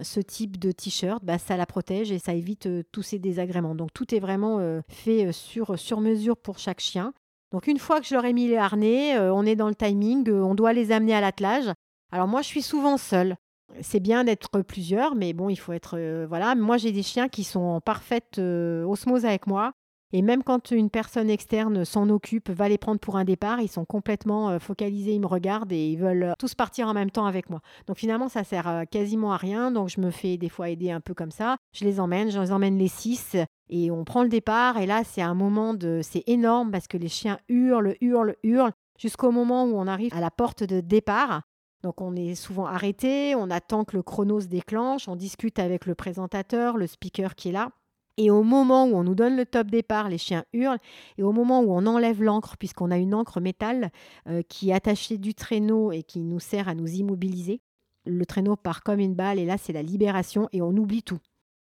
ce 0.00 0.20
type 0.20 0.60
de 0.60 0.70
t-shirt, 0.70 1.24
bah, 1.24 1.38
ça 1.38 1.56
la 1.56 1.66
protège 1.66 2.12
et 2.12 2.20
ça 2.20 2.34
évite 2.34 2.68
tous 2.92 3.02
ces 3.02 3.18
désagréments. 3.18 3.74
Donc 3.74 3.92
tout 3.92 4.14
est 4.14 4.20
vraiment 4.20 4.60
fait 4.86 5.32
sur, 5.32 5.76
sur 5.76 6.00
mesure 6.00 6.36
pour 6.36 6.60
chaque 6.60 6.78
chien. 6.78 7.12
Donc 7.50 7.66
une 7.66 7.80
fois 7.80 8.00
que 8.00 8.06
je 8.06 8.14
leur 8.14 8.24
ai 8.24 8.32
mis 8.32 8.46
les 8.46 8.58
harnais, 8.58 9.18
on 9.18 9.44
est 9.44 9.56
dans 9.56 9.68
le 9.68 9.74
timing, 9.74 10.30
on 10.30 10.54
doit 10.54 10.72
les 10.72 10.92
amener 10.92 11.14
à 11.14 11.20
l'attelage. 11.20 11.72
Alors 12.12 12.28
moi, 12.28 12.42
je 12.42 12.46
suis 12.46 12.62
souvent 12.62 12.96
seule 12.96 13.34
c'est 13.80 14.00
bien 14.00 14.24
d'être 14.24 14.60
plusieurs, 14.62 15.14
mais 15.14 15.32
bon, 15.32 15.48
il 15.48 15.56
faut 15.56 15.72
être. 15.72 15.96
Euh, 15.98 16.26
voilà. 16.28 16.54
Moi, 16.54 16.76
j'ai 16.76 16.92
des 16.92 17.02
chiens 17.02 17.28
qui 17.28 17.44
sont 17.44 17.60
en 17.60 17.80
parfaite 17.80 18.38
euh, 18.38 18.84
osmose 18.84 19.24
avec 19.24 19.46
moi. 19.46 19.72
Et 20.12 20.22
même 20.22 20.44
quand 20.44 20.70
une 20.70 20.90
personne 20.90 21.28
externe 21.28 21.84
s'en 21.84 22.08
occupe, 22.08 22.48
va 22.48 22.68
les 22.68 22.78
prendre 22.78 23.00
pour 23.00 23.16
un 23.16 23.24
départ, 23.24 23.60
ils 23.60 23.68
sont 23.68 23.84
complètement 23.84 24.50
euh, 24.50 24.58
focalisés, 24.60 25.12
ils 25.14 25.20
me 25.20 25.26
regardent 25.26 25.72
et 25.72 25.88
ils 25.88 25.96
veulent 25.96 26.34
tous 26.38 26.54
partir 26.54 26.86
en 26.86 26.94
même 26.94 27.10
temps 27.10 27.26
avec 27.26 27.50
moi. 27.50 27.60
Donc 27.88 27.96
finalement, 27.96 28.28
ça 28.28 28.44
sert 28.44 28.84
quasiment 28.92 29.32
à 29.32 29.38
rien. 29.38 29.72
Donc 29.72 29.88
je 29.88 30.00
me 30.00 30.10
fais 30.10 30.36
des 30.36 30.48
fois 30.48 30.68
aider 30.68 30.92
un 30.92 31.00
peu 31.00 31.14
comme 31.14 31.32
ça. 31.32 31.56
Je 31.72 31.84
les 31.84 31.98
emmène, 31.98 32.30
je 32.30 32.38
les 32.38 32.52
emmène 32.52 32.78
les 32.78 32.86
six 32.86 33.36
et 33.68 33.90
on 33.90 34.04
prend 34.04 34.22
le 34.22 34.28
départ. 34.28 34.78
Et 34.78 34.86
là, 34.86 35.02
c'est 35.02 35.22
un 35.22 35.34
moment 35.34 35.74
de. 35.74 35.98
C'est 36.04 36.22
énorme 36.28 36.70
parce 36.70 36.86
que 36.86 36.96
les 36.96 37.08
chiens 37.08 37.40
hurlent, 37.48 37.96
hurlent, 38.00 38.36
hurlent 38.44 38.72
jusqu'au 38.96 39.32
moment 39.32 39.64
où 39.64 39.76
on 39.76 39.88
arrive 39.88 40.14
à 40.14 40.20
la 40.20 40.30
porte 40.30 40.62
de 40.62 40.80
départ. 40.80 41.42
Donc 41.84 42.00
on 42.00 42.16
est 42.16 42.34
souvent 42.34 42.64
arrêté, 42.64 43.34
on 43.34 43.50
attend 43.50 43.84
que 43.84 43.94
le 43.94 44.02
chrono 44.02 44.40
se 44.40 44.46
déclenche, 44.46 45.06
on 45.06 45.16
discute 45.16 45.58
avec 45.58 45.84
le 45.84 45.94
présentateur, 45.94 46.78
le 46.78 46.86
speaker 46.86 47.34
qui 47.34 47.50
est 47.50 47.52
là. 47.52 47.72
Et 48.16 48.30
au 48.30 48.42
moment 48.42 48.86
où 48.86 48.94
on 48.94 49.04
nous 49.04 49.14
donne 49.14 49.36
le 49.36 49.44
top 49.44 49.66
départ, 49.66 50.08
les 50.08 50.16
chiens 50.16 50.46
hurlent. 50.54 50.78
Et 51.18 51.22
au 51.22 51.32
moment 51.32 51.60
où 51.60 51.74
on 51.74 51.84
enlève 51.84 52.22
l'encre, 52.22 52.56
puisqu'on 52.56 52.90
a 52.90 52.96
une 52.96 53.12
encre 53.12 53.38
métal 53.38 53.90
euh, 54.28 54.40
qui 54.48 54.70
est 54.70 54.72
attachée 54.72 55.18
du 55.18 55.34
traîneau 55.34 55.92
et 55.92 56.02
qui 56.02 56.20
nous 56.20 56.40
sert 56.40 56.68
à 56.68 56.74
nous 56.74 56.88
immobiliser, 56.88 57.60
le 58.06 58.24
traîneau 58.24 58.56
part 58.56 58.82
comme 58.82 59.00
une 59.00 59.14
balle 59.14 59.38
et 59.38 59.44
là 59.44 59.58
c'est 59.58 59.74
la 59.74 59.82
libération 59.82 60.48
et 60.52 60.62
on 60.62 60.74
oublie 60.74 61.02
tout. 61.02 61.20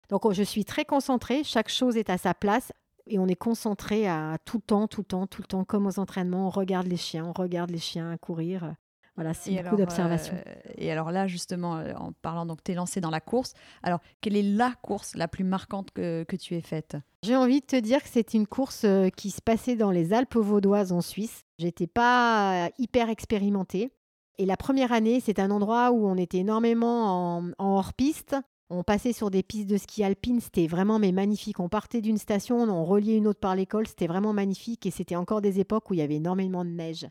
Donc 0.09 0.33
je 0.33 0.43
suis 0.45 0.65
très 0.65 0.85
concentrée, 0.85 1.43
chaque 1.43 1.69
chose 1.69 1.97
est 1.97 2.11
à 2.11 2.19
sa 2.19 2.33
place 2.33 2.71
et 3.09 3.19
on 3.19 3.27
est 3.27 3.35
concentré 3.35 4.07
à 4.07 4.39
tout 4.45 4.59
le 4.59 4.63
temps, 4.63 4.87
tout 4.87 5.01
le 5.01 5.07
temps, 5.07 5.27
tout 5.27 5.43
le 5.43 5.49
temps, 5.49 5.65
comme 5.65 5.89
aux 5.89 5.99
entraînements, 5.99 6.47
on 6.47 6.51
regarde 6.51 6.87
les 6.87 6.97
chiens, 6.97 7.27
on 7.27 7.33
regarde 7.33 7.73
les 7.73 7.79
chiens 7.79 8.17
courir. 8.19 8.77
Voilà, 9.17 9.33
c'est 9.33 9.63
beaucoup 9.63 9.77
d'observation. 9.77 10.35
Euh, 10.35 10.55
et 10.77 10.93
alors 10.93 11.11
là, 11.11 11.27
justement, 11.27 11.77
euh, 11.77 11.95
en 11.95 12.13
parlant, 12.13 12.45
donc 12.45 12.63
tu 12.63 12.73
es 12.73 12.75
lancé 12.75 13.01
dans 13.01 13.11
la 13.11 13.21
course. 13.21 13.55
Alors, 13.83 14.01
quelle 14.21 14.37
est 14.37 14.43
la 14.43 14.73
course 14.83 15.15
la 15.17 15.27
plus 15.27 15.45
marquante 15.45 15.91
que, 15.91 16.25
que 16.25 16.37
tu 16.37 16.55
aies 16.55 16.61
faite? 16.61 16.97
J'ai 17.23 17.35
envie 17.35 17.61
de 17.61 17.67
te 17.67 17.77
dire 17.77 18.03
que 18.03 18.09
c'est 18.11 18.35
une 18.35 18.47
course 18.47 18.85
euh, 18.85 19.09
qui 19.09 19.31
se 19.31 19.41
passait 19.41 19.75
dans 19.75 19.91
les 19.91 20.13
Alpes 20.13 20.37
vaudoises 20.37 20.93
en 20.93 21.01
Suisse. 21.01 21.45
J'étais 21.59 21.87
pas 21.87 22.69
hyper 22.79 23.09
expérimentée. 23.09 23.91
Et 24.39 24.45
la 24.45 24.59
première 24.59 24.93
année, 24.93 25.21
c'est 25.21 25.39
un 25.39 25.51
endroit 25.51 25.93
où 25.93 26.07
on 26.07 26.17
était 26.17 26.39
énormément 26.39 27.39
en, 27.39 27.51
en 27.59 27.77
hors-piste. 27.77 28.37
On 28.69 28.83
passait 28.83 29.13
sur 29.13 29.31
des 29.31 29.43
pistes 29.43 29.71
de 29.71 29.77
ski 29.77 30.03
alpine, 30.03 30.41
c'était 30.41 30.67
vraiment 30.67 30.99
mais 30.99 31.13
magnifique. 31.13 31.61
On 31.61 31.69
partait 31.69 32.01
d'une 32.01 32.19
station, 32.19 32.59
on 32.59 32.85
reliait 32.85 33.17
une 33.17 33.29
autre 33.29 33.39
par 33.39 33.55
l'école, 33.55 33.87
c'était 33.87 34.09
vraiment 34.09 34.33
magnifique 34.33 34.85
et 34.87 34.91
c'était 34.91 35.15
encore 35.15 35.41
des 35.41 35.61
époques 35.61 35.89
où 35.89 35.95
il 35.95 36.01
y 36.01 36.03
avait 36.03 36.17
énormément 36.17 36.65
de 36.65 36.71
neige. 36.71 37.07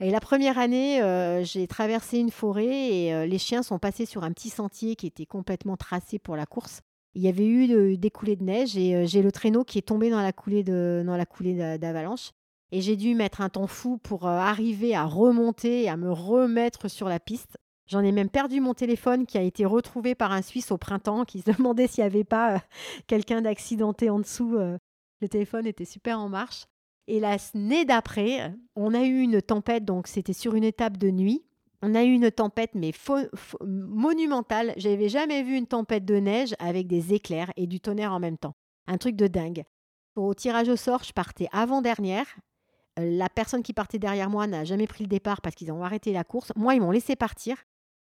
Et 0.00 0.10
la 0.10 0.20
première 0.20 0.58
année, 0.58 1.02
euh, 1.02 1.42
j'ai 1.42 1.66
traversé 1.66 2.18
une 2.18 2.30
forêt 2.30 2.66
et 2.66 3.12
euh, 3.12 3.26
les 3.26 3.38
chiens 3.38 3.64
sont 3.64 3.80
passés 3.80 4.06
sur 4.06 4.22
un 4.22 4.30
petit 4.30 4.48
sentier 4.48 4.94
qui 4.94 5.08
était 5.08 5.26
complètement 5.26 5.76
tracé 5.76 6.20
pour 6.20 6.36
la 6.36 6.46
course. 6.46 6.82
Il 7.14 7.22
y 7.22 7.28
avait 7.28 7.46
eu 7.46 7.96
des 7.96 8.10
coulées 8.10 8.36
de 8.36 8.44
neige 8.44 8.76
et 8.76 8.94
euh, 8.94 9.06
j'ai 9.06 9.22
le 9.22 9.32
traîneau 9.32 9.64
qui 9.64 9.76
est 9.78 9.82
tombé 9.82 10.08
dans 10.08 10.22
la 10.22 10.32
coulée 10.32 10.62
dans 10.62 11.16
la 11.16 11.26
coulée 11.26 11.78
d'avalanche. 11.78 12.30
Et 12.70 12.80
j'ai 12.80 12.96
dû 12.96 13.14
mettre 13.14 13.40
un 13.40 13.48
temps 13.48 13.66
fou 13.66 13.98
pour 13.98 14.26
arriver 14.26 14.94
à 14.94 15.04
remonter 15.04 15.84
et 15.84 15.88
à 15.88 15.96
me 15.96 16.12
remettre 16.12 16.88
sur 16.88 17.08
la 17.08 17.18
piste. 17.18 17.56
J'en 17.86 18.02
ai 18.02 18.12
même 18.12 18.28
perdu 18.28 18.60
mon 18.60 18.74
téléphone 18.74 19.24
qui 19.24 19.38
a 19.38 19.42
été 19.42 19.64
retrouvé 19.64 20.14
par 20.14 20.32
un 20.32 20.42
Suisse 20.42 20.70
au 20.70 20.76
printemps 20.76 21.24
qui 21.24 21.40
se 21.40 21.50
demandait 21.56 21.86
s'il 21.88 22.04
n'y 22.04 22.10
avait 22.10 22.24
pas 22.24 22.62
quelqu'un 23.06 23.40
d'accidenté 23.40 24.10
en 24.10 24.18
dessous. 24.18 24.50
le 24.50 25.28
téléphone 25.28 25.66
était 25.66 25.86
super 25.86 26.20
en 26.20 26.28
marche. 26.28 26.66
Et 27.08 27.20
l'année 27.20 27.86
d'après, 27.86 28.54
on 28.76 28.92
a 28.92 29.02
eu 29.02 29.20
une 29.20 29.40
tempête, 29.40 29.84
donc 29.86 30.06
c'était 30.06 30.34
sur 30.34 30.54
une 30.54 30.62
étape 30.62 30.98
de 30.98 31.10
nuit. 31.10 31.42
On 31.80 31.94
a 31.94 32.04
eu 32.04 32.12
une 32.12 32.30
tempête, 32.30 32.72
mais 32.74 32.92
monumentale. 33.62 34.74
J'avais 34.76 35.08
jamais 35.08 35.42
vu 35.42 35.56
une 35.56 35.66
tempête 35.66 36.04
de 36.04 36.16
neige 36.16 36.54
avec 36.58 36.86
des 36.86 37.14
éclairs 37.14 37.50
et 37.56 37.66
du 37.66 37.80
tonnerre 37.80 38.12
en 38.12 38.20
même 38.20 38.36
temps. 38.36 38.54
Un 38.86 38.98
truc 38.98 39.16
de 39.16 39.26
dingue. 39.26 39.64
Au 40.16 40.34
tirage 40.34 40.68
au 40.68 40.76
sort, 40.76 41.02
je 41.02 41.12
partais 41.12 41.48
avant-dernière. 41.50 42.26
Euh, 42.98 43.16
la 43.16 43.30
personne 43.30 43.62
qui 43.62 43.72
partait 43.72 43.98
derrière 43.98 44.28
moi 44.28 44.46
n'a 44.46 44.64
jamais 44.64 44.86
pris 44.86 45.04
le 45.04 45.08
départ 45.08 45.40
parce 45.40 45.54
qu'ils 45.54 45.72
ont 45.72 45.84
arrêté 45.84 46.12
la 46.12 46.24
course. 46.24 46.52
Moi, 46.56 46.74
ils 46.74 46.80
m'ont 46.80 46.90
laissé 46.90 47.16
partir. 47.16 47.56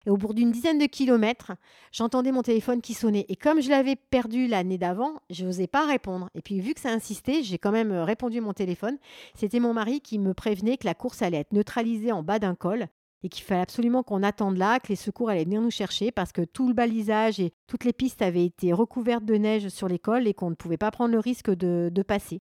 Et 0.07 0.11
au 0.11 0.17
bout 0.17 0.35
d'une 0.35 0.51
dizaine 0.51 0.79
de 0.79 0.87
kilomètres, 0.87 1.53
j'entendais 1.93 2.33
mon 2.33 2.43
téléphone 2.43 2.81
qui 2.81 2.95
sonnait. 2.95 3.27
Et 3.29 3.37
comme 3.37 3.61
je 3.61 3.71
l'avais 3.71 3.97
perdu 3.97 4.47
l'année 4.47 4.79
d'avant, 4.79 5.21
je 5.31 5.45
n'osais 5.45 5.67
pas 5.67 5.87
répondre. 5.87 6.29
Et 6.35 6.43
puis, 6.43 6.61
vu 6.61 6.75
que 6.75 6.81
ça 6.81 6.91
insistait, 6.91 7.43
j'ai 7.43 7.59
quand 7.59 7.73
même 7.73 7.93
euh, 7.93 8.05
répondu 8.05 8.41
mon 8.41 8.53
téléphone. 8.53 8.99
C'était 9.35 9.61
mon 9.61 9.75
mari 9.75 10.01
qui 10.01 10.19
me 10.19 10.35
prévenait 10.35 10.77
que 10.77 10.87
la 10.87 10.95
course 10.95 11.23
allait 11.23 11.39
être 11.39 11.53
neutralisée 11.53 12.13
en 12.13 12.23
bas 12.23 12.39
d'un 12.39 12.55
col 12.55 12.89
et 13.23 13.29
qu'il 13.29 13.45
fallait 13.45 13.61
absolument 13.61 14.03
qu'on 14.03 14.25
attende 14.25 14.57
là, 14.57 14.81
que 14.81 14.89
les 14.89 14.97
secours 14.97 15.31
allaient 15.31 15.45
venir 15.45 15.61
nous 15.61 15.71
chercher 15.71 16.11
parce 16.11 16.33
que 16.33 16.43
tout 16.43 16.67
le 16.67 16.75
balisage 16.75 17.39
et 17.39 17.53
toutes 17.69 17.85
les 17.85 17.93
pistes 17.93 18.21
avaient 18.21 18.45
été 18.45 18.73
recouvertes 18.73 19.25
de 19.25 19.35
neige 19.35 19.69
sur 19.69 19.87
les 19.87 20.01
cols 20.01 20.27
et 20.27 20.35
qu'on 20.35 20.51
ne 20.51 20.57
pouvait 20.57 20.77
pas 20.77 20.91
prendre 20.91 21.13
le 21.13 21.21
risque 21.21 21.51
de 21.51 22.03
passer. 22.03 22.41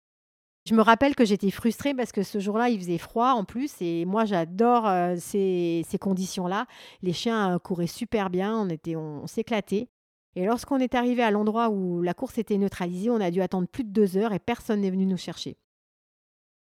Je 0.68 0.74
me 0.74 0.82
rappelle 0.82 1.14
que 1.14 1.26
j'étais 1.26 1.52
frustrée 1.52 1.94
parce 1.94 2.12
que 2.12 2.24
ce 2.24 2.40
jour-là, 2.40 2.70
il 2.70 2.80
faisait 2.80 2.98
froid 2.98 3.34
en 3.34 3.44
plus 3.44 3.72
et 3.82 4.04
moi, 4.06 4.26
j'adore 4.26 4.88
euh, 4.88 5.16
ces, 5.20 5.86
conditions-là. 6.02 6.66
Les 7.04 7.14
chiens 7.14 7.54
euh, 7.54 7.60
couraient 7.60 7.86
super 7.86 8.32
bien, 8.32 8.58
on, 8.58 8.70
était, 8.70 8.96
on, 8.96 9.28
s'éclatait. 9.28 9.90
Et 10.36 10.46
lorsqu'on 10.46 10.80
est 10.80 10.96
arrivé 10.96 11.22
à 11.22 11.30
l'endroit 11.30 11.70
où 11.70 12.02
la 12.02 12.16
course 12.16 12.40
était 12.40 12.58
neutralisée, 12.58 13.12
on 13.12 13.22
a 13.22 13.30
dû 13.30 13.44
attendre 13.44 13.68
plus 13.68 13.84
de 13.84 13.92
deux 13.92 14.18
heures 14.18 14.34
et 14.34 14.40
personne 14.40 14.82
n'est 14.82 14.90
venu 14.90 15.06
nous 15.06 15.18
chercher. 15.18 15.56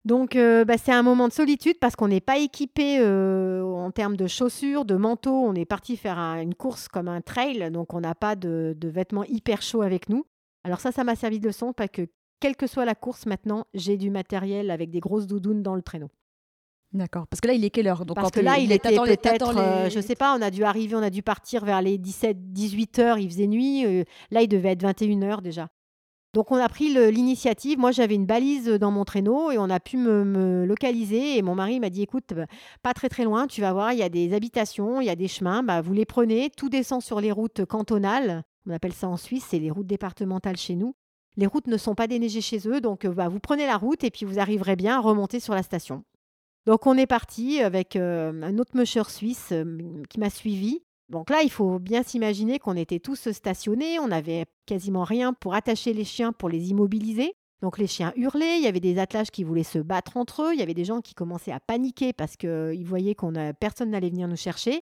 Donc, 0.03 0.35
euh, 0.35 0.65
bah, 0.65 0.79
c'est 0.79 0.91
un 0.91 1.03
moment 1.03 1.27
de 1.27 1.33
solitude 1.33 1.77
parce 1.79 1.95
qu'on 1.95 2.07
n'est 2.07 2.21
pas 2.21 2.39
équipé 2.39 2.99
en 3.05 3.91
termes 3.91 4.17
de 4.17 4.25
chaussures, 4.25 4.83
de 4.83 4.95
manteau. 4.95 5.31
On 5.31 5.53
est 5.53 5.65
parti 5.65 5.95
faire 5.95 6.17
une 6.17 6.55
course 6.55 6.87
comme 6.87 7.07
un 7.07 7.21
trail, 7.21 7.69
donc 7.69 7.93
on 7.93 8.01
n'a 8.01 8.15
pas 8.15 8.35
de, 8.35 8.75
de, 8.75 8.89
vêtements 8.89 9.25
hyper 9.25 9.61
chauds 9.61 9.83
avec 9.83 10.09
nous. 10.09 10.25
Alors 10.63 10.79
ça, 10.79 10.91
ça 10.91 11.03
m'a 11.03 11.15
servi 11.15 11.39
de 11.39 11.45
leçon 11.45 11.71
parce 11.71 11.91
que 11.91 12.07
quelle 12.41 12.57
que 12.57 12.67
soit 12.67 12.83
la 12.83 12.95
course 12.95 13.25
maintenant, 13.25 13.65
j'ai 13.73 13.95
du 13.95 14.09
matériel 14.09 14.69
avec 14.71 14.89
des 14.89 14.99
grosses 14.99 15.27
doudounes 15.27 15.63
dans 15.63 15.75
le 15.75 15.81
traîneau. 15.81 16.09
D'accord. 16.93 17.25
Parce 17.27 17.39
que 17.39 17.47
là, 17.47 17.53
il 17.53 17.63
est 17.63 17.69
quelle 17.69 17.87
heure? 17.87 18.05
Donc, 18.05 18.17
Parce 18.17 18.31
que 18.31 18.41
là, 18.41 18.57
il, 18.57 18.71
était 18.73 18.97
peut-être, 18.97 19.57
euh, 19.57 19.89
je 19.89 20.01
sais 20.01 20.15
pas, 20.15 20.35
on 20.37 20.41
a 20.41 20.51
dû 20.51 20.65
arriver, 20.65 20.95
on 20.95 21.01
a 21.01 21.09
dû 21.09 21.23
partir 21.23 21.63
vers 21.63 21.81
les 21.81 21.97
17, 21.97 22.51
18 22.51 22.99
heures, 22.99 23.17
il 23.17 23.29
faisait 23.29 23.47
nuit. 23.47 23.85
Euh, 23.85 24.03
là, 24.29 24.41
il 24.41 24.49
devait 24.49 24.71
être 24.71 24.81
21 24.81 25.21
heures 25.21 25.41
déjà. 25.41 25.69
Donc, 26.33 26.51
on 26.51 26.57
a 26.57 26.67
pris 26.67 26.93
l'initiative. 27.11 27.77
Moi, 27.77 27.91
j'avais 27.91 28.15
une 28.15 28.25
balise 28.25 28.67
dans 28.67 28.91
mon 28.91 29.05
traîneau 29.05 29.51
et 29.51 29.57
on 29.57 29.69
a 29.69 29.79
pu 29.79 29.97
me, 29.97 30.65
localiser. 30.65 31.37
Et 31.37 31.41
mon 31.41 31.55
mari 31.55 31.79
m'a 31.79 31.89
dit 31.89 32.01
écoute, 32.01 32.33
bah, 32.33 32.45
pas 32.83 32.93
très 32.93 33.09
très 33.09 33.23
loin, 33.23 33.47
tu 33.47 33.61
vas 33.61 33.71
voir, 33.71 33.93
il 33.93 33.99
y 33.99 34.03
a 34.03 34.09
des 34.09 34.33
habitations, 34.33 35.01
il 35.01 35.05
y 35.05 35.09
a 35.09 35.15
des 35.15 35.27
chemins, 35.27 35.63
bah, 35.63 35.81
vous 35.81 35.93
les 35.93 36.05
prenez. 36.05 36.49
Tout 36.49 36.69
descend 36.69 37.01
sur 37.01 37.21
les 37.21 37.31
routes 37.31 37.65
cantonales. 37.65 38.43
On 38.65 38.71
appelle 38.71 38.93
ça 38.93 39.07
en 39.07 39.17
Suisse, 39.17 39.45
c'est 39.49 39.59
les 39.59 39.71
routes 39.71 39.87
départementales 39.87 40.57
chez 40.57 40.75
nous. 40.75 40.93
Les 41.37 41.47
routes 41.47 41.67
ne 41.67 41.77
sont 41.77 41.95
pas 41.95 42.07
déneigées 42.07 42.41
chez 42.41 42.67
eux, 42.67 42.81
donc 42.81 43.05
euh, 43.05 43.13
bah, 43.13 43.29
vous 43.29 43.39
prenez 43.39 43.65
la 43.65 43.77
route 43.77 44.03
et 44.03 44.11
puis 44.11 44.25
vous 44.25 44.39
arriverez 44.39 44.75
bien 44.75 44.97
à 44.97 44.99
remonter 44.99 45.39
sur 45.39 45.53
la 45.53 45.63
station. 45.63 46.03
Donc 46.65 46.85
on 46.85 46.97
est 46.97 47.07
parti 47.07 47.61
avec 47.61 47.95
euh, 47.95 48.41
un 48.43 48.57
autre 48.57 48.75
musher 48.75 49.09
suisse 49.09 49.49
euh, 49.51 50.03
qui 50.09 50.19
m'a 50.19 50.29
suivi. 50.29 50.81
Donc 51.09 51.29
là, 51.29 51.41
il 51.43 51.51
faut 51.51 51.79
bien 51.79 52.03
s'imaginer 52.03 52.59
qu'on 52.59 52.75
était 52.75 52.99
tous 52.99 53.31
stationnés, 53.31 53.99
on 53.99 54.09
n'avait 54.09 54.45
quasiment 54.65 55.03
rien 55.03 55.33
pour 55.33 55.55
attacher 55.55 55.93
les 55.93 56.05
chiens, 56.05 56.31
pour 56.31 56.49
les 56.49 56.69
immobiliser. 56.69 57.33
Donc 57.61 57.77
les 57.77 57.87
chiens 57.87 58.13
hurlaient, 58.15 58.57
il 58.57 58.63
y 58.63 58.67
avait 58.67 58.79
des 58.79 58.97
attelages 58.97 59.29
qui 59.29 59.43
voulaient 59.43 59.63
se 59.63 59.79
battre 59.79 60.17
entre 60.17 60.43
eux, 60.43 60.53
il 60.53 60.59
y 60.59 60.63
avait 60.63 60.73
des 60.73 60.85
gens 60.85 61.01
qui 61.01 61.13
commençaient 61.13 61.51
à 61.51 61.59
paniquer 61.59 62.11
parce 62.11 62.35
qu'ils 62.35 62.85
voyaient 62.85 63.13
qu'on 63.13 63.33
personne 63.59 63.91
n'allait 63.91 64.09
venir 64.09 64.27
nous 64.27 64.37
chercher 64.37 64.81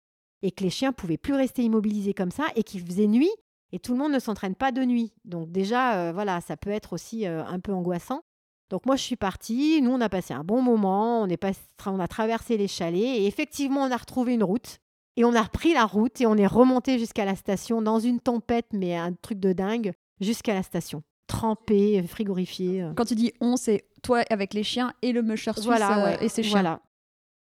et 0.42 0.52
que 0.52 0.64
les 0.64 0.70
chiens 0.70 0.94
pouvaient 0.94 1.18
plus 1.18 1.34
rester 1.34 1.64
immobilisés 1.64 2.14
comme 2.14 2.32
ça 2.32 2.46
et 2.56 2.64
qu'il 2.64 2.82
faisait 2.82 3.08
nuit 3.08 3.32
et 3.72 3.80
tout 3.80 3.94
le 3.94 4.00
monde 4.00 4.12
ne 4.12 4.20
s'entraîne 4.20 4.56
pas 4.56 4.72
de 4.72 4.84
nuit. 4.84 5.14
Donc 5.26 5.52
déjà, 5.52 5.96
euh, 5.96 6.12
voilà, 6.12 6.42
ça 6.42 6.58
peut 6.58 6.70
être 6.70 6.94
aussi 6.94 7.26
euh, 7.26 7.44
un 7.46 7.60
peu 7.60 7.74
angoissant. 7.74 8.22
Donc 8.70 8.86
moi, 8.86 8.96
je 8.96 9.04
suis 9.04 9.16
partie. 9.16 9.82
Nous, 9.82 9.92
on 9.92 10.02
a 10.02 10.10
passé 10.10 10.34
un 10.34 10.44
bon 10.44 10.62
moment. 10.62 11.22
On, 11.22 11.28
est 11.28 11.46
on 11.86 12.00
a 12.00 12.08
traversé 12.08 12.58
les 12.58 12.68
chalets. 12.68 13.20
Et 13.20 13.28
effectivement, 13.28 13.82
on 13.82 13.92
a 13.92 13.98
retrouvé 13.98 14.34
une 14.34 14.44
route. 14.44 14.80
Et 15.18 15.26
on 15.26 15.34
a 15.34 15.42
repris 15.42 15.74
la 15.74 15.86
route 15.86 16.22
et 16.22 16.26
on 16.26 16.36
est 16.36 16.48
remonté 16.48 16.98
jusqu'à 16.98 17.26
la 17.26 17.36
station 17.36 17.82
dans 17.82 18.00
une 18.00 18.22
tempête, 18.22 18.68
mais 18.72 18.96
un 18.96 19.12
truc 19.12 19.40
de 19.40 19.52
dingue, 19.52 19.92
jusqu'à 20.22 20.54
la 20.54 20.64
station. 20.64 21.04
Trempé, 21.28 22.02
frigorifié. 22.04 22.86
Quand 22.96 23.04
tu 23.04 23.16
dis 23.16 23.34
on, 23.42 23.58
c'est 23.58 23.86
toi 24.02 24.24
avec 24.30 24.54
les 24.54 24.64
chiens 24.64 24.94
et 25.02 25.12
le 25.12 25.22
musher 25.22 25.52
suisse 25.52 25.66
voilà, 25.66 26.14
euh, 26.14 26.18
et 26.22 26.30
ses 26.30 26.44
chiens. 26.44 26.62
Voilà. 26.62 26.82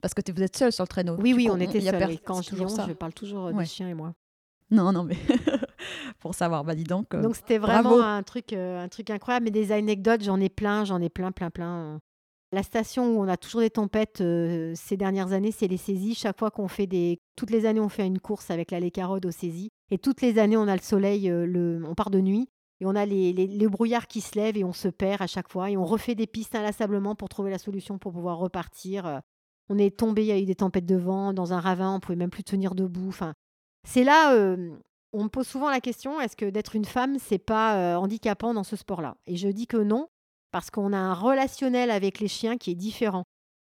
Parce 0.01 0.15
que 0.15 0.21
vous 0.31 0.41
êtes 0.41 0.57
seul 0.57 0.71
sur 0.71 0.83
le 0.83 0.87
traîneau. 0.87 1.15
Oui, 1.19 1.33
oui, 1.33 1.49
on, 1.51 1.59
était 1.59 1.81
seuls. 1.81 2.19
Quand 2.25 2.41
je 2.41 2.55
dis 2.55 2.61
on, 2.61 2.87
je 2.87 2.93
parle 2.93 3.13
toujours 3.13 3.53
des 3.53 3.65
chiens 3.65 3.87
et 3.87 3.93
moi. 3.93 4.15
Non, 4.71 4.91
non, 4.91 5.03
mais 5.03 5.17
pour 6.19 6.35
savoir, 6.35 6.63
bah 6.63 6.75
dis 6.75 6.83
donc. 6.83 7.13
Euh, 7.13 7.21
donc 7.21 7.35
c'était 7.35 7.57
vraiment 7.57 8.01
un 8.01 8.23
truc, 8.23 8.53
euh, 8.53 8.83
un 8.83 8.87
truc 8.87 9.09
incroyable. 9.09 9.45
Mais 9.45 9.51
des 9.51 9.71
anecdotes, 9.71 10.23
j'en 10.23 10.39
ai 10.39 10.49
plein, 10.49 10.85
j'en 10.85 11.01
ai 11.01 11.09
plein, 11.09 11.31
plein, 11.31 11.49
plein. 11.49 11.99
La 12.53 12.63
station 12.63 13.15
où 13.15 13.23
on 13.23 13.27
a 13.29 13.37
toujours 13.37 13.61
des 13.61 13.69
tempêtes 13.69 14.19
euh, 14.19 14.73
ces 14.75 14.97
dernières 14.97 15.31
années, 15.31 15.51
c'est 15.51 15.67
les 15.67 15.77
saisies. 15.77 16.15
Chaque 16.15 16.37
fois 16.37 16.51
qu'on 16.51 16.67
fait 16.67 16.87
des, 16.87 17.19
toutes 17.35 17.49
les 17.49 17.65
années, 17.65 17.79
on 17.79 17.89
fait 17.89 18.05
une 18.05 18.19
course 18.19 18.51
avec 18.51 18.71
la 18.71 18.79
Lécarode 18.79 19.25
aux 19.25 19.31
saisies. 19.31 19.69
Et 19.89 19.97
toutes 19.97 20.21
les 20.21 20.37
années, 20.37 20.57
on 20.57 20.67
a 20.67 20.75
le 20.75 20.81
soleil, 20.81 21.27
le... 21.27 21.81
on 21.87 21.95
part 21.95 22.09
de 22.09 22.19
nuit. 22.19 22.49
Et 22.81 22.85
on 22.85 22.95
a 22.95 23.05
les, 23.05 23.31
les, 23.31 23.45
les, 23.45 23.67
brouillards 23.67 24.07
qui 24.07 24.21
se 24.21 24.35
lèvent 24.35 24.57
et 24.57 24.63
on 24.63 24.73
se 24.73 24.87
perd 24.87 25.21
à 25.21 25.27
chaque 25.27 25.49
fois. 25.49 25.69
Et 25.69 25.77
on 25.77 25.85
refait 25.85 26.15
des 26.15 26.25
pistes 26.25 26.55
inlassablement 26.55 27.13
pour 27.15 27.29
trouver 27.29 27.51
la 27.51 27.59
solution 27.59 27.99
pour 27.99 28.11
pouvoir 28.11 28.39
repartir. 28.39 29.21
On 29.69 29.77
est 29.77 29.95
tombé, 29.95 30.23
il 30.23 30.27
y 30.27 30.31
a 30.31 30.39
eu 30.39 30.45
des 30.45 30.55
tempêtes 30.55 30.87
de 30.87 30.95
vent, 30.95 31.31
dans 31.31 31.53
un 31.53 31.59
ravin, 31.59 31.95
on 31.95 31.99
pouvait 31.99 32.15
même 32.15 32.31
plus 32.31 32.43
tenir 32.43 32.73
debout. 32.73 33.07
Enfin, 33.07 33.33
c'est 33.87 34.03
là, 34.03 34.35
on 35.13 35.23
me 35.23 35.29
pose 35.29 35.47
souvent 35.47 35.69
la 35.69 35.81
question 35.81 36.19
est-ce 36.21 36.35
que 36.35 36.49
d'être 36.49 36.75
une 36.75 36.85
femme, 36.85 37.17
c'est 37.19 37.37
pas 37.37 37.97
handicapant 37.97 38.53
dans 38.53 38.63
ce 38.63 38.75
sport-là? 38.75 39.17
Et 39.25 39.35
je 39.35 39.47
dis 39.47 39.67
que 39.67 39.77
non, 39.77 40.07
parce 40.51 40.69
qu'on 40.69 40.93
a 40.93 40.97
un 40.97 41.13
relationnel 41.13 41.91
avec 41.91 42.19
les 42.19 42.27
chiens 42.27 42.57
qui 42.57 42.71
est 42.71 42.75
différent. 42.75 43.23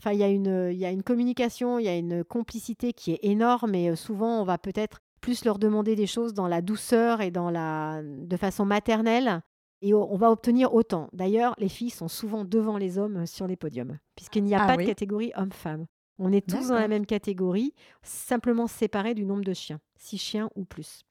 Enfin, 0.01 0.11
il 0.11 0.19
y, 0.19 0.23
a 0.23 0.27
une, 0.27 0.69
il 0.71 0.77
y 0.77 0.86
a 0.86 0.91
une 0.91 1.03
communication, 1.03 1.79
il 1.79 1.86
y 1.86 1.88
a 1.88 1.95
une 1.95 2.23
complicité 2.23 2.91
qui 2.91 3.13
est 3.13 3.19
énorme 3.23 3.75
et 3.75 3.89
euh, 3.89 3.95
souvent 3.95 4.41
on 4.41 4.43
va 4.43 4.57
peut-être 4.57 4.99
plus 5.21 5.45
leur 5.45 5.57
demander 5.57 5.95
des 5.95 6.05
choses 6.05 6.33
dans 6.33 6.47
la 6.47 6.61
douceur 6.61 7.21
et 7.21 7.31
dans 7.31 7.49
la, 7.49 8.01
de 8.03 8.38
façon 8.38 8.65
maternelle 8.65 9.41
et 9.81 9.93
on 9.93 10.15
va 10.17 10.31
obtenir 10.31 10.73
autant. 10.73 11.09
D'ailleurs, 11.13 11.55
les 11.59 11.69
filles 11.69 11.89
sont 11.89 12.09
souvent 12.09 12.43
devant 12.43 12.77
les 12.77 12.97
hommes 12.97 13.25
sur 13.25 13.47
les 13.47 13.55
podiums 13.55 13.97
puisqu'il 14.15 14.43
n'y 14.43 14.53
a 14.53 14.63
Ah 14.63 14.67
pas 14.67 14.75
oui. 14.75 14.83
de 14.83 14.89
catégorie 14.89 15.31
homme-femme. 15.36 15.86
On 16.19 16.31
est 16.31 16.45
tous 16.45 16.67
dans 16.67 16.75
la 16.75 16.88
même 16.88 17.05
catégorie, 17.05 17.73
simplement 18.03 18.67
séparés 18.67 19.15
du 19.15 19.25
nombre 19.25 19.43
de 19.43 19.53
chiens, 19.53 19.79
six 19.97 20.17
chiens 20.17 20.49
ou 20.55 20.65
plus. 20.65 21.05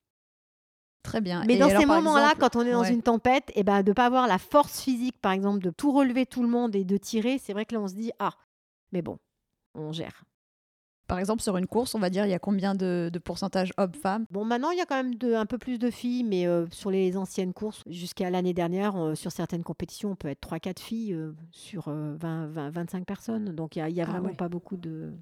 Très 1.04 1.20
bien. 1.20 1.44
Mais 1.46 1.54
Et 1.54 1.58
dans 1.58 1.68
alors, 1.68 1.80
ces 1.80 1.86
moments-là, 1.86 2.32
exemple- 2.32 2.40
quand 2.40 2.56
on 2.56 2.62
est 2.66 2.72
dans 2.72 2.80
Ouais. 2.80 2.92
une 2.92 3.02
tempête, 3.02 3.52
et 3.54 3.62
ben, 3.62 3.82
de 3.84 3.90
ne 3.90 3.94
pas 3.94 4.06
avoir 4.06 4.26
la 4.26 4.38
force 4.38 4.80
physique, 4.80 5.20
par 5.20 5.30
exemple, 5.30 5.60
de 5.62 5.70
tout 5.70 5.92
relever 5.92 6.26
tout 6.26 6.42
le 6.42 6.48
monde 6.48 6.74
et 6.74 6.82
de 6.84 6.96
tirer, 6.96 7.38
c'est 7.38 7.52
vrai 7.52 7.64
que 7.66 7.74
là, 7.74 7.80
on 7.80 7.86
se 7.88 7.94
dit 7.94 8.10
Ah, 8.18 8.32
mais 8.90 9.02
bon, 9.02 9.18
on 9.76 9.92
gère. 9.92 10.24
Par 11.06 11.18
exemple, 11.18 11.42
sur 11.42 11.58
une 11.58 11.66
course, 11.66 11.94
on 11.94 11.98
va 11.98 12.08
dire, 12.08 12.24
il 12.24 12.30
y 12.30 12.34
a 12.34 12.38
combien 12.38 12.74
de, 12.74 13.10
de 13.12 13.18
pourcentage 13.18 13.72
hommes-femmes? 13.76 14.24
Bon, 14.30 14.46
maintenant, 14.46 14.70
il 14.70 14.78
y 14.78 14.80
a 14.80 14.86
quand 14.86 14.96
même 14.96 15.14
de, 15.16 15.34
un 15.34 15.44
peu 15.44 15.58
plus 15.58 15.78
de 15.78 15.90
filles, 15.90 16.24
mais 16.24 16.46
euh, 16.46 16.64
sur 16.70 16.90
les 16.90 17.18
anciennes 17.18 17.52
courses, 17.52 17.82
jusqu'à 17.86 18.30
l'année 18.30 18.54
dernière, 18.54 18.96
euh, 18.96 19.14
sur 19.14 19.30
certaines 19.30 19.62
compétitions, 19.62 20.12
on 20.12 20.16
peut 20.16 20.28
être 20.28 20.40
3-4 20.40 20.80
filles 20.80 21.12
euh, 21.12 21.32
sur 21.50 21.88
euh, 21.88 22.14
20, 22.18 22.46
20, 22.46 22.70
25 22.70 23.04
personnes. 23.04 23.50
Donc, 23.54 23.76
il 23.76 23.80
n'y 23.80 23.82
a, 23.84 23.90
y 23.90 24.00
a 24.00 24.04
Ah 24.08 24.12
vraiment 24.12 24.28
ouais. 24.30 24.34
pas 24.34 24.48
beaucoup 24.48 24.78
de. 24.78 25.12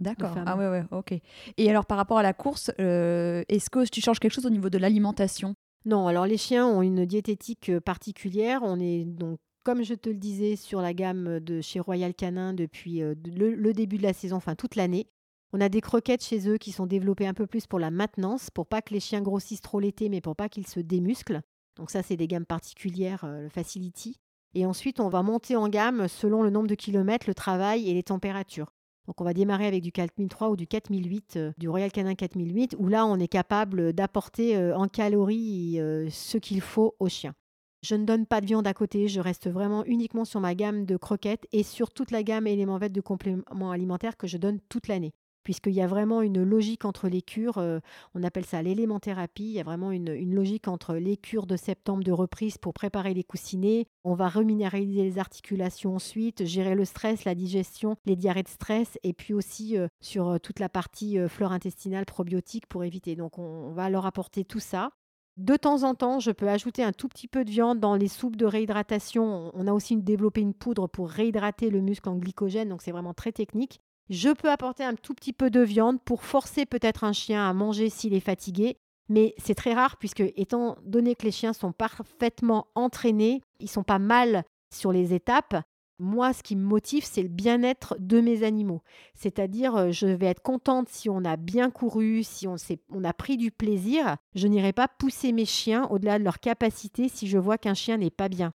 D'accord. 0.00 0.34
Ah 0.46 0.56
ouais, 0.56 0.68
ouais, 0.68 0.84
ok. 0.92 1.14
Et 1.58 1.70
alors, 1.70 1.84
par 1.86 1.98
rapport 1.98 2.18
à 2.18 2.22
la 2.22 2.32
course, 2.32 2.70
euh, 2.80 3.42
est-ce 3.48 3.68
que 3.70 3.86
tu 3.88 4.00
changes 4.00 4.18
quelque 4.18 4.32
chose 4.32 4.46
au 4.46 4.50
niveau 4.50 4.70
de 4.70 4.78
l'alimentation? 4.78 5.54
Non, 5.84 6.06
alors 6.08 6.26
les 6.26 6.36
chiens 6.38 6.66
ont 6.66 6.82
une 6.82 7.04
diététique 7.06 7.68
euh, 7.70 7.80
particulière. 7.80 8.60
On 8.62 8.80
est 8.80 9.04
donc, 9.04 9.38
comme 9.62 9.82
je 9.82 9.94
te 9.94 10.08
le 10.08 10.16
disais, 10.16 10.56
sur 10.56 10.80
la 10.80 10.94
gamme 10.94 11.40
de 11.40 11.60
chez 11.60 11.80
Royal 11.80 12.14
Canin 12.14 12.54
depuis 12.54 13.02
euh, 13.02 13.14
de- 13.14 13.30
le, 13.30 13.54
le 13.54 13.72
début 13.72 13.98
de 13.98 14.02
la 14.02 14.12
saison, 14.12 14.36
enfin 14.36 14.54
toute 14.54 14.74
l'année. 14.76 15.06
On 15.52 15.60
a 15.60 15.68
des 15.68 15.80
croquettes 15.80 16.24
chez 16.24 16.48
eux 16.48 16.58
qui 16.58 16.70
sont 16.72 16.86
développées 16.86 17.26
un 17.26 17.34
peu 17.34 17.46
plus 17.46 17.66
pour 17.66 17.78
la 17.78 17.90
maintenance, 17.90 18.50
pour 18.50 18.66
pas 18.66 18.82
que 18.82 18.94
les 18.94 19.00
chiens 19.00 19.20
grossissent 19.20 19.60
trop 19.62 19.80
l'été, 19.80 20.08
mais 20.08 20.20
pour 20.20 20.36
pas 20.36 20.48
qu'ils 20.48 20.66
se 20.66 20.80
démusclent. 20.80 21.40
Donc 21.76 21.90
ça, 21.90 22.02
c'est 22.02 22.16
des 22.16 22.28
gammes 22.28 22.46
particulières, 22.46 23.24
euh, 23.24 23.42
le 23.42 23.48
Facility. 23.48 24.16
Et 24.54 24.64
ensuite, 24.66 25.00
on 25.00 25.08
va 25.08 25.22
monter 25.22 25.56
en 25.56 25.68
gamme 25.68 26.08
selon 26.08 26.42
le 26.42 26.50
nombre 26.50 26.68
de 26.68 26.74
kilomètres, 26.74 27.26
le 27.28 27.34
travail 27.34 27.88
et 27.88 27.94
les 27.94 28.02
températures. 28.02 28.72
Donc 29.10 29.20
on 29.20 29.24
va 29.24 29.34
démarrer 29.34 29.66
avec 29.66 29.82
du 29.82 29.90
4003 29.90 30.50
ou 30.50 30.56
du 30.56 30.68
4008, 30.68 31.34
euh, 31.36 31.52
du 31.58 31.68
Royal 31.68 31.90
Canin 31.90 32.14
4008, 32.14 32.76
où 32.78 32.86
là 32.86 33.06
on 33.06 33.18
est 33.18 33.26
capable 33.26 33.92
d'apporter 33.92 34.56
euh, 34.56 34.76
en 34.76 34.86
calories 34.86 35.80
euh, 35.80 36.08
ce 36.10 36.38
qu'il 36.38 36.60
faut 36.60 36.94
aux 37.00 37.08
chiens. 37.08 37.34
Je 37.82 37.96
ne 37.96 38.04
donne 38.04 38.24
pas 38.24 38.40
de 38.40 38.46
viande 38.46 38.68
à 38.68 38.72
côté, 38.72 39.08
je 39.08 39.18
reste 39.18 39.50
vraiment 39.50 39.84
uniquement 39.84 40.24
sur 40.24 40.38
ma 40.38 40.54
gamme 40.54 40.86
de 40.86 40.96
croquettes 40.96 41.48
et 41.50 41.64
sur 41.64 41.90
toute 41.90 42.12
la 42.12 42.22
gamme 42.22 42.46
éléments 42.46 42.78
verts 42.78 42.90
de 42.90 43.00
compléments 43.00 43.72
alimentaires 43.72 44.16
que 44.16 44.28
je 44.28 44.36
donne 44.36 44.60
toute 44.68 44.86
l'année. 44.86 45.12
Puisqu'il 45.42 45.72
y 45.72 45.80
a 45.80 45.86
vraiment 45.86 46.20
une 46.20 46.42
logique 46.42 46.84
entre 46.84 47.08
les 47.08 47.22
cures, 47.22 47.58
euh, 47.58 47.80
on 48.14 48.22
appelle 48.22 48.44
ça 48.44 48.62
l'élémenthérapie, 48.62 49.44
il 49.44 49.52
y 49.52 49.60
a 49.60 49.64
vraiment 49.64 49.90
une, 49.90 50.34
logique 50.34 50.68
entre 50.68 50.94
les 50.94 51.16
cures 51.16 51.46
de 51.46 51.56
septembre 51.56 52.04
de 52.04 52.12
reprise 52.12 52.58
pour 52.58 52.74
préparer 52.74 53.14
les 53.14 53.24
coussinets, 53.24 53.86
on 54.04 54.14
va 54.14 54.28
reminéraliser 54.28 55.02
les 55.02 55.18
articulations 55.18 55.94
ensuite, 55.94 56.44
gérer 56.44 56.74
le 56.74 56.84
stress, 56.84 57.24
la 57.24 57.34
digestion, 57.34 57.96
les 58.04 58.16
diarrhées 58.16 58.42
de 58.42 58.48
stress, 58.48 58.98
et 59.02 59.14
puis 59.14 59.32
aussi 59.32 59.78
euh, 59.78 59.88
sur 60.02 60.28
euh, 60.28 60.38
toute 60.38 60.60
la 60.60 60.68
partie 60.68 61.18
flore 61.28 61.52
intestinale 61.52 62.04
probiotique 62.04 62.66
pour 62.66 62.84
éviter. 62.84 63.16
Donc 63.16 63.38
on, 63.38 63.72
va 63.72 63.88
leur 63.88 64.04
apporter 64.04 64.44
tout 64.44 64.60
ça. 64.60 64.90
De 65.36 65.56
temps 65.56 65.84
en 65.84 65.94
temps, 65.94 66.20
je 66.20 66.32
peux 66.32 66.48
ajouter 66.48 66.82
un 66.82 66.92
tout 66.92 67.08
petit 67.08 67.28
peu 67.28 67.44
de 67.44 67.50
viande 67.50 67.80
dans 67.80 67.94
les 67.94 68.08
soupes 68.08 68.36
de 68.36 68.44
réhydratation. 68.44 69.50
On 69.54 69.66
a 69.66 69.72
aussi 69.72 69.96
développé 69.96 70.40
une 70.42 70.54
poudre 70.54 70.86
pour 70.86 71.08
réhydrater 71.08 71.70
le 71.70 71.80
muscle 71.80 72.08
en 72.08 72.16
glycogène, 72.16 72.68
donc 72.68 72.82
c'est 72.82 72.92
vraiment 72.92 73.14
très 73.14 73.32
technique. 73.32 73.80
Je 74.10 74.30
peux 74.30 74.50
apporter 74.50 74.82
un 74.82 74.96
tout 74.96 75.14
petit 75.14 75.32
peu 75.32 75.50
de 75.50 75.60
viande 75.60 76.02
pour 76.02 76.24
forcer 76.24 76.66
peut-être 76.66 77.04
un 77.04 77.12
chien 77.12 77.48
à 77.48 77.54
manger 77.54 77.90
s'il 77.90 78.12
est 78.12 78.18
fatigué, 78.18 78.76
mais 79.08 79.34
c'est 79.38 79.54
très 79.54 79.72
rare 79.72 79.98
puisque 79.98 80.24
étant 80.34 80.76
donné 80.84 81.14
que 81.14 81.24
les 81.24 81.30
chiens 81.30 81.52
sont 81.52 81.70
parfaitement 81.70 82.66
entraînés, 82.74 83.40
ils 83.60 83.70
sont 83.70 83.84
pas 83.84 84.00
mal 84.00 84.42
sur 84.74 84.90
les 84.90 85.14
étapes. 85.14 85.62
Moi, 86.00 86.32
ce 86.32 86.42
qui 86.42 86.56
me 86.56 86.64
motive, 86.64 87.04
c'est 87.04 87.22
le 87.22 87.28
bien-être 87.28 87.94
de 88.00 88.20
mes 88.20 88.42
animaux. 88.42 88.82
C'est-à-dire, 89.14 89.76
euh, 89.76 89.90
je 89.92 90.06
vais 90.06 90.26
être 90.26 90.42
contente 90.42 90.88
si 90.88 91.08
on 91.08 91.24
a 91.24 91.36
bien 91.36 91.70
couru, 91.70 92.24
si 92.24 92.48
on, 92.48 92.56
on 92.88 93.04
a 93.04 93.12
pris 93.12 93.36
du 93.36 93.52
plaisir. 93.52 94.16
Je 94.34 94.48
n'irai 94.48 94.72
pas 94.72 94.88
pousser 94.88 95.30
mes 95.30 95.44
chiens 95.44 95.86
au-delà 95.88 96.18
de 96.18 96.24
leur 96.24 96.40
capacité 96.40 97.08
si 97.08 97.28
je 97.28 97.38
vois 97.38 97.58
qu'un 97.58 97.74
chien 97.74 97.98
n'est 97.98 98.10
pas 98.10 98.28
bien. 98.28 98.50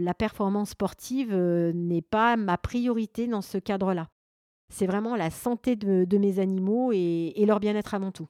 La 0.00 0.14
performance 0.14 0.70
sportive 0.70 1.32
euh, 1.32 1.72
n'est 1.72 2.02
pas 2.02 2.36
ma 2.36 2.58
priorité 2.58 3.28
dans 3.28 3.42
ce 3.42 3.58
cadre-là. 3.58 4.08
C'est 4.70 4.86
vraiment 4.86 5.16
la 5.16 5.30
santé 5.30 5.76
de, 5.76 6.04
de 6.04 6.18
mes 6.18 6.38
animaux 6.40 6.92
et, 6.92 7.32
et 7.36 7.46
leur 7.46 7.60
bien-être 7.60 7.94
avant 7.94 8.12
tout. 8.12 8.28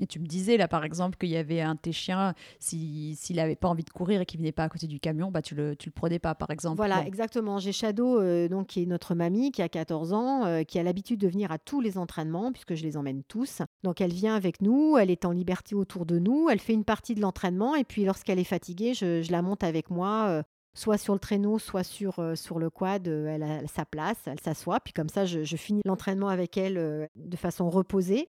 Et 0.00 0.06
tu 0.06 0.20
me 0.20 0.26
disais 0.26 0.56
là, 0.56 0.68
par 0.68 0.84
exemple, 0.84 1.18
qu'il 1.18 1.28
y 1.28 1.36
avait 1.36 1.60
un 1.60 1.74
de 1.74 1.78
tes 1.80 1.92
chiens, 1.92 2.32
si- 2.58 3.14
s'il 3.20 3.36
n'avait 3.36 3.56
pas 3.56 3.68
envie 3.68 3.84
de 3.84 3.90
courir 3.90 4.22
et 4.22 4.24
qu'il 4.24 4.38
venait 4.40 4.50
pas 4.52 4.64
à 4.64 4.68
côté 4.70 4.86
du 4.86 4.98
camion, 5.00 5.30
bah 5.30 5.42
tu 5.42 5.54
le, 5.54 5.76
tu 5.76 5.90
le 5.90 5.92
prenais 5.92 6.18
pas, 6.18 6.34
par 6.34 6.50
exemple. 6.50 6.76
Voilà, 6.78 7.02
Bon. 7.02 7.06
exactement. 7.06 7.58
J'ai 7.58 7.72
Shadow, 7.72 8.18
euh, 8.18 8.48
donc, 8.48 8.68
qui 8.68 8.82
est 8.82 8.86
notre 8.86 9.14
mamie, 9.14 9.52
qui 9.52 9.60
a 9.60 9.68
14 9.68 10.14
ans, 10.14 10.46
euh, 10.46 10.62
qui 10.62 10.78
a 10.78 10.82
l'habitude 10.82 11.20
de 11.20 11.28
venir 11.28 11.52
à 11.52 11.58
tous 11.58 11.82
les 11.82 11.98
entraînements, 11.98 12.52
puisque 12.52 12.74
je 12.74 12.84
les 12.84 12.96
emmène 12.96 13.22
tous. 13.24 13.60
Donc, 13.82 14.00
elle 14.00 14.14
vient 14.14 14.34
avec 14.34 14.62
nous, 14.62 14.96
elle 14.96 15.10
est 15.10 15.26
en 15.26 15.32
liberté 15.32 15.74
autour 15.74 16.06
de 16.06 16.18
nous, 16.18 16.48
elle 16.48 16.60
fait 16.60 16.72
une 16.72 16.84
partie 16.84 17.14
de 17.14 17.20
l'entraînement, 17.20 17.74
et 17.74 17.84
puis 17.84 18.06
lorsqu'elle 18.06 18.38
est 18.38 18.44
fatiguée, 18.44 18.94
je, 18.94 19.20
je 19.20 19.30
la 19.30 19.42
monte 19.42 19.62
avec 19.62 19.90
moi, 19.90 20.26
euh, 20.28 20.42
soit 20.76 20.98
sur 20.98 21.14
le 21.14 21.18
traîneau, 21.18 21.58
soit 21.58 21.82
sur, 21.82 22.18
euh, 22.20 22.36
sur 22.36 22.58
le 22.60 22.70
quad. 22.70 23.08
euh, 23.08 23.26
elle 23.26 23.42
a 23.42 23.66
sa 23.66 23.84
place, 23.84 24.18
elle 24.26 24.38
s'assoit, 24.40 24.78
puis 24.78 24.92
comme 24.92 25.08
ça, 25.08 25.24
je, 25.24 25.42
je 25.42 25.56
finis 25.56 25.80
l'entraînement 25.84 26.28
avec 26.28 26.56
elle 26.56 26.78
euh, 26.78 27.06
de 27.16 27.36
façon 27.36 27.68
reposée. 27.70 28.28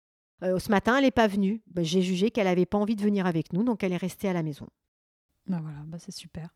Ce 0.43 0.71
matin, 0.71 0.97
elle 0.97 1.05
n'est 1.05 1.11
pas 1.11 1.27
venue. 1.27 1.61
Ben, 1.67 1.85
J'ai 1.85 2.01
jugé 2.01 2.31
qu'elle 2.31 2.47
n'avait 2.47 2.65
pas 2.65 2.79
envie 2.79 2.97
de 2.97 3.03
venir 3.03 3.27
avec 3.27 3.53
nous, 3.53 3.63
donc 3.63 3.85
elle 3.85 3.93
est 3.93 3.99
restée 3.99 4.27
à 4.27 4.33
la 4.33 4.43
maison. 4.43 4.67
Bah 5.47 5.59
voilà, 5.61 5.77
bah 5.85 5.99
c'est 5.99 6.13
super. 6.13 6.49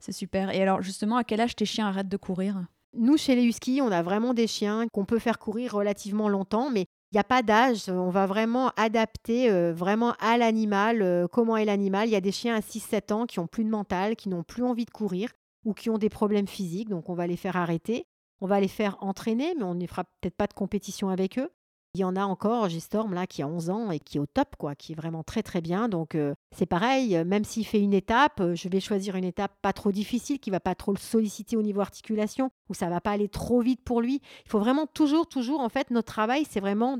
C'est 0.00 0.10
super. 0.10 0.50
Et 0.52 0.60
alors, 0.60 0.82
justement, 0.82 1.16
à 1.16 1.22
quel 1.22 1.40
âge 1.40 1.54
tes 1.54 1.64
chiens 1.64 1.86
arrêtent 1.86 2.08
de 2.08 2.16
courir? 2.16 2.66
Nous, 2.92 3.16
chez 3.16 3.36
les 3.36 3.44
huskies, 3.44 3.82
on 3.82 3.92
a 3.92 4.02
vraiment 4.02 4.34
des 4.34 4.48
chiens 4.48 4.88
qu'on 4.88 5.04
peut 5.04 5.20
faire 5.20 5.38
courir 5.38 5.74
relativement 5.74 6.28
longtemps, 6.28 6.70
mais 6.70 6.86
il 7.12 7.16
n'y 7.16 7.20
a 7.20 7.24
pas 7.24 7.42
d'âge. 7.42 7.88
On 7.88 8.10
va 8.10 8.26
vraiment 8.26 8.70
adapter 8.76 9.50
euh, 9.50 9.72
vraiment 9.72 10.14
à 10.20 10.38
l'animal, 10.38 11.02
euh, 11.02 11.26
comment 11.26 11.56
est 11.56 11.64
l'animal. 11.64 12.08
Il 12.08 12.12
y 12.12 12.16
a 12.16 12.20
des 12.20 12.32
chiens 12.32 12.54
à 12.54 12.60
6-7 12.60 13.12
ans 13.12 13.26
qui 13.26 13.40
ont 13.40 13.48
plus 13.48 13.64
de 13.64 13.70
mental, 13.70 14.14
qui 14.14 14.28
n'ont 14.28 14.44
plus 14.44 14.62
envie 14.62 14.84
de 14.84 14.90
courir 14.90 15.30
ou 15.64 15.74
qui 15.74 15.90
ont 15.90 15.98
des 15.98 16.08
problèmes 16.08 16.48
physiques, 16.48 16.88
donc 16.88 17.10
on 17.10 17.14
va 17.14 17.26
les 17.26 17.36
faire 17.36 17.56
arrêter. 17.56 18.06
On 18.40 18.46
va 18.46 18.60
les 18.60 18.68
faire 18.68 18.96
entraîner, 19.00 19.54
mais 19.58 19.64
on 19.64 19.74
ne 19.74 19.86
fera 19.86 20.04
peut-être 20.04 20.36
pas 20.36 20.46
de 20.46 20.54
compétition 20.54 21.10
avec 21.10 21.38
eux. 21.38 21.50
Il 21.94 22.00
y 22.00 22.04
en 22.04 22.14
a 22.14 22.22
encore, 22.22 22.68
j'ai 22.68 22.78
Storm 22.78 23.14
là 23.14 23.26
qui 23.26 23.42
a 23.42 23.48
11 23.48 23.68
ans 23.68 23.90
et 23.90 23.98
qui 23.98 24.18
est 24.18 24.20
au 24.20 24.26
top, 24.26 24.54
quoi, 24.56 24.76
qui 24.76 24.92
est 24.92 24.94
vraiment 24.94 25.24
très 25.24 25.42
très 25.42 25.60
bien. 25.60 25.88
Donc 25.88 26.14
euh, 26.14 26.34
c'est 26.56 26.66
pareil, 26.66 27.16
euh, 27.16 27.24
même 27.24 27.42
s'il 27.42 27.66
fait 27.66 27.80
une 27.80 27.94
étape, 27.94 28.40
euh, 28.40 28.54
je 28.54 28.68
vais 28.68 28.78
choisir 28.78 29.16
une 29.16 29.24
étape 29.24 29.52
pas 29.60 29.72
trop 29.72 29.90
difficile, 29.90 30.38
qui 30.38 30.50
va 30.50 30.60
pas 30.60 30.76
trop 30.76 30.92
le 30.92 30.98
solliciter 30.98 31.56
au 31.56 31.62
niveau 31.62 31.80
articulation, 31.80 32.52
où 32.68 32.74
ça 32.74 32.88
va 32.88 33.00
pas 33.00 33.10
aller 33.10 33.28
trop 33.28 33.60
vite 33.60 33.82
pour 33.82 34.00
lui. 34.00 34.20
Il 34.44 34.50
faut 34.50 34.60
vraiment 34.60 34.86
toujours, 34.86 35.26
toujours, 35.26 35.58
en 35.58 35.68
fait, 35.68 35.90
notre 35.90 36.12
travail, 36.12 36.46
c'est 36.48 36.60
vraiment 36.60 36.96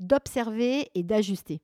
d'observer 0.00 0.90
et 0.96 1.04
d'ajuster. 1.04 1.62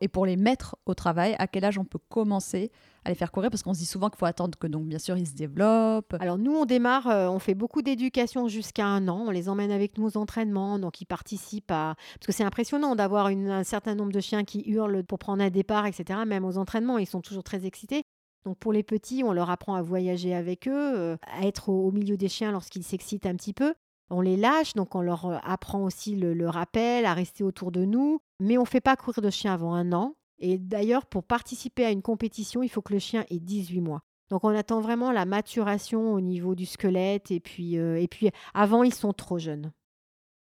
Et 0.00 0.08
pour 0.08 0.26
les 0.26 0.36
mettre 0.36 0.76
au 0.86 0.94
travail, 0.94 1.36
à 1.38 1.46
quel 1.46 1.64
âge 1.64 1.78
on 1.78 1.84
peut 1.84 2.00
commencer 2.08 2.72
à 3.04 3.10
les 3.10 3.14
faire 3.14 3.30
courir 3.32 3.50
Parce 3.50 3.62
qu'on 3.62 3.74
se 3.74 3.78
dit 3.78 3.86
souvent 3.86 4.08
qu'il 4.08 4.18
faut 4.18 4.26
attendre 4.26 4.58
que, 4.58 4.66
donc, 4.66 4.86
bien 4.86 4.98
sûr, 4.98 5.16
ils 5.16 5.26
se 5.26 5.34
développent. 5.34 6.14
Alors 6.20 6.38
nous, 6.38 6.54
on 6.54 6.64
démarre, 6.64 7.08
euh, 7.08 7.28
on 7.28 7.38
fait 7.38 7.54
beaucoup 7.54 7.82
d'éducation 7.82 8.48
jusqu'à 8.48 8.86
un 8.86 9.08
an. 9.08 9.24
On 9.26 9.30
les 9.30 9.48
emmène 9.48 9.70
avec 9.70 9.98
nous 9.98 10.06
aux 10.06 10.16
entraînements, 10.16 10.78
donc 10.78 11.00
ils 11.00 11.06
participent 11.06 11.70
à... 11.70 11.94
Parce 12.14 12.26
que 12.26 12.32
c'est 12.32 12.44
impressionnant 12.44 12.96
d'avoir 12.96 13.26
un 13.26 13.64
certain 13.64 13.94
nombre 13.94 14.12
de 14.12 14.20
chiens 14.20 14.44
qui 14.44 14.62
hurlent 14.66 15.04
pour 15.04 15.18
prendre 15.18 15.42
un 15.42 15.50
départ, 15.50 15.86
etc. 15.86 16.20
Même 16.26 16.44
aux 16.44 16.58
entraînements, 16.58 16.98
ils 16.98 17.06
sont 17.06 17.20
toujours 17.20 17.44
très 17.44 17.66
excités. 17.66 18.02
Donc 18.44 18.58
pour 18.58 18.72
les 18.72 18.82
petits, 18.82 19.22
on 19.24 19.32
leur 19.32 19.50
apprend 19.50 19.74
à 19.74 19.82
voyager 19.82 20.34
avec 20.34 20.68
eux, 20.68 20.72
euh, 20.96 21.16
à 21.22 21.46
être 21.46 21.70
au, 21.70 21.90
milieu 21.90 22.16
des 22.16 22.28
chiens 22.28 22.52
lorsqu'ils 22.52 22.84
s'excitent 22.84 23.26
un 23.26 23.36
petit 23.36 23.54
peu. 23.54 23.74
On 24.10 24.20
les 24.20 24.36
lâche, 24.36 24.74
donc 24.74 24.94
on 24.94 25.00
leur 25.00 25.26
euh, 25.26 25.38
apprend 25.42 25.82
aussi 25.82 26.14
le, 26.14 26.34
le 26.34 26.48
rappel, 26.48 27.06
à 27.06 27.14
rester 27.14 27.42
autour 27.42 27.72
de 27.72 27.84
nous. 27.84 28.20
Mais 28.40 28.58
on 28.58 28.62
ne 28.62 28.66
fait 28.66 28.82
pas 28.82 28.96
courir 28.96 29.22
de 29.22 29.30
chien 29.30 29.54
avant 29.54 29.74
un 29.74 29.92
an. 29.92 30.14
Et 30.38 30.58
d'ailleurs, 30.58 31.06
pour 31.06 31.22
participer 31.24 31.84
à 31.84 31.90
une 31.90 32.02
compétition, 32.02 32.62
il 32.62 32.68
faut 32.68 32.82
que 32.82 32.92
le 32.92 32.98
chien 32.98 33.24
ait 33.30 33.38
18 33.38 33.80
mois. 33.80 34.02
Donc 34.30 34.42
on 34.44 34.48
attend 34.48 34.80
vraiment 34.80 35.12
la 35.12 35.26
maturation 35.26 36.12
au 36.12 36.20
niveau 36.20 36.54
du 36.54 36.66
squelette 36.66 37.30
et 37.30 37.40
puis, 37.40 37.78
euh, 37.78 38.00
et 38.00 38.08
puis 38.08 38.30
avant, 38.54 38.82
ils 38.82 38.94
sont 38.94 39.12
trop 39.12 39.38
jeunes. 39.38 39.72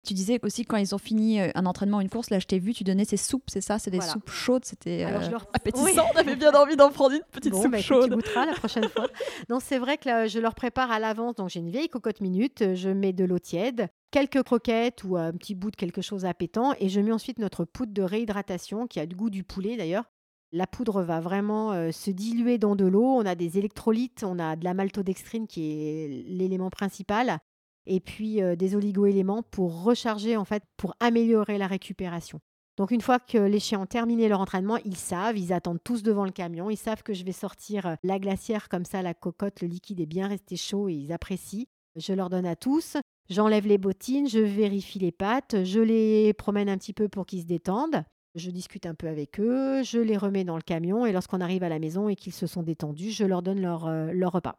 Tu 0.06 0.14
disais 0.14 0.38
aussi 0.44 0.66
quand 0.66 0.76
ils 0.78 0.94
ont 0.94 0.98
fini 0.98 1.40
euh, 1.40 1.50
un 1.56 1.66
entraînement, 1.66 2.02
une 2.02 2.10
course, 2.10 2.30
là 2.30 2.38
je 2.40 2.46
t'ai 2.46 2.60
vu, 2.60 2.74
tu 2.74 2.84
donnais 2.84 3.06
ces 3.06 3.16
soupes, 3.18 3.46
c'est 3.48 3.62
ça? 3.62 3.80
C'est 3.80 3.90
des 3.90 3.98
Voilà. 3.98 4.12
soupes 4.14 4.30
chaudes, 4.30 4.66
c'était 4.66 5.04
Alors, 5.04 5.22
euh, 5.22 5.26
je 5.26 5.32
leur- 5.32 5.48
appétissant. 5.54 5.86
Oui. 5.86 5.94
On 6.14 6.18
avait 6.18 6.36
bien 6.36 6.52
envie 6.54 6.76
d'en 6.76 6.92
prendre 6.92 7.16
une 7.16 7.22
petite 7.32 7.54
Bon, 7.54 7.62
soupe 7.64 7.72
bah, 7.72 7.82
chaude. 7.82 8.10
tu 8.10 8.16
goûteras 8.16 8.46
la 8.46 8.54
prochaine 8.54 8.88
fois. 8.90 9.08
Non, 9.50 9.60
c'est 9.62 9.78
vrai 9.80 9.98
que 9.98 10.08
là, 10.10 10.28
je 10.28 10.40
leur 10.40 10.56
prépare 10.56 10.92
à 10.92 11.00
l'avance. 11.00 11.36
Donc 11.36 11.50
j'ai 11.50 11.60
une 11.62 11.70
vieille 11.70 11.90
cocotte 11.90 12.20
minute, 12.22 12.76
je 12.76 12.90
mets 12.90 13.14
de 13.14 13.24
l'eau 13.26 13.40
tiède, 13.40 13.88
quelques 14.14 14.44
croquettes 14.44 15.04
ou 15.04 15.18
un 15.18 15.32
petit 15.32 15.56
bout 15.56 15.72
de 15.72 15.76
quelque 15.76 16.04
chose 16.04 16.24
à 16.24 16.36
pétant 16.36 16.76
et 16.80 16.88
je 16.88 17.02
mets 17.02 17.12
ensuite 17.12 17.40
notre 17.40 17.66
poudre 17.66 17.94
de 17.94 18.04
réhydratation 18.04 18.86
qui 18.86 19.00
a 19.00 19.06
le 19.06 19.16
goût 19.16 19.32
du 19.32 19.44
poulet 19.44 19.76
d'ailleurs. 19.76 20.06
La 20.52 20.68
poudre 20.68 21.02
va 21.02 21.20
vraiment 21.20 21.72
euh, 21.72 21.92
se 21.92 22.12
diluer 22.12 22.60
dans 22.60 22.76
de 22.76 22.86
l'eau. 22.86 23.06
On 23.06 23.26
a 23.26 23.34
des 23.34 23.58
électrolytes, 23.58 24.24
on 24.24 24.38
a 24.38 24.56
de 24.56 24.64
la 24.64 24.76
maltodextrine 24.76 25.48
qui 25.48 25.64
est 25.64 26.26
l'élément 26.28 26.70
principal, 26.70 27.40
et 27.88 28.00
puis 28.00 28.44
euh, 28.44 28.56
des 28.56 28.76
oligoéléments 28.76 29.42
pour 29.42 29.84
recharger, 29.84 30.38
en 30.38 30.46
fait, 30.46 30.62
pour 30.78 30.94
améliorer 31.00 31.58
la 31.58 31.66
récupération. 31.66 32.40
Donc 32.78 32.92
une 32.92 33.02
fois 33.02 33.18
que 33.18 33.40
les 33.40 33.60
chiens 33.60 33.80
ont 33.80 33.88
terminé 33.88 34.30
leur 34.30 34.42
entraînement, 34.42 34.78
ils 34.86 34.96
savent, 34.96 35.40
ils 35.40 35.54
attendent 35.54 35.84
tous 35.84 36.04
devant 36.04 36.26
le 36.26 36.32
camion, 36.32 36.70
ils 36.70 36.78
savent 36.78 37.02
que 37.02 37.16
je 37.16 37.26
vais 37.26 37.32
sortir 37.32 37.88
euh, 37.88 37.96
la 38.04 38.20
glacière 38.20 38.70
comme 38.70 38.86
ça, 38.86 39.02
la 39.02 39.16
cocotte, 39.16 39.62
le 39.62 39.68
liquide 39.68 40.02
est 40.02 40.06
bien 40.06 40.28
resté 40.28 40.56
chaud 40.56 40.88
et 40.88 40.94
ils 40.94 41.12
apprécient. 41.12 41.66
Je 41.96 42.14
leur 42.14 42.30
donne 42.30 42.46
à 42.46 42.56
tous. 42.56 42.98
J'enlève 43.30 43.68
les 43.68 43.78
bottines, 43.78 44.28
je 44.28 44.40
vérifie 44.40 45.00
les 45.00 45.12
pattes, 45.12 45.64
je 45.64 45.80
les 45.80 46.34
promène 46.34 46.70
un 46.70 46.78
petit 46.78 46.94
peu 46.94 47.08
pour 47.08 47.26
qu'ils 47.26 47.42
se 47.42 47.46
détendent. 47.46 48.04
Je 48.36 48.50
discute 48.50 48.86
un 48.86 48.96
peu 48.96 49.08
avec 49.08 49.40
eux, 49.40 49.84
je 49.84 50.00
les 50.00 50.18
remets 50.18 50.44
dans 50.44 50.56
le 50.56 50.64
camion 50.64 51.06
et 51.06 51.12
lorsqu'on 51.12 51.40
arrive 51.40 51.64
à 51.64 51.70
la 51.70 51.80
maison 51.80 52.10
et 52.10 52.16
qu'ils 52.16 52.34
se 52.34 52.48
sont 52.48 52.64
détendus, 52.64 53.12
je 53.12 53.26
leur 53.26 53.44
donne 53.44 53.62
leur, 53.62 53.86
euh, 53.86 54.12
leur 54.12 54.32
repas. 54.32 54.58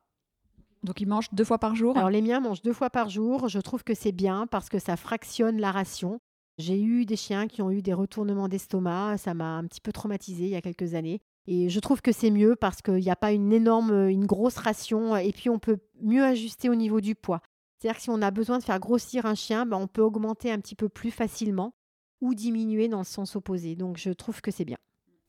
Donc 0.84 1.00
ils 1.00 1.08
mangent 1.08 1.32
deux 1.32 1.44
fois 1.44 1.58
par 1.58 1.74
jour? 1.74 1.96
Alors 1.96 2.10
les 2.10 2.22
miens 2.22 2.40
mangent 2.40 2.62
deux 2.62 2.72
fois 2.72 2.90
par 2.90 3.08
jour. 3.08 3.48
Je 3.48 3.58
trouve 3.58 3.82
que 3.82 3.94
c'est 3.94 4.12
bien 4.12 4.46
parce 4.46 4.68
que 4.68 4.78
ça 4.78 4.96
fractionne 4.96 5.58
la 5.58 5.72
ration. 5.72 6.20
J'ai 6.58 6.80
eu 6.80 7.04
des 7.04 7.16
chiens 7.16 7.48
qui 7.48 7.62
ont 7.62 7.70
eu 7.70 7.82
des 7.82 7.94
retournements 7.94 8.48
d'estomac. 8.48 9.16
Ça 9.18 9.34
m'a 9.34 9.56
un 9.56 9.64
petit 9.64 9.80
peu 9.80 9.92
traumatisé 9.92 10.44
il 10.44 10.50
y 10.50 10.56
a 10.56 10.62
quelques 10.62 10.94
années. 10.94 11.20
Et 11.46 11.68
je 11.68 11.80
trouve 11.80 12.00
que 12.00 12.12
c'est 12.12 12.30
mieux 12.30 12.54
parce 12.54 12.80
qu'il 12.80 12.94
n'y 12.96 13.10
a 13.10 13.16
pas 13.16 13.32
une 13.32 13.52
énorme, 13.52 14.08
une 14.08 14.26
grosse 14.26 14.56
ration 14.58 15.16
et 15.16 15.32
puis 15.32 15.50
on 15.50 15.58
peut 15.58 15.78
mieux 16.00 16.22
ajuster 16.22 16.68
au 16.68 16.74
niveau 16.74 17.00
du 17.00 17.14
poids. 17.14 17.40
C'est-à-dire 17.84 17.98
que 17.98 18.02
si 18.02 18.08
on 18.08 18.22
a 18.22 18.30
besoin 18.30 18.56
de 18.56 18.64
faire 18.64 18.80
grossir 18.80 19.26
un 19.26 19.34
chien, 19.34 19.66
ben 19.66 19.76
on 19.76 19.86
peut 19.86 20.00
augmenter 20.00 20.50
un 20.50 20.58
petit 20.58 20.74
peu 20.74 20.88
plus 20.88 21.10
facilement 21.10 21.74
ou 22.22 22.34
diminuer 22.34 22.88
dans 22.88 23.00
le 23.00 23.04
sens 23.04 23.36
opposé. 23.36 23.76
Donc 23.76 23.98
je 23.98 24.08
trouve 24.08 24.40
que 24.40 24.50
c'est 24.50 24.64
bien. 24.64 24.78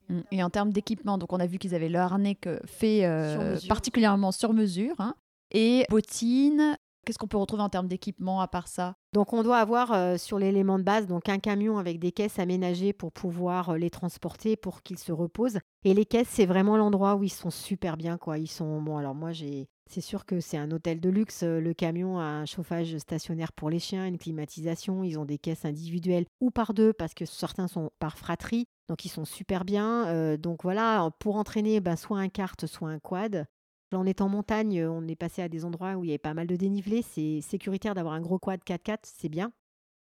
Mm. 0.08 0.20
Et 0.32 0.42
en 0.42 0.48
termes 0.48 0.72
d'équipement, 0.72 1.18
donc 1.18 1.34
on 1.34 1.36
a 1.38 1.46
vu 1.46 1.58
qu'ils 1.58 1.74
avaient 1.74 1.90
le 1.90 1.98
harnais 1.98 2.38
fait 2.64 3.04
euh, 3.04 3.58
particulièrement 3.68 4.32
sur 4.32 4.54
mesure. 4.54 4.94
Hein. 5.00 5.16
et 5.50 5.84
bottines, 5.90 6.78
qu'est-ce 7.04 7.18
qu'on 7.18 7.28
peut 7.28 7.36
retrouver 7.36 7.62
en 7.62 7.68
termes 7.68 7.88
d'équipement 7.88 8.40
à 8.40 8.48
part 8.48 8.68
ça? 8.68 8.96
Donc 9.16 9.32
on 9.32 9.42
doit 9.42 9.56
avoir 9.56 9.94
euh, 9.94 10.18
sur 10.18 10.38
l'élément 10.38 10.78
de 10.78 10.84
base 10.84 11.06
donc 11.06 11.30
un 11.30 11.38
camion 11.38 11.78
avec 11.78 11.98
des 11.98 12.12
caisses 12.12 12.38
aménagées 12.38 12.92
pour 12.92 13.12
pouvoir 13.12 13.70
euh, 13.70 13.78
les 13.78 13.88
transporter 13.88 14.56
pour 14.56 14.82
qu'ils 14.82 14.98
se 14.98 15.10
reposent. 15.10 15.58
Et 15.84 15.94
les 15.94 16.04
caisses, 16.04 16.28
c'est 16.28 16.44
vraiment 16.44 16.76
l'endroit 16.76 17.14
où 17.14 17.24
ils 17.24 17.30
sont 17.30 17.48
super 17.48 17.96
bien 17.96 18.18
quoi. 18.18 18.36
Ils 18.36 18.46
sont 18.46 18.82
bon 18.82 18.98
alors 18.98 19.14
moi 19.14 19.32
j'ai 19.32 19.70
c'est 19.88 20.02
sûr 20.02 20.26
que 20.26 20.40
c'est 20.40 20.58
un 20.58 20.70
hôtel 20.70 21.00
de 21.00 21.08
luxe. 21.08 21.44
Euh, 21.44 21.60
le 21.60 21.72
camion 21.72 22.18
a 22.18 22.24
un 22.24 22.44
chauffage 22.44 22.94
stationnaire 22.98 23.54
pour 23.54 23.70
les 23.70 23.78
chiens, 23.78 24.04
une 24.04 24.18
climatisation. 24.18 25.02
Ils 25.02 25.18
ont 25.18 25.24
des 25.24 25.38
caisses 25.38 25.64
individuelles 25.64 26.26
ou 26.42 26.50
par 26.50 26.74
deux 26.74 26.92
parce 26.92 27.14
que 27.14 27.24
certains 27.24 27.68
sont 27.68 27.88
par 27.98 28.18
fratrie. 28.18 28.66
Donc 28.90 29.06
ils 29.06 29.10
sont 29.10 29.24
super 29.24 29.64
bien. 29.64 30.36
Donc 30.36 30.62
voilà, 30.62 31.10
pour 31.20 31.36
entraîner 31.36 31.80
ben, 31.80 31.96
soit 31.96 32.18
un 32.18 32.28
kart, 32.28 32.66
soit 32.66 32.90
un 32.90 32.98
quad. 32.98 33.46
Là, 33.92 33.98
on 33.98 34.04
est 34.04 34.20
en 34.20 34.28
montagne, 34.28 34.84
on 34.86 35.06
est 35.06 35.16
passé 35.16 35.42
à 35.42 35.48
des 35.48 35.64
endroits 35.64 35.94
où 35.94 36.04
il 36.04 36.08
y 36.08 36.10
avait 36.10 36.18
pas 36.18 36.34
mal 36.34 36.46
de 36.46 36.56
dénivelé. 36.56 37.02
C'est 37.02 37.40
sécuritaire 37.40 37.94
d'avoir 37.94 38.14
un 38.14 38.20
gros 38.20 38.38
quad 38.38 38.60
4x4, 38.60 38.98
c'est 39.02 39.28
bien. 39.28 39.52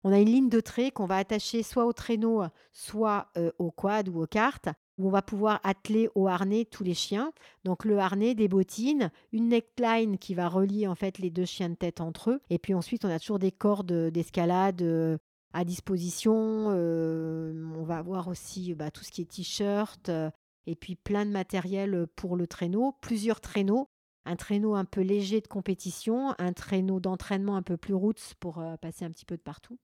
On 0.05 0.11
a 0.11 0.19
une 0.19 0.29
ligne 0.29 0.49
de 0.49 0.59
trait 0.59 0.91
qu'on 0.91 1.05
va 1.05 1.17
attacher 1.17 1.63
soit 1.63 1.85
au 1.85 1.93
traîneau, 1.93 2.43
soit 2.73 3.29
euh, 3.37 3.51
au 3.57 3.71
quad 3.71 4.09
ou 4.09 4.21
au 4.21 4.27
kart 4.27 4.67
où 4.97 5.07
on 5.07 5.11
va 5.11 5.21
pouvoir 5.21 5.59
atteler 5.63 6.09
au 6.15 6.27
harnais 6.27 6.65
tous 6.65 6.83
les 6.83 6.93
chiens. 6.93 7.31
Donc 7.63 7.85
le 7.85 7.97
harnais, 7.97 8.35
des 8.35 8.47
bottines, 8.47 9.11
une 9.31 9.49
neckline 9.49 10.17
qui 10.17 10.35
va 10.35 10.47
relier 10.47 10.87
en 10.87 10.95
fait 10.95 11.17
les 11.17 11.29
deux 11.29 11.45
chiens 11.45 11.69
de 11.69 11.75
tête 11.75 12.01
entre 12.01 12.31
eux. 12.31 12.41
Et 12.49 12.59
puis 12.59 12.73
ensuite, 12.73 13.05
on 13.05 13.09
a 13.09 13.19
toujours 13.19 13.39
des 13.39 13.51
cordes 13.51 14.09
d'escalade 14.09 14.81
euh, 14.81 15.17
à 15.53 15.63
disposition. 15.63 16.67
Euh, 16.69 17.53
on 17.75 17.83
va 17.83 17.97
avoir 17.97 18.27
aussi 18.27 18.73
bah, 18.75 18.91
tout 18.91 19.03
ce 19.03 19.11
qui 19.11 19.21
est 19.21 19.31
t-shirt 19.31 20.11
et 20.65 20.75
puis 20.75 20.95
plein 20.95 21.25
de 21.25 21.31
matériel 21.31 22.07
pour 22.15 22.35
le 22.35 22.47
traîneau, 22.47 22.95
plusieurs 23.01 23.41
traîneaux. 23.41 23.89
Un 24.25 24.37
traîneau 24.37 24.75
un 24.75 24.85
peu 24.85 25.01
léger 25.01 25.41
de 25.41 25.47
compétition, 25.47 26.33
un 26.39 26.53
traîneau 26.53 27.01
d'entraînement 27.01 27.57
un 27.57 27.61
peu 27.61 27.75
plus 27.75 27.93
roots 27.93 28.35
pour 28.39 28.63
passer 28.81 29.03
un 29.03 29.11
petit 29.11 29.25
peu 29.25 29.35
de 29.35 29.41
partout. 29.41 29.77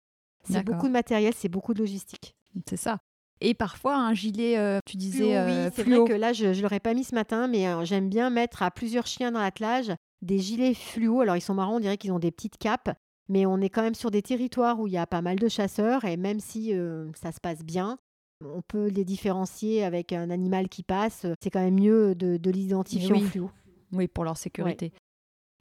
C'est 0.44 0.62
beaucoup 0.62 0.88
de 0.88 0.92
matériel, 0.92 1.32
c'est 1.34 1.48
beaucoup 1.48 1.72
de 1.72 1.78
logistique. 1.78 2.36
C'est 2.68 2.76
ça. 2.76 2.98
Et 3.40 3.54
parfois 3.54 3.96
un 3.96 4.14
gilet, 4.14 4.56
euh, 4.56 4.78
tu 4.86 4.96
disais. 4.96 5.24
oui, 5.24 5.34
euh, 5.34 5.70
c'est 5.74 5.82
vrai 5.82 6.04
que 6.04 6.12
là, 6.14 6.32
je 6.32 6.46
ne 6.46 6.62
l'aurais 6.62 6.80
pas 6.80 6.94
mis 6.94 7.04
ce 7.04 7.14
matin, 7.14 7.48
mais 7.48 7.66
j'aime 7.84 8.08
bien 8.08 8.30
mettre 8.30 8.62
à 8.62 8.70
plusieurs 8.70 9.06
chiens 9.06 9.32
dans 9.32 9.40
l'attelage 9.40 9.92
des 10.22 10.38
gilets 10.38 10.74
fluo. 10.74 11.20
Alors, 11.20 11.36
ils 11.36 11.42
sont 11.42 11.54
marrants, 11.54 11.76
on 11.76 11.80
dirait 11.80 11.98
qu'ils 11.98 12.12
ont 12.12 12.18
des 12.18 12.30
petites 12.30 12.56
capes, 12.56 12.96
mais 13.28 13.44
on 13.44 13.60
est 13.60 13.68
quand 13.68 13.82
même 13.82 13.94
sur 13.94 14.10
des 14.10 14.22
territoires 14.22 14.80
où 14.80 14.86
il 14.86 14.94
y 14.94 14.98
a 14.98 15.06
pas 15.06 15.20
mal 15.20 15.38
de 15.38 15.48
chasseurs, 15.48 16.04
et 16.04 16.16
même 16.16 16.40
si 16.40 16.72
ça 17.14 17.32
se 17.32 17.40
passe 17.40 17.62
bien, 17.62 17.98
on 18.44 18.62
peut 18.62 18.88
les 18.88 19.04
différencier 19.04 19.84
avec 19.84 20.12
un 20.12 20.30
animal 20.30 20.68
qui 20.68 20.82
passe. 20.82 21.26
C'est 21.40 21.50
quand 21.50 21.62
même 21.62 21.80
mieux 21.80 22.14
de, 22.14 22.50
l'identifier 22.50 23.14
en 23.14 23.20
fluo. 23.20 23.50
Oui, 23.92 24.08
pour 24.08 24.24
leur 24.24 24.36
sécurité. 24.36 24.92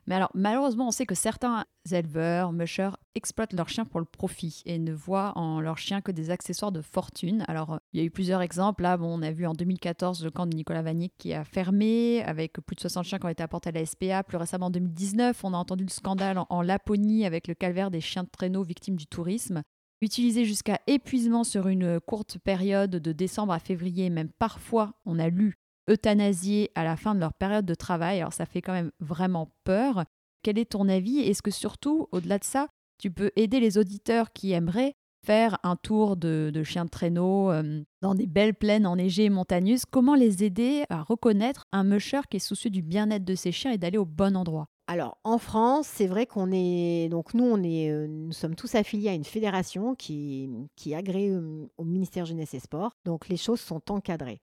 Mais 0.08 0.16
alors, 0.16 0.30
malheureusement, 0.36 0.88
on 0.88 0.92
sait 0.92 1.08
que 1.08 1.16
certains 1.16 1.66
éleveurs, 1.92 2.52
mushers, 2.52 2.92
exploitent 3.16 3.54
leurs 3.54 3.70
chiens 3.70 3.86
pour 3.86 4.00
le 4.00 4.06
profit 4.06 4.62
et 4.66 4.78
ne 4.78 4.94
voient 4.94 5.34
en 5.36 5.60
leurs 5.62 5.80
chiens 5.80 6.02
que 6.02 6.12
des 6.12 6.30
accessoires 6.30 6.72
de 6.72 6.82
fortune. 6.82 7.44
Alors, 7.48 7.80
il 7.92 8.00
y 8.00 8.04
a 8.04 8.06
eu 8.06 8.12
plusieurs 8.12 8.42
exemples. 8.42 8.84
Là, 8.84 8.98
bon, 8.98 9.20
on 9.20 9.24
a 9.24 9.32
vu 9.32 9.48
en 9.48 9.54
2014 9.54 10.24
le 10.24 10.30
camp 10.30 10.46
de 10.46 10.56
Nicolas 10.56 10.84
Vanier 10.84 11.12
qui 11.18 11.34
a 11.34 11.44
fermé, 11.44 12.22
avec 12.24 12.54
plus 12.54 12.76
de 12.76 12.82
60 12.82 13.04
chiens 13.06 13.18
qui 13.18 13.26
ont 13.26 13.30
été 13.30 13.42
apportés 13.42 13.70
à 13.70 13.72
la 13.72 13.86
SPA. 13.86 14.24
Plus 14.24 14.38
récemment, 14.38 14.68
en 14.68 14.72
2019, 14.72 15.44
on 15.44 15.54
a 15.54 15.58
entendu 15.58 15.84
le 15.84 15.90
scandale 15.90 16.40
en, 16.50 16.62
Laponie 16.62 17.26
avec 17.26 17.48
le 17.48 17.56
calvaire 17.56 17.90
des 17.90 18.02
chiens 18.02 18.24
de 18.24 18.30
traîneau 18.30 18.64
victimes 18.64 18.96
du 18.96 19.08
tourisme. 19.08 19.64
Utilisés 20.02 20.46
jusqu'à 20.46 20.80
épuisement 20.88 21.44
sur 21.44 21.68
une 21.68 22.00
courte 22.00 22.38
période 22.38 22.92
de 22.92 23.12
décembre 23.12 23.54
à 23.54 23.60
février, 23.60 24.10
même 24.10 24.30
parfois, 24.38 24.94
on 25.06 25.20
a 25.20 25.30
lu 25.30 25.56
euthanasiés 25.90 26.72
à 26.76 26.84
la 26.84 26.98
fin 26.98 27.16
de 27.16 27.20
leur 27.20 27.34
période 27.34 27.66
de 27.66 27.76
travail. 27.76 28.20
Alors 28.20 28.34
ça 28.34 28.46
fait 28.46 28.62
quand 28.62 28.74
même 28.74 28.92
vraiment 29.00 29.52
peur. 29.64 30.06
Quel 30.44 30.58
est 30.60 30.72
ton 30.72 30.90
avis? 30.90 31.20
Est-ce 31.20 31.42
que 31.42 31.52
surtout, 31.52 32.08
au-delà 32.12 32.38
de 32.40 32.44
ça, 32.44 32.68
tu 32.98 33.12
peux 33.12 33.32
aider 33.36 33.60
les 33.60 33.78
auditeurs 33.78 34.32
qui 34.34 34.52
aimeraient 34.52 34.94
faire 35.26 35.58
un 35.64 35.76
tour 35.76 36.18
de, 36.18 36.52
chien 36.64 36.86
de 36.86 36.90
traîneau 36.90 37.52
euh, 37.52 37.82
dans 38.02 38.14
des 38.14 38.28
belles 38.28 38.54
plaines 38.54 38.86
enneigées 38.86 39.26
et 39.26 39.30
montagneuses? 39.30 39.86
Comment 39.86 40.16
les 40.16 40.44
aider 40.44 40.84
à 40.90 41.02
reconnaître 41.02 41.66
un 41.72 41.84
musher 41.84 42.22
qui 42.30 42.38
est 42.38 42.40
soucieux 42.40 42.70
du 42.70 42.82
bien-être 42.82 43.26
de 43.26 43.36
ses 43.36 43.52
chiens 43.52 43.72
et 43.72 43.78
d'aller 43.78 43.98
au 43.98 44.06
bon 44.06 44.36
endroit? 44.36 44.68
Alors 44.88 45.18
en 45.24 45.40
France, 45.40 45.88
c'est 45.88 46.06
vrai 46.06 46.28
qu'on 46.28 46.52
est 46.52 47.10
donc 47.10 47.34
nous 47.34 47.56
euh, 47.56 48.08
nous 48.08 48.32
sommes 48.32 48.56
tous 48.56 48.76
affiliés 48.76 49.10
à 49.10 49.14
une 49.14 49.24
fédération 49.24 49.96
qui 49.96 50.50
qui 50.76 50.94
est 50.94 51.32
au 51.78 51.84
ministère 51.84 52.26
jeunesse 52.26 52.54
et 52.54 52.60
sport. 52.60 52.96
Donc 53.04 53.28
les 53.28 53.38
choses 53.38 53.60
sont 53.60 53.82
encadrées. 53.92 54.42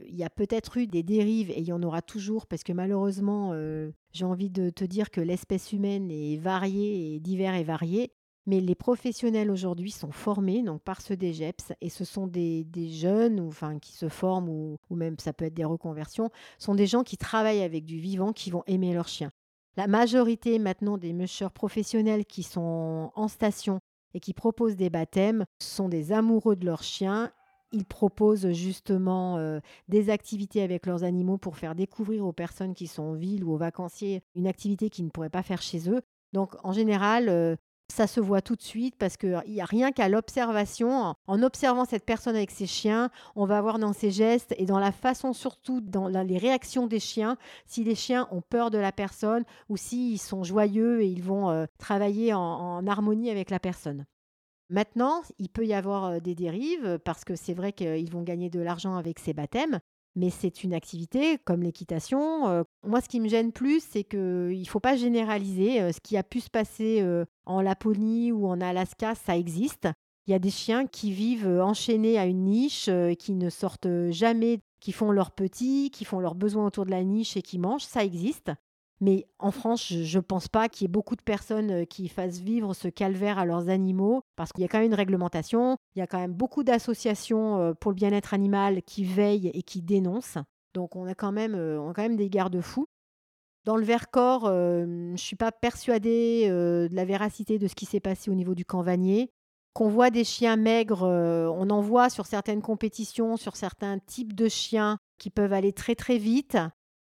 Il 0.00 0.16
y 0.16 0.24
a 0.24 0.30
peut-être 0.30 0.78
eu 0.78 0.88
des 0.88 1.04
dérives 1.04 1.50
et 1.50 1.60
il 1.60 1.66
y 1.66 1.72
en 1.72 1.82
aura 1.82 2.02
toujours 2.02 2.46
parce 2.46 2.64
que 2.64 2.72
malheureusement, 2.72 3.50
euh, 3.52 3.92
j'ai 4.12 4.24
envie 4.24 4.50
de 4.50 4.70
te 4.70 4.84
dire 4.84 5.10
que 5.10 5.20
l'espèce 5.20 5.72
humaine 5.72 6.10
est 6.10 6.36
variée 6.38 7.14
et 7.14 7.20
divers 7.20 7.54
et 7.54 7.64
variée. 7.64 8.12
Mais 8.46 8.60
les 8.60 8.74
professionnels 8.74 9.50
aujourd'hui 9.50 9.90
sont 9.90 10.12
formés 10.12 10.62
donc 10.62 10.82
par 10.82 11.00
ce 11.00 11.14
DGEPS 11.14 11.72
et 11.80 11.88
ce 11.88 12.04
sont 12.04 12.26
des, 12.26 12.66
jeunes 12.90 13.40
ou, 13.40 13.48
enfin, 13.48 13.78
qui 13.78 13.92
se 13.92 14.10
forment 14.10 14.50
ou, 14.50 14.78
ou, 14.90 14.96
même 14.96 15.18
ça 15.18 15.32
peut 15.32 15.46
être 15.46 15.54
des 15.54 15.64
reconversions, 15.64 16.30
sont 16.58 16.74
des 16.74 16.86
gens 16.86 17.04
qui 17.04 17.16
travaillent 17.16 17.62
avec 17.62 17.86
du 17.86 17.98
vivant, 17.98 18.34
qui 18.34 18.50
vont 18.50 18.62
aimer 18.66 18.92
leur 18.92 19.08
chien. 19.08 19.32
La 19.76 19.86
majorité 19.86 20.58
maintenant 20.58 20.98
des 20.98 21.12
mushers 21.12 21.52
professionnels 21.52 22.24
qui 22.24 22.42
sont 22.42 23.10
en 23.14 23.28
station 23.28 23.80
et 24.14 24.20
qui 24.20 24.32
proposent 24.32 24.76
des 24.76 24.90
baptêmes 24.90 25.44
sont 25.60 25.88
des 25.88 26.12
amoureux 26.12 26.56
de 26.56 26.64
leur 26.64 26.82
chien 26.82 27.32
ils 27.74 27.84
proposent 27.84 28.52
justement 28.52 29.36
euh, 29.38 29.58
des 29.88 30.08
activités 30.08 30.62
avec 30.62 30.86
leurs 30.86 31.02
animaux 31.02 31.38
pour 31.38 31.56
faire 31.56 31.74
découvrir 31.74 32.24
aux 32.24 32.32
personnes 32.32 32.74
qui 32.74 32.86
sont 32.86 33.02
en 33.02 33.14
ville 33.14 33.44
ou 33.44 33.52
aux 33.52 33.56
vacanciers 33.56 34.22
une 34.36 34.46
activité 34.46 34.90
qu'ils 34.90 35.06
ne 35.06 35.10
pourraient 35.10 35.28
pas 35.28 35.42
faire 35.42 35.60
chez 35.60 35.90
eux. 35.90 36.00
Donc 36.32 36.54
en 36.62 36.72
général, 36.72 37.28
euh, 37.28 37.56
ça 37.88 38.06
se 38.06 38.20
voit 38.20 38.42
tout 38.42 38.56
de 38.56 38.62
suite 38.62 38.96
parce 38.98 39.16
qu'il 39.16 39.40
n'y 39.46 39.60
a 39.60 39.64
rien 39.64 39.92
qu'à 39.92 40.08
l'observation. 40.08 41.14
En 41.26 41.42
observant 41.42 41.84
cette 41.84 42.04
personne 42.04 42.36
avec 42.36 42.50
ses 42.50 42.66
chiens, 42.66 43.10
on 43.36 43.46
va 43.46 43.60
voir 43.60 43.78
dans 43.78 43.92
ses 43.92 44.10
gestes 44.10 44.54
et 44.58 44.66
dans 44.66 44.78
la 44.78 44.92
façon, 44.92 45.32
surtout 45.32 45.80
dans 45.80 46.08
les 46.08 46.38
réactions 46.38 46.86
des 46.86 47.00
chiens, 47.00 47.36
si 47.66 47.84
les 47.84 47.94
chiens 47.94 48.26
ont 48.30 48.42
peur 48.42 48.70
de 48.70 48.78
la 48.78 48.92
personne 48.92 49.44
ou 49.68 49.76
s'ils 49.76 50.20
sont 50.20 50.44
joyeux 50.44 51.02
et 51.02 51.06
ils 51.06 51.22
vont 51.22 51.50
euh, 51.50 51.66
travailler 51.78 52.34
en 52.34 52.86
harmonie 52.86 53.30
avec 53.30 53.50
la 53.50 53.60
personne. 53.60 54.06
Maintenant, 54.70 55.22
il 55.38 55.50
peut 55.50 55.66
y 55.66 55.74
avoir 55.74 56.04
euh, 56.04 56.20
des 56.20 56.34
dérives 56.34 56.98
parce 57.04 57.24
que 57.24 57.36
c'est 57.36 57.54
vrai 57.54 57.72
qu'ils 57.72 58.10
vont 58.10 58.22
gagner 58.22 58.50
de 58.50 58.60
l'argent 58.60 58.96
avec 58.96 59.18
ces 59.18 59.34
baptêmes, 59.34 59.80
mais 60.16 60.30
c'est 60.30 60.64
une 60.64 60.74
activité 60.74 61.38
comme 61.44 61.62
l'équitation. 61.62 62.48
Euh, 62.48 62.62
moi, 62.84 63.00
ce 63.00 63.08
qui 63.08 63.20
me 63.20 63.28
gêne 63.28 63.52
plus, 63.52 63.82
c'est 63.82 64.04
qu'il 64.04 64.60
ne 64.60 64.66
faut 64.66 64.80
pas 64.80 64.96
généraliser. 64.96 65.80
Euh, 65.80 65.92
ce 65.92 66.00
qui 66.00 66.16
a 66.16 66.22
pu 66.22 66.40
se 66.40 66.50
passer 66.50 67.04
en 67.46 67.60
Laponie 67.60 68.32
ou 68.32 68.46
en 68.46 68.60
Alaska, 68.60 69.14
ça 69.14 69.36
existe. 69.36 69.88
Il 70.26 70.30
y 70.30 70.34
a 70.34 70.38
des 70.38 70.50
chiens 70.50 70.86
qui 70.86 71.12
vivent 71.12 71.60
enchaînés 71.60 72.18
à 72.18 72.26
une 72.26 72.44
niche, 72.44 72.88
qui 73.18 73.32
ne 73.32 73.50
sortent 73.50 74.10
jamais, 74.10 74.60
qui 74.80 74.92
font 74.92 75.10
leurs 75.10 75.32
petits, 75.32 75.90
qui 75.90 76.04
font 76.04 76.18
leurs 76.18 76.34
besoins 76.34 76.66
autour 76.66 76.86
de 76.86 76.90
la 76.90 77.04
niche 77.04 77.36
et 77.36 77.42
qui 77.42 77.58
mangent. 77.58 77.84
Ça 77.84 78.04
existe. 78.04 78.50
Mais 79.04 79.26
en 79.38 79.50
France, 79.50 79.92
je 79.92 80.16
ne 80.16 80.22
pense 80.22 80.48
pas 80.48 80.70
qu'il 80.70 80.86
y 80.86 80.86
ait 80.86 80.88
beaucoup 80.88 81.14
de 81.14 81.20
personnes 81.20 81.70
euh, 81.70 81.84
qui 81.84 82.08
fassent 82.08 82.38
vivre 82.38 82.72
ce 82.72 82.88
calvaire 82.88 83.38
à 83.38 83.44
leurs 83.44 83.68
animaux, 83.68 84.22
parce 84.34 84.50
qu'il 84.50 84.62
y 84.62 84.64
a 84.64 84.68
quand 84.68 84.78
même 84.78 84.86
une 84.86 84.94
réglementation, 84.94 85.76
il 85.94 85.98
y 85.98 86.02
a 86.02 86.06
quand 86.06 86.18
même 86.18 86.32
beaucoup 86.32 86.64
d'associations 86.64 87.58
euh, 87.58 87.74
pour 87.74 87.90
le 87.90 87.96
bien-être 87.96 88.32
animal 88.32 88.80
qui 88.82 89.04
veillent 89.04 89.50
et 89.52 89.62
qui 89.62 89.82
dénoncent. 89.82 90.38
Donc 90.72 90.96
on 90.96 91.06
a 91.06 91.14
quand 91.14 91.32
même, 91.32 91.54
euh, 91.54 91.78
on 91.78 91.90
a 91.90 91.92
quand 91.92 92.00
même 92.00 92.16
des 92.16 92.30
garde-fous. 92.30 92.86
Dans 93.66 93.76
le 93.76 93.84
Vercors, 93.84 94.46
je 94.46 94.84
ne 94.84 95.16
suis 95.18 95.36
pas 95.36 95.52
persuadée 95.52 96.48
de 96.48 96.94
la 96.94 97.06
véracité 97.06 97.58
de 97.58 97.66
ce 97.66 97.74
qui 97.74 97.86
s'est 97.86 98.00
passé 98.00 98.30
au 98.30 98.34
niveau 98.34 98.54
du 98.54 98.66
camp 98.66 98.82
Vanier. 98.82 99.30
Qu'on 99.72 99.88
voit 99.88 100.10
des 100.10 100.24
chiens 100.24 100.56
maigres, 100.56 101.02
on 101.02 101.70
en 101.70 101.80
voit 101.80 102.10
sur 102.10 102.26
certaines 102.26 102.60
compétitions, 102.60 103.38
sur 103.38 103.56
certains 103.56 103.98
types 104.00 104.34
de 104.34 104.50
chiens 104.50 104.98
qui 105.18 105.30
peuvent 105.30 105.54
aller 105.54 105.72
très 105.72 105.94
très 105.94 106.18
vite. 106.18 106.58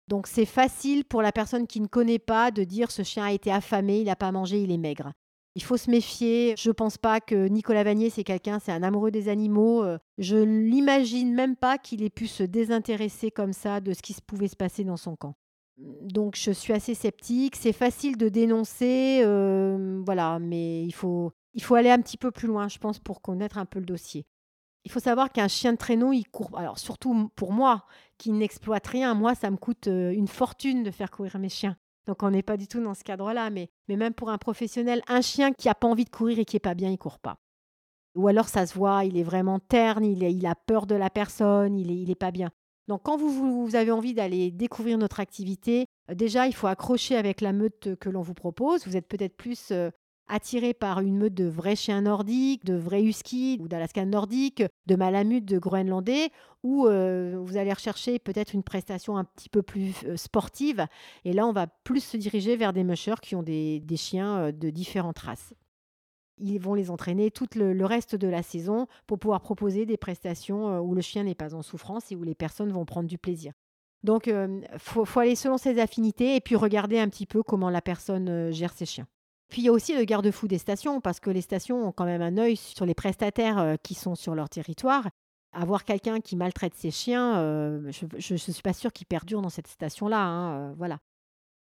Donc 0.07 0.27
c'est 0.27 0.45
facile 0.45 1.05
pour 1.05 1.21
la 1.21 1.31
personne 1.31 1.67
qui 1.67 1.79
ne 1.79 1.87
connaît 1.87 2.19
pas 2.19 2.51
de 2.51 2.63
dire 2.63 2.91
ce 2.91 3.03
chien 3.03 3.25
a 3.25 3.31
été 3.31 3.51
affamé, 3.51 3.99
il 3.99 4.05
n'a 4.05 4.15
pas 4.15 4.31
mangé, 4.31 4.61
il 4.61 4.71
est 4.71 4.77
maigre. 4.77 5.13
Il 5.55 5.63
faut 5.63 5.77
se 5.77 5.91
méfier. 5.91 6.55
Je 6.57 6.69
ne 6.69 6.73
pense 6.73 6.97
pas 6.97 7.19
que 7.19 7.47
Nicolas 7.47 7.83
Vanier, 7.83 8.09
c'est 8.09 8.23
quelqu'un, 8.23 8.59
c'est 8.59 8.71
un 8.71 8.83
amoureux 8.83 9.11
des 9.11 9.27
animaux. 9.27 9.83
Euh, 9.83 9.97
je 10.17 10.37
ne 10.37 10.61
l'imagine 10.61 11.33
même 11.33 11.55
pas 11.55 11.77
qu'il 11.77 12.03
ait 12.03 12.09
pu 12.09 12.27
se 12.27 12.43
désintéresser 12.43 13.31
comme 13.31 13.53
ça 13.53 13.81
de 13.81 13.93
ce 13.93 14.01
qui 14.01 14.15
pouvait 14.25 14.47
se 14.47 14.55
passer 14.55 14.83
dans 14.83 14.97
son 14.97 15.15
camp. 15.15 15.35
Donc 15.77 16.35
je 16.37 16.51
suis 16.51 16.73
assez 16.73 16.93
sceptique. 16.93 17.55
C'est 17.55 17.73
facile 17.73 18.17
de 18.17 18.29
dénoncer, 18.29 19.21
euh, 19.23 20.01
voilà, 20.05 20.39
mais 20.39 20.83
il 20.83 20.93
faut, 20.93 21.31
il 21.53 21.63
faut 21.63 21.75
aller 21.75 21.89
un 21.89 21.99
petit 21.99 22.17
peu 22.17 22.31
plus 22.31 22.47
loin, 22.47 22.67
je 22.67 22.77
pense, 22.77 22.99
pour 22.99 23.21
connaître 23.21 23.57
un 23.57 23.65
peu 23.65 23.79
le 23.79 23.85
dossier. 23.85 24.25
Il 24.83 24.91
faut 24.91 24.99
savoir 24.99 25.31
qu'un 25.31 25.47
chien 25.47 25.73
de 25.73 25.77
traîneau, 25.77 26.11
il 26.11 26.23
court. 26.23 26.57
Alors, 26.57 26.79
surtout 26.79 27.29
pour 27.35 27.51
moi, 27.51 27.85
qui 28.21 28.31
n'exploite 28.31 28.85
rien, 28.85 29.15
moi, 29.15 29.33
ça 29.33 29.49
me 29.49 29.57
coûte 29.57 29.87
euh, 29.87 30.11
une 30.11 30.27
fortune 30.27 30.83
de 30.83 30.91
faire 30.91 31.09
courir 31.09 31.39
mes 31.39 31.49
chiens. 31.49 31.75
Donc, 32.05 32.21
on 32.21 32.29
n'est 32.29 32.43
pas 32.43 32.55
du 32.55 32.67
tout 32.67 32.79
dans 32.79 32.93
ce 32.93 33.03
cadre-là. 33.03 33.49
Mais, 33.49 33.71
même 33.87 34.13
pour 34.13 34.29
un 34.29 34.37
professionnel, 34.37 35.01
un 35.07 35.21
chien 35.21 35.53
qui 35.53 35.67
n'a 35.67 35.73
pas 35.73 35.87
envie 35.87 36.05
de 36.05 36.11
courir 36.11 36.37
et 36.37 36.45
qui 36.45 36.55
n'est 36.55 36.59
pas 36.59 36.75
bien, 36.75 36.91
il 36.91 36.99
court 36.99 37.17
pas. 37.17 37.39
Ou 38.13 38.27
alors, 38.27 38.47
ça 38.47 38.67
se 38.67 38.75
voit, 38.75 39.05
il 39.05 39.17
est 39.17 39.23
vraiment 39.23 39.57
terne, 39.57 40.05
il, 40.05 40.45
a 40.45 40.53
peur 40.53 40.85
de 40.85 40.93
la 40.93 41.09
personne, 41.09 41.79
il 41.79 42.07
n'est 42.07 42.13
pas 42.13 42.29
bien. 42.29 42.51
Donc, 42.87 43.01
quand 43.03 43.17
vous, 43.17 43.65
vous 43.65 43.75
avez 43.75 43.89
envie 43.89 44.13
d'aller 44.13 44.51
découvrir 44.51 44.99
notre 44.99 45.19
activité, 45.19 45.87
euh, 46.11 46.13
déjà, 46.13 46.45
il 46.45 46.53
faut 46.53 46.67
accrocher 46.67 47.15
avec 47.15 47.41
la 47.41 47.53
meute 47.53 47.95
que 47.95 48.09
l'on 48.09 48.21
vous 48.21 48.35
propose. 48.35 48.85
Vous 48.85 48.97
êtes 48.97 49.07
peut-être 49.07 49.35
plus 49.35 49.73
euh, 50.31 50.35
attiré 50.35 50.73
par 50.73 51.01
une 51.01 51.17
meute 51.17 51.33
de 51.33 51.45
vrais 51.45 51.75
chiens 51.75 52.01
nordiques, 52.01 52.65
de 52.65 52.75
vrais 52.75 53.03
huskies 53.03 53.57
ou 53.61 53.67
d'Alaska 53.67 54.05
nordique, 54.05 54.63
de 54.87 54.95
malamutes 54.95 55.45
de 55.45 55.59
groenlandais, 55.59 56.31
ou 56.63 56.87
euh, 56.87 57.37
vous 57.43 57.57
allez 57.57 57.73
rechercher 57.73 58.19
peut-être 58.19 58.53
une 58.53 58.63
prestation 58.63 59.17
un 59.17 59.23
petit 59.23 59.49
peu 59.49 59.61
plus 59.61 59.93
euh, 60.05 60.17
sportive. 60.17 60.85
Et 61.25 61.33
là, 61.33 61.47
on 61.47 61.53
va 61.53 61.67
plus 61.67 62.03
se 62.03 62.17
diriger 62.17 62.55
vers 62.55 62.73
des 62.73 62.83
mushers 62.83 63.19
qui 63.21 63.35
ont 63.35 63.43
des, 63.43 63.83
chiens 63.95 64.37
euh, 64.37 64.51
de 64.51 64.69
différentes 64.69 65.19
races. 65.19 65.53
Ils 66.37 66.59
vont 66.59 66.73
les 66.73 66.89
entraîner 66.89 67.29
tout 67.29 67.47
le, 67.55 67.85
reste 67.85 68.15
de 68.15 68.27
la 68.27 68.41
saison 68.41 68.87
pour 69.05 69.19
pouvoir 69.19 69.41
proposer 69.41 69.85
des 69.85 69.97
prestations 69.97 70.79
où 70.79 70.95
le 70.95 71.01
chien 71.01 71.23
n'est 71.23 71.35
pas 71.35 71.53
en 71.53 71.61
souffrance 71.61 72.11
et 72.11 72.15
où 72.15 72.23
les 72.23 72.33
personnes 72.33 72.71
vont 72.71 72.85
prendre 72.85 73.07
du 73.07 73.19
plaisir. 73.19 73.53
Donc, 74.01 74.25
il 74.25 74.67
faut, 74.79 75.19
aller 75.19 75.35
selon 75.35 75.59
ses 75.59 75.79
affinités 75.79 76.35
et 76.35 76.41
puis 76.41 76.55
regarder 76.55 76.97
un 76.97 77.09
petit 77.09 77.27
peu 77.27 77.43
comment 77.43 77.69
la 77.69 77.81
personne 77.81 78.49
gère 78.51 78.73
ses 78.73 78.87
chiens. 78.87 79.05
Puis 79.51 79.63
il 79.63 79.65
y 79.65 79.67
a 79.67 79.73
aussi 79.73 79.93
le 79.95 80.05
garde-fou 80.05 80.47
des 80.47 80.57
stations, 80.57 81.01
parce 81.01 81.19
que 81.19 81.29
les 81.29 81.41
stations 81.41 81.85
ont 81.85 81.91
quand 81.91 82.05
même 82.05 82.21
un 82.21 82.37
œil 82.37 82.55
sur 82.55 82.85
les 82.85 82.95
prestataires 82.95 83.59
euh, 83.59 83.75
qui 83.75 83.95
sont 83.95 84.15
sur 84.15 84.33
leur 84.33 84.49
territoire. 84.49 85.09
Avoir 85.51 85.83
quelqu'un 85.83 86.21
qui 86.21 86.37
maltraite 86.37 86.73
ses 86.73 86.89
chiens, 86.89 87.37
euh, 87.37 87.91
je 87.91 88.33
ne 88.33 88.37
suis 88.37 88.61
pas 88.61 88.71
sûre 88.71 88.93
qu'il 88.93 89.05
perdure 89.07 89.41
dans 89.41 89.49
cette 89.49 89.67
station-là. 89.67 90.23
Hein, 90.23 90.53
euh, 90.53 90.73
voilà. 90.77 90.99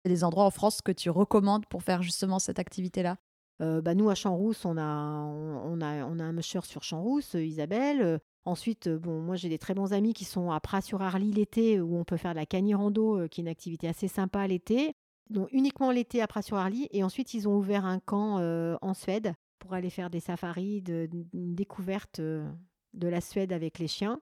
Des 0.07 0.25
endroits 0.25 0.45
en 0.45 0.51
France 0.51 0.81
que 0.81 0.93
tu 0.93 1.11
recommandes 1.11 1.67
pour 1.67 1.83
faire 1.83 2.03
justement 2.03 2.39
cette 2.39 2.59
activité-là? 2.59 3.19
Bah 3.61 3.95
nous, 3.95 4.11
à 4.11 4.15
Champs-Rousse, 4.15 4.67
on 4.67 4.77
a, 4.77 4.83
on, 4.85 5.81
a, 5.81 6.05
on 6.05 6.19
a 6.19 6.25
un 6.25 6.33
musher 6.33 6.61
sur 6.65 6.83
Champs-Rousse, 6.83 7.33
Isabelle. 7.33 8.21
Ensuite, 8.45 8.91
bon, 8.91 9.23
moi 9.23 9.37
j'ai 9.37 9.49
des 9.49 9.59
très 9.59 9.73
bons 9.73 9.95
amis 9.95 10.13
qui 10.13 10.27
sont 10.27 10.51
à 10.51 10.61
Pras-sur-Arly 10.61 11.33
l'été, 11.33 11.81
où 11.81 11.97
on 11.97 12.05
peut 12.05 12.19
faire 12.19 12.33
de 12.33 12.41
la 12.41 12.45
canirando, 12.45 13.27
qui 13.29 13.41
est 13.41 13.45
une 13.45 13.49
activité 13.49 13.89
assez 13.89 14.09
sympa 14.09 14.47
l'été 14.47 14.95
donc 15.31 15.49
uniquement 15.53 15.91
l'été 15.91 16.23
à 16.23 16.27
Pras-sur-Arly. 16.27 16.89
Et 16.91 17.03
ensuite, 17.03 17.35
ils 17.35 17.49
ont 17.49 17.57
ouvert 17.57 17.85
un 17.85 18.01
camp 18.01 18.39
euh, 18.39 18.77
en 18.83 18.95
Suède 18.95 19.35
pour 19.59 19.75
aller 19.75 19.91
faire 19.91 20.11
des 20.11 20.21
safaris, 20.21 20.83
de, 20.83 21.09
une 21.33 21.55
découverte 21.55 22.21
euh, 22.21 22.49
de 22.93 23.09
la 23.09 23.21
Suède 23.21 23.53
avec 23.53 23.79
les 23.79 23.89
chiens. 23.89 24.21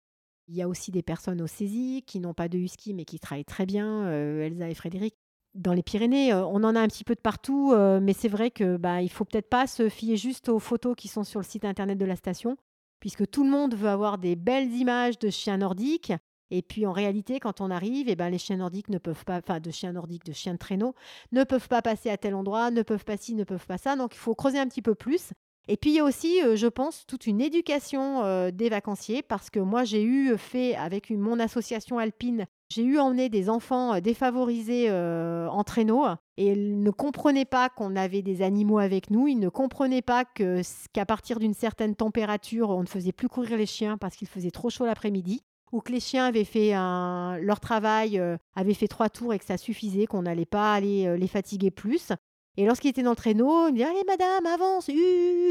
Il 0.47 0.55
y 0.55 0.63
a 0.63 0.69
aussi 0.69 0.91
des 0.91 1.03
personnes 1.03 1.41
au 1.41 1.47
saisie 1.47 2.05
qui 2.07 2.21
n'ont 2.21 2.35
pas 2.35 2.49
de 2.49 2.59
husky 2.59 2.93
mais 2.93 3.05
qui 3.05 3.19
travaillent 3.19 3.45
très 3.45 3.67
bien, 3.67 4.05
euh, 4.05 4.47
Elsa 4.47 4.69
et 4.69 4.75
Frédéric. 4.75 5.15
Dans 5.55 5.73
les 5.73 5.85
Pyrénées, 5.85 6.35
on 6.35 6.65
en 6.65 6.75
a 6.75 6.81
un 6.81 6.89
petit 6.89 7.05
peu 7.05 7.15
de 7.15 7.21
partout, 7.21 7.73
mais 8.03 8.13
c'est 8.13 8.27
vrai 8.27 8.51
que 8.51 8.77
bah, 8.77 9.03
il 9.03 9.09
faut 9.09 9.25
peut-être 9.25 9.49
pas 9.49 9.69
se 9.69 9.89
fier 9.89 10.17
juste 10.17 10.49
aux 10.49 10.59
photos 10.59 10.97
qui 10.97 11.07
sont 11.07 11.23
sur 11.23 11.39
le 11.39 11.45
site 11.45 11.65
internet 11.65 11.97
de 11.97 12.05
la 12.05 12.17
station, 12.17 12.57
puisque 12.99 13.31
tout 13.31 13.45
le 13.45 13.51
monde 13.51 13.77
veut 13.77 13.89
avoir 13.89 14.19
des 14.19 14.35
belles 14.35 14.73
images 14.73 15.17
de 15.21 15.31
chiens 15.31 15.59
nordiques, 15.59 16.13
et 16.51 16.63
puis 16.63 16.87
en 16.87 16.93
réalité, 16.93 17.41
quand 17.41 17.61
on 17.61 17.71
arrive, 17.71 18.09
eh 18.09 18.17
ben, 18.17 18.31
les 18.31 18.39
chiens 18.39 18.57
nordiques 18.57 18.89
ne 18.89 18.99
peuvent 18.99 19.25
pas, 19.25 19.39
enfin 19.39 19.61
de 19.61 19.71
chiens 19.71 19.93
nordiques, 19.93 20.25
de 20.25 20.33
chiens 20.33 20.55
de 20.55 20.59
traîneau, 20.59 20.95
ne 21.33 21.45
peuvent 21.45 21.69
pas 21.69 21.83
passer 21.83 22.11
à 22.11 22.17
tel 22.17 22.35
endroit, 22.35 22.71
ne 22.71 22.83
peuvent 22.83 23.05
pas 23.05 23.17
ci, 23.17 23.35
ne 23.35 23.45
peuvent 23.45 23.67
pas 23.67 23.79
ça. 23.79 23.97
Donc 23.97 24.15
il 24.15 24.19
faut 24.19 24.35
creuser 24.35 24.59
un 24.59 24.69
petit 24.69 24.83
peu 24.83 24.95
plus. 24.95 25.33
Et 25.67 25.79
puis 25.79 25.91
il 25.91 25.95
y 25.95 26.01
a 26.01 26.05
aussi, 26.05 26.43
euh, 26.43 26.57
je 26.57 26.67
pense, 26.67 27.07
toute 27.07 27.27
une 27.27 27.41
éducation 27.41 28.23
euh, 28.23 28.51
des 28.51 28.69
vacanciers 28.69 29.23
parce 29.23 29.49
que 29.49 29.61
moi 29.61 29.85
j'ai 29.85 30.03
eu 30.03 30.37
fait 30.37 30.75
avec 30.75 31.09
mon 31.11 31.41
association 31.41 31.99
alpine, 31.99 32.45
j'ai 32.69 32.83
eu 32.83 32.99
emmené 32.99 33.31
des 33.31 33.49
enfants 33.49 33.95
euh, 33.95 34.01
défavorisés 34.01 34.91
en 34.93 35.65
traîneau 35.65 36.05
et 36.37 36.53
ils 36.53 36.83
ne 36.83 36.91
comprenaient 36.91 37.47
pas 37.47 37.71
qu'on 37.71 37.97
avait 37.97 38.21
des 38.21 38.43
animaux 38.43 38.79
avec 38.79 39.11
nous, 39.11 39.27
ils 39.27 39.39
ne 39.39 39.49
comprenaient 39.49 40.03
pas 40.03 40.25
qu'à 40.27 41.07
partir 41.07 41.39
d'une 41.39 41.55
certaine 41.55 41.95
température, 41.95 42.69
on 42.69 42.83
ne 42.83 42.87
faisait 42.87 43.13
plus 43.13 43.29
courir 43.29 43.57
les 43.57 43.67
chiens 43.67 43.97
parce 43.97 44.17
qu'il 44.17 44.29
faisait 44.29 44.51
trop 44.51 44.69
chaud 44.69 44.85
l'après-midi 44.85 45.43
ou 45.75 45.81
que 45.81 45.91
les 45.91 45.99
chiens 45.99 46.27
avaient 46.27 46.45
fait 46.45 46.71
leur 46.71 47.59
travail, 47.59 48.19
euh, 48.19 48.37
avaient 48.55 48.75
fait 48.75 48.87
trois 48.87 49.09
tours 49.11 49.35
et 49.35 49.41
que 49.41 49.45
ça 49.45 49.57
suffisait, 49.57 50.07
qu'on 50.07 50.23
n'allait 50.23 50.47
pas 50.47 50.73
aller 50.73 51.07
euh, 51.07 51.17
les 51.17 51.27
fatiguer 51.27 51.73
plus. 51.73 52.13
Et 52.57 52.65
lorsqu'ils 52.65 52.91
étaient 52.91 53.03
dans 53.03 53.11
le 53.11 53.17
traîneau, 53.17 53.67
ils 53.69 53.73
disaient 53.75 53.87
Allez, 53.87 54.05
madame, 54.07 54.47
avance 54.47 54.89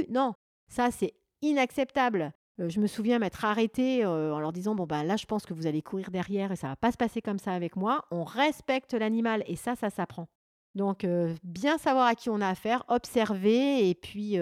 Non, 0.09 0.33
ça, 0.69 0.91
c'est 0.91 1.13
inacceptable. 1.41 2.31
Euh, 2.61 2.69
je 2.69 2.79
me 2.79 2.87
souviens 2.87 3.19
m'être 3.19 3.43
arrêtée 3.43 4.05
en 4.05 4.39
leur 4.39 4.53
disant 4.53 4.75
Bon, 4.75 4.85
ben 4.85 5.03
là, 5.03 5.17
je 5.17 5.25
pense 5.25 5.45
que 5.45 5.53
vous 5.53 5.67
allez 5.67 5.81
courir 5.81 6.09
derrière 6.09 6.53
et 6.53 6.55
ça 6.55 6.67
va 6.69 6.77
pas 6.77 6.93
se 6.93 6.97
passer 6.97 7.21
comme 7.21 7.39
ça 7.39 7.51
avec 7.51 7.75
moi. 7.75 8.05
On 8.09 8.23
respecte 8.23 8.93
l'animal 8.93 9.43
et 9.45 9.57
ça, 9.57 9.75
ça 9.75 9.89
s'apprend. 9.89 10.29
Donc, 10.73 11.05
bien 11.43 11.77
savoir 11.77 12.07
à 12.07 12.15
qui 12.15 12.29
on 12.29 12.39
a 12.39 12.47
affaire, 12.47 12.85
observer 12.87 13.89
et 13.89 13.93
puis 13.93 14.37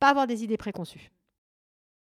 pas 0.00 0.10
avoir 0.10 0.26
des 0.26 0.44
idées 0.44 0.58
préconçues. 0.58 1.13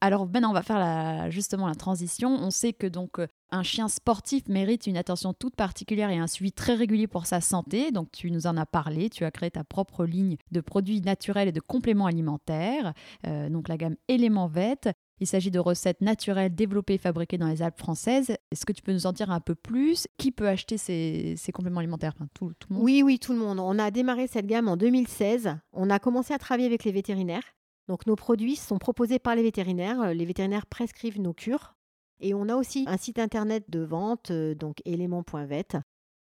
Alors 0.05 0.27
maintenant, 0.27 0.51
on 0.51 0.53
va 0.53 0.61
faire 0.61 1.31
justement 1.31 1.65
la 1.65 1.73
transition. 1.73 2.29
On 2.29 2.51
sait 2.51 2.73
que 2.73 2.85
donc 2.85 3.17
euh, 3.17 3.25
un 3.49 3.63
chien 3.63 3.87
sportif 3.87 4.47
mérite 4.47 4.85
une 4.85 4.97
attention 4.97 5.33
toute 5.33 5.55
particulière 5.55 6.11
et 6.11 6.19
un 6.19 6.27
suivi 6.27 6.51
très 6.51 6.75
régulier 6.75 7.07
pour 7.07 7.25
sa 7.25 7.41
santé. 7.41 7.89
Donc 7.89 8.11
tu 8.11 8.29
nous 8.29 8.45
en 8.45 8.55
as 8.55 8.67
parlé, 8.67 9.09
tu 9.09 9.25
as 9.25 9.31
créé 9.31 9.49
ta 9.49 9.63
propre 9.63 10.05
ligne 10.05 10.37
de 10.51 10.61
produits 10.61 11.01
naturels 11.01 11.47
et 11.47 11.51
de 11.51 11.59
compléments 11.59 12.05
alimentaires, 12.05 12.93
euh, 13.25 13.49
donc 13.49 13.67
la 13.67 13.77
gamme 13.77 13.95
Éléments 14.07 14.45
Vet. 14.45 14.93
Il 15.21 15.25
s'agit 15.25 15.49
de 15.49 15.57
recettes 15.57 16.01
naturelles 16.01 16.53
développées 16.53 16.95
et 16.95 16.99
fabriquées 16.99 17.39
dans 17.39 17.47
les 17.47 17.63
Alpes 17.63 17.79
françaises. 17.79 18.29
Est-ce 18.51 18.63
que 18.63 18.73
tu 18.73 18.83
peux 18.83 18.93
nous 18.93 19.07
en 19.07 19.11
dire 19.11 19.31
un 19.31 19.39
peu 19.39 19.55
plus? 19.55 20.07
Qui 20.19 20.31
peut 20.31 20.47
acheter 20.47 20.77
ces, 20.77 21.35
compléments 21.51 21.79
alimentaires? 21.79 22.13
Tout, 22.35 22.51
le 22.69 22.75
monde 22.75 22.83
Oui, 22.83 23.01
oui, 23.03 23.17
tout 23.17 23.33
le 23.33 23.39
monde. 23.39 23.59
On 23.59 23.79
a 23.79 23.89
démarré 23.89 24.27
cette 24.27 24.45
gamme 24.45 24.67
en 24.67 24.77
2016. 24.77 25.57
On 25.73 25.89
a 25.89 25.97
commencé 25.97 26.31
à 26.31 26.37
travailler 26.37 26.67
avec 26.67 26.83
les 26.83 26.91
vétérinaires. 26.91 27.55
Donc 27.87 28.07
nos 28.07 28.15
produits 28.15 28.55
sont 28.55 28.77
proposés 28.77 29.19
par 29.19 29.35
les 29.35 29.43
vétérinaires. 29.43 30.01
Euh, 30.01 30.13
les 30.13 30.25
vétérinaires 30.25 30.65
prescrivent 30.65 31.21
nos 31.21 31.33
cures. 31.33 31.75
Et 32.19 32.33
on 32.33 32.49
a 32.49 32.55
aussi 32.55 32.85
un 32.87 32.97
site 32.97 33.19
internet 33.19 33.65
de 33.69 33.81
vente, 33.81 34.31
euh, 34.31 34.55
donc 34.55 34.81
élément.vet. 34.85 35.77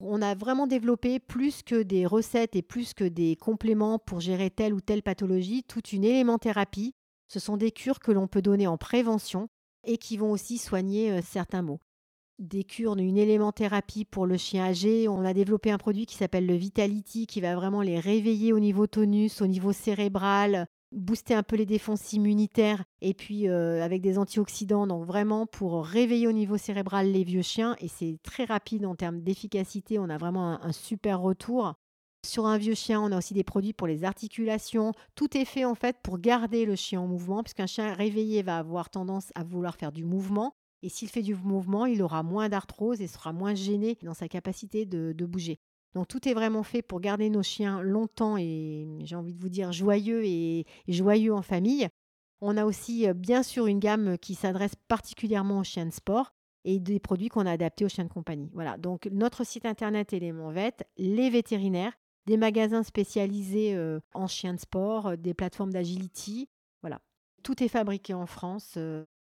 On 0.00 0.22
a 0.22 0.34
vraiment 0.34 0.68
développé 0.68 1.18
plus 1.18 1.62
que 1.62 1.82
des 1.82 2.06
recettes 2.06 2.54
et 2.54 2.62
plus 2.62 2.94
que 2.94 3.04
des 3.04 3.34
compléments 3.34 3.98
pour 3.98 4.20
gérer 4.20 4.50
telle 4.50 4.72
ou 4.72 4.80
telle 4.80 5.02
pathologie, 5.02 5.64
toute 5.64 5.92
une 5.92 6.04
élémenthérapie. 6.04 6.94
Ce 7.26 7.40
sont 7.40 7.56
des 7.56 7.72
cures 7.72 7.98
que 7.98 8.12
l'on 8.12 8.28
peut 8.28 8.42
donner 8.42 8.68
en 8.68 8.78
prévention 8.78 9.48
et 9.84 9.98
qui 9.98 10.16
vont 10.16 10.30
aussi 10.30 10.58
soigner 10.58 11.10
euh, 11.10 11.20
certains 11.22 11.62
maux. 11.62 11.80
Des 12.38 12.62
cures, 12.62 12.96
une 12.96 13.18
élémenthérapie 13.18 14.04
pour 14.04 14.24
le 14.24 14.36
chien 14.36 14.66
âgé. 14.66 15.08
On 15.08 15.24
a 15.24 15.34
développé 15.34 15.72
un 15.72 15.78
produit 15.78 16.06
qui 16.06 16.14
s'appelle 16.14 16.46
le 16.46 16.54
Vitality 16.54 17.26
qui 17.26 17.40
va 17.40 17.56
vraiment 17.56 17.82
les 17.82 17.98
réveiller 17.98 18.52
au 18.52 18.60
niveau 18.60 18.86
tonus, 18.86 19.40
au 19.40 19.48
niveau 19.48 19.72
cérébral, 19.72 20.68
booster 20.92 21.34
un 21.34 21.42
peu 21.42 21.56
les 21.56 21.66
défenses 21.66 22.12
immunitaires 22.12 22.84
et 23.00 23.14
puis 23.14 23.48
euh, 23.48 23.82
avec 23.82 24.00
des 24.00 24.18
antioxydants, 24.18 24.86
donc 24.86 25.04
vraiment 25.04 25.46
pour 25.46 25.84
réveiller 25.84 26.26
au 26.26 26.32
niveau 26.32 26.56
cérébral 26.56 27.10
les 27.10 27.24
vieux 27.24 27.42
chiens. 27.42 27.76
Et 27.80 27.88
c'est 27.88 28.18
très 28.22 28.44
rapide 28.44 28.86
en 28.86 28.94
termes 28.94 29.20
d'efficacité, 29.20 29.98
on 29.98 30.08
a 30.08 30.18
vraiment 30.18 30.62
un, 30.62 30.72
super 30.72 31.20
retour. 31.20 31.74
Sur 32.26 32.46
un 32.46 32.58
vieux 32.58 32.74
chien, 32.74 33.00
on 33.00 33.12
a 33.12 33.18
aussi 33.18 33.32
des 33.32 33.44
produits 33.44 33.72
pour 33.72 33.86
les 33.86 34.04
articulations. 34.04 34.92
Tout 35.14 35.36
est 35.36 35.44
fait 35.44 35.64
en 35.64 35.74
fait 35.74 35.98
pour 36.02 36.18
garder 36.18 36.64
le 36.64 36.74
chien 36.74 37.00
en 37.00 37.06
mouvement, 37.06 37.42
puisqu'un 37.42 37.66
chien 37.66 37.94
réveillé 37.94 38.42
va 38.42 38.58
avoir 38.58 38.90
tendance 38.90 39.30
à 39.34 39.44
vouloir 39.44 39.76
faire 39.76 39.92
du 39.92 40.04
mouvement. 40.04 40.54
Et 40.82 40.88
s'il 40.88 41.08
fait 41.08 41.22
du 41.22 41.34
mouvement, 41.34 41.86
il 41.86 42.02
aura 42.02 42.22
moins 42.22 42.48
d'arthrose 42.48 43.00
et 43.00 43.06
sera 43.06 43.32
moins 43.32 43.54
gêné 43.54 43.96
dans 44.02 44.14
sa 44.14 44.28
capacité 44.28 44.84
de 44.84 45.26
bouger. 45.26 45.60
Donc 45.94 46.08
tout 46.08 46.28
est 46.28 46.34
vraiment 46.34 46.62
fait 46.62 46.82
pour 46.82 47.00
garder 47.00 47.30
nos 47.30 47.42
chiens 47.42 47.80
longtemps 47.82 48.36
et 48.36 48.86
j'ai 49.04 49.16
envie 49.16 49.34
de 49.34 49.40
vous 49.40 49.48
dire 49.48 49.72
joyeux 49.72 50.24
et, 50.24 50.66
joyeux 50.86 51.34
en 51.34 51.42
famille. 51.42 51.88
On 52.40 52.56
a 52.56 52.64
aussi 52.64 53.08
euh, 53.08 53.14
bien 53.14 53.42
sûr 53.42 53.66
une 53.66 53.80
gamme 53.80 54.18
qui 54.18 54.34
s'adresse 54.34 54.74
particulièrement 54.86 55.58
aux 55.58 55.64
chiens 55.64 55.86
de 55.86 55.92
sport 55.92 56.32
et 56.64 56.78
des 56.78 57.00
produits 57.00 57.28
qu'on 57.28 57.46
a 57.46 57.52
adaptés 57.52 57.84
aux 57.84 57.88
chiens 57.88 58.04
de 58.04 58.12
compagnie. 58.12 58.50
Voilà, 58.52 58.76
donc 58.76 59.08
notre 59.10 59.44
site 59.44 59.66
internet 59.66 60.12
Élément 60.12 60.50
Vet, 60.50 60.74
les 60.98 61.30
vétérinaires, 61.30 61.94
des 62.26 62.36
magasins 62.36 62.82
spécialisés 62.82 63.74
euh, 63.74 64.00
en 64.14 64.26
chiens 64.26 64.54
de 64.54 64.60
sport, 64.60 65.08
euh, 65.08 65.16
des 65.16 65.34
plateformes 65.34 65.72
d'agility. 65.72 66.48
Voilà, 66.82 67.00
tout 67.42 67.62
est 67.64 67.68
fabriqué 67.68 68.14
en 68.14 68.26
France. 68.26 68.76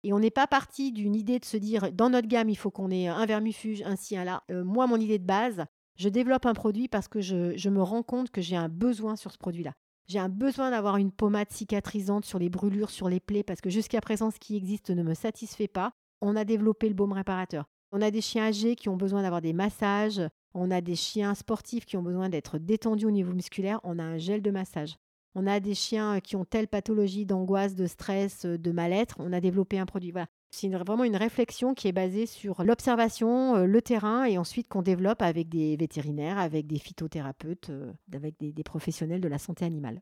et 0.02 0.12
on 0.12 0.18
n'est 0.18 0.30
pas 0.30 0.46
parti 0.46 0.90
d'une 0.90 1.14
idée 1.14 1.38
de 1.38 1.44
se 1.44 1.56
dire 1.56 1.92
dans 1.92 2.10
notre 2.10 2.26
gamme 2.26 2.48
il 2.48 2.56
faut 2.56 2.70
qu'on 2.70 2.90
ait 2.90 3.06
un 3.06 3.26
vermifuge, 3.26 3.82
ainsi, 3.82 4.16
un 4.16 4.24
là. 4.24 4.42
moi, 4.50 4.88
mon 4.88 4.96
idée 4.96 5.18
de 5.18 5.26
base, 5.26 5.64
je 5.96 6.08
développe 6.08 6.46
un 6.46 6.54
produit 6.54 6.88
parce 6.88 7.08
que 7.08 7.20
je, 7.20 7.68
me 7.68 7.82
rends 7.82 8.02
compte 8.02 8.30
que 8.30 8.40
j'ai 8.40 8.56
un 8.56 8.68
besoin 8.68 9.16
sur 9.16 9.32
ce 9.32 9.38
produit-là. 9.38 9.72
J'ai 10.08 10.18
un 10.18 10.28
besoin 10.28 10.70
d'avoir 10.70 10.98
une 10.98 11.10
pommade 11.10 11.50
cicatrisante 11.50 12.24
sur 12.24 12.38
les 12.38 12.48
brûlures, 12.48 12.90
sur 12.90 13.08
les 13.08 13.18
plaies, 13.18 13.42
parce 13.42 13.60
que 13.60 13.70
jusqu'à 13.70 14.00
présent, 14.00 14.30
ce 14.30 14.38
qui 14.38 14.56
existe 14.56 14.90
ne 14.90 15.02
me 15.02 15.14
satisfait 15.14 15.68
pas. 15.68 15.90
On 16.20 16.36
a 16.36 16.44
développé 16.44 16.88
le 16.88 16.94
baume 16.94 17.12
réparateur. 17.12 17.64
On 17.92 18.00
a 18.02 18.10
des 18.10 18.20
chiens 18.20 18.44
âgés 18.44 18.76
qui 18.76 18.88
ont 18.88 18.96
besoin 18.96 19.22
d'avoir 19.22 19.40
des 19.40 19.52
massages. 19.52 20.20
On 20.54 20.70
a 20.70 20.80
des 20.80 20.96
chiens 20.96 21.34
sportifs 21.34 21.86
qui 21.86 21.96
ont 21.96 22.02
besoin 22.02 22.28
d'être 22.28 22.58
détendus 22.58 23.06
au 23.06 23.10
niveau 23.10 23.32
musculaire. 23.32 23.80
On 23.84 23.98
a 23.98 24.04
un 24.04 24.18
gel 24.18 24.42
de 24.42 24.50
massage. 24.50 24.96
On 25.34 25.46
a 25.46 25.60
des 25.60 25.74
chiens 25.74 26.20
qui 26.20 26.36
ont 26.36 26.44
telle 26.44 26.68
pathologie 26.68 27.26
d'angoisse, 27.26 27.74
de 27.74 27.86
stress, 27.86 28.46
de 28.46 28.72
mal-être. 28.72 29.16
On 29.18 29.32
a 29.32 29.40
développé 29.40 29.78
un 29.78 29.86
produit. 29.86 30.12
C'est 30.58 30.68
vraiment 30.68 31.04
une 31.04 31.16
réflexion 31.16 31.74
qui 31.74 31.86
est 31.86 31.92
basée 31.92 32.24
sur 32.24 32.64
l'observation, 32.64 33.56
euh, 33.56 33.66
le 33.66 33.82
terrain, 33.82 34.24
et 34.24 34.38
ensuite 34.38 34.68
qu'on 34.68 34.80
développe 34.80 35.20
avec 35.20 35.50
des 35.50 35.76
vétérinaires, 35.76 36.38
avec 36.38 36.66
des 36.66 36.78
phytothérapeutes, 36.78 37.68
euh, 37.68 37.92
avec 38.14 38.36
des, 38.40 38.64
professionnels 38.64 39.20
de 39.20 39.28
la 39.28 39.36
santé 39.36 39.66
animale. 39.66 40.00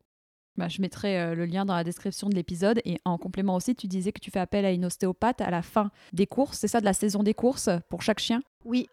Bah, 0.57 0.69
je 0.69 0.81
mettrai 0.81 1.19
euh, 1.19 1.35
le 1.35 1.45
lien 1.45 1.65
dans 1.65 1.75
la 1.75 1.83
description 1.83 2.29
de 2.29 2.37
l'épisode. 2.37 2.81
Et 2.85 3.01
en 3.05 3.19
complément 3.19 3.57
aussi, 3.57 3.75
tu 3.75 3.89
disais 3.89 4.13
que 4.13 4.21
tu 4.21 4.31
fais 4.31 4.39
appel 4.39 4.65
à 4.65 4.71
une 4.71 4.85
ostéopathe 4.85 5.41
à 5.41 5.51
la 5.51 5.63
fin 5.63 5.91
des 6.13 6.29
courses. 6.29 6.59
C'est 6.59 6.69
ça, 6.69 6.79
de 6.79 6.85
la 6.85 6.93
saison 6.93 7.25
des 7.25 7.35
courses 7.35 7.69
pour 7.89 8.03
chaque 8.03 8.21
chien? 8.21 8.41
Oui. 8.65 8.87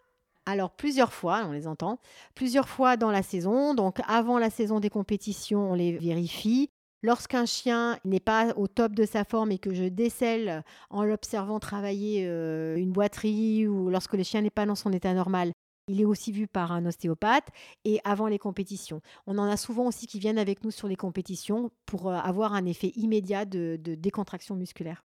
Alors 0.46 0.72
plusieurs 0.72 1.12
fois, 1.12 1.44
on 1.46 1.52
les 1.52 1.68
entend, 1.68 2.00
plusieurs 2.34 2.68
fois 2.68 2.96
dans 2.96 3.12
la 3.12 3.22
saison. 3.22 3.74
Donc 3.74 4.00
avant 4.08 4.40
la 4.40 4.50
saison 4.50 4.80
des 4.80 4.90
compétitions, 4.90 5.70
on 5.70 5.74
les 5.74 5.96
vérifie. 5.96 6.70
Lorsqu'un 7.04 7.46
chien 7.46 7.98
n'est 8.04 8.20
pas 8.20 8.52
au 8.56 8.68
top 8.68 8.92
de 8.92 9.04
sa 9.04 9.24
forme 9.24 9.50
et 9.50 9.58
que 9.58 9.74
je 9.74 9.84
décèle 9.84 10.64
en 10.88 11.02
l'observant 11.02 11.58
travailler 11.58 12.26
euh, 12.28 12.76
une 12.76 12.92
boiterie 12.92 13.66
ou 13.66 13.90
lorsque 13.90 14.14
le 14.14 14.22
chien 14.22 14.40
n'est 14.40 14.50
pas 14.50 14.66
dans 14.66 14.76
son 14.76 14.92
état 14.92 15.12
normal, 15.12 15.52
il 15.88 16.00
est 16.00 16.04
aussi 16.04 16.30
vu 16.30 16.46
par 16.46 16.70
un 16.70 16.86
ostéopathe 16.86 17.48
et 17.84 18.00
avant 18.04 18.28
les 18.28 18.38
compétitions. 18.38 19.02
On 19.26 19.38
en 19.38 19.50
a 19.50 19.56
souvent 19.56 19.86
aussi 19.86 20.06
qui 20.06 20.20
viennent 20.20 20.38
avec 20.38 20.62
nous 20.62 20.70
sur 20.70 20.86
les 20.86 20.94
compétitions 20.94 21.72
pour 21.86 22.08
euh, 22.08 22.14
avoir 22.14 22.52
un 22.52 22.66
effet 22.66 22.92
immédiat 22.94 23.46
de, 23.46 23.76
décontraction 23.76 24.54
musculaire. 24.54 25.04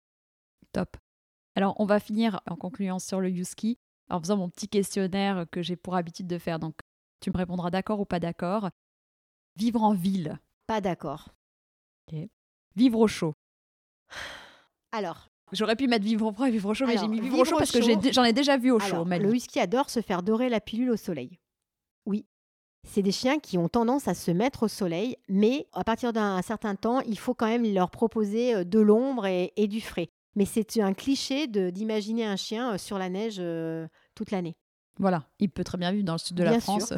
Top. 0.72 0.96
Alors, 1.56 1.74
on 1.80 1.86
va 1.86 1.98
finir 1.98 2.40
en 2.48 2.54
concluant 2.54 3.00
sur 3.00 3.20
le 3.20 3.28
Yuski 3.28 3.78
en 4.10 4.20
faisant 4.20 4.36
mon 4.36 4.48
petit 4.48 4.68
questionnaire 4.68 5.46
que 5.50 5.60
j'ai 5.60 5.74
pour 5.74 5.96
habitude 5.96 6.28
de 6.28 6.38
faire. 6.38 6.60
Donc, 6.60 6.78
tu 7.20 7.30
me 7.32 7.36
répondras 7.36 7.70
d'accord 7.70 7.98
ou 7.98 8.04
pas 8.04 8.20
d'accord. 8.20 8.70
Vivre 9.56 9.82
en 9.82 9.92
ville. 9.92 10.38
Pas 10.68 10.80
d'accord. 10.80 11.30
Vivre 12.76 12.98
au 12.98 13.08
chaud. 13.08 13.34
Alors. 14.92 15.28
J'aurais 15.52 15.74
pu 15.74 15.88
mettre 15.88 16.04
vivre 16.04 16.26
au 16.26 16.32
froid 16.32 16.46
et 16.46 16.50
vivre 16.52 16.70
au 16.70 16.74
chaud, 16.74 16.86
mais 16.86 16.96
j'ai 16.96 17.08
mis 17.08 17.20
vivre, 17.20 17.40
au 17.40 17.44
chaud 17.44 17.56
parce 17.58 17.72
que 17.72 17.82
j'en 18.12 18.22
ai, 18.22 18.32
déjà 18.32 18.56
vu 18.56 18.70
au 18.70 18.78
chaud. 18.78 19.04
Le 19.04 19.28
whisky 19.28 19.58
adore 19.58 19.90
se 19.90 20.00
faire 20.00 20.22
dorer 20.22 20.48
la 20.48 20.60
pilule 20.60 20.90
au 20.90 20.96
soleil. 20.96 21.38
Oui. 22.06 22.24
C'est 22.88 23.02
des 23.02 23.12
chiens 23.12 23.38
qui 23.38 23.58
ont 23.58 23.68
tendance 23.68 24.08
à 24.08 24.14
se 24.14 24.30
mettre 24.30 24.62
au 24.64 24.68
soleil, 24.68 25.16
mais 25.28 25.66
à 25.72 25.84
partir 25.84 26.12
d'un 26.12 26.40
certain 26.40 26.76
temps, 26.76 27.00
il 27.00 27.18
faut 27.18 27.34
quand 27.34 27.46
même 27.46 27.64
leur 27.72 27.90
proposer 27.90 28.54
euh, 28.54 28.64
de 28.64 28.80
l'ombre 28.80 29.26
et, 29.26 29.66
du 29.68 29.80
frais. 29.80 30.08
Mais 30.34 30.44
c'est 30.44 30.80
un 30.80 30.94
cliché 30.94 31.46
d'imaginer 31.46 32.24
un 32.24 32.36
chien 32.36 32.74
euh, 32.74 32.78
sur 32.78 32.98
la 32.98 33.10
neige 33.10 33.36
euh, 33.38 33.86
toute 34.14 34.30
l'année. 34.30 34.56
Voilà, 34.98 35.28
il 35.38 35.50
peut 35.50 35.64
très 35.64 35.78
bien 35.78 35.92
vivre 35.92 36.04
dans 36.04 36.14
le 36.14 36.18
sud 36.18 36.36
de 36.36 36.44
la 36.44 36.60
France. 36.60 36.94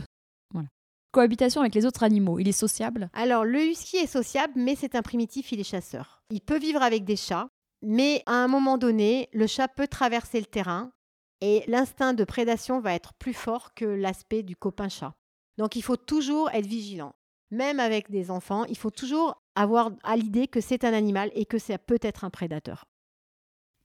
Cohabitation 1.13 1.61
avec 1.61 1.75
les 1.75 1.85
autres 1.85 2.05
animaux, 2.05 2.39
il 2.39 2.49
est 2.49 2.53
sociable? 2.53 3.11
Alors, 3.13 3.45
le 3.45 3.67
husky 3.67 3.99
est 3.99 4.07
sociable, 4.07 4.55
mais 4.57 4.75
c'est 4.75 4.95
un 4.95 5.03
primitif, 5.03 5.53
il 5.53 5.61
est 5.61 5.65
chasseur. 5.65 6.23
Il 6.31 6.41
peut 6.41 6.59
vivre 6.59 6.81
avec 6.81 7.05
des 7.05 7.17
chats, 7.17 7.49
mais 7.83 8.23
à 8.25 8.37
un 8.37 8.49
moment 8.49 8.79
donné, 8.79 9.29
le 9.35 9.47
chat 9.47 9.69
peut 9.69 9.87
traverser 9.87 10.41
le 10.41 10.47
terrain 10.47 10.91
et 11.43 11.65
l'instinct 11.67 12.15
de 12.15 12.25
prédation 12.25 12.81
va 12.81 12.95
être 12.95 13.13
plus 13.13 13.35
fort 13.35 13.75
que 13.75 13.85
l'aspect 13.85 14.43
du 14.43 14.57
copain 14.57 14.89
chat. 14.89 15.13
Donc, 15.59 15.77
il 15.77 15.83
faut 15.83 15.99
toujours 15.99 16.49
être 16.51 16.67
vigilant. 16.67 17.15
Même 17.51 17.79
avec 17.79 18.11
des 18.11 18.31
enfants, 18.31 18.65
il 18.65 18.79
faut 18.79 18.91
toujours 18.91 19.43
avoir 19.55 19.91
à 20.05 20.17
l'idée 20.17 20.49
que 20.49 20.63
c'est 20.63 20.83
un 20.83 20.95
animal 20.95 21.31
et 21.35 21.45
que 21.45 21.59
ça 21.59 21.77
peut 21.77 21.99
être 22.01 22.25
un 22.25 22.31
prédateur. 22.31 22.87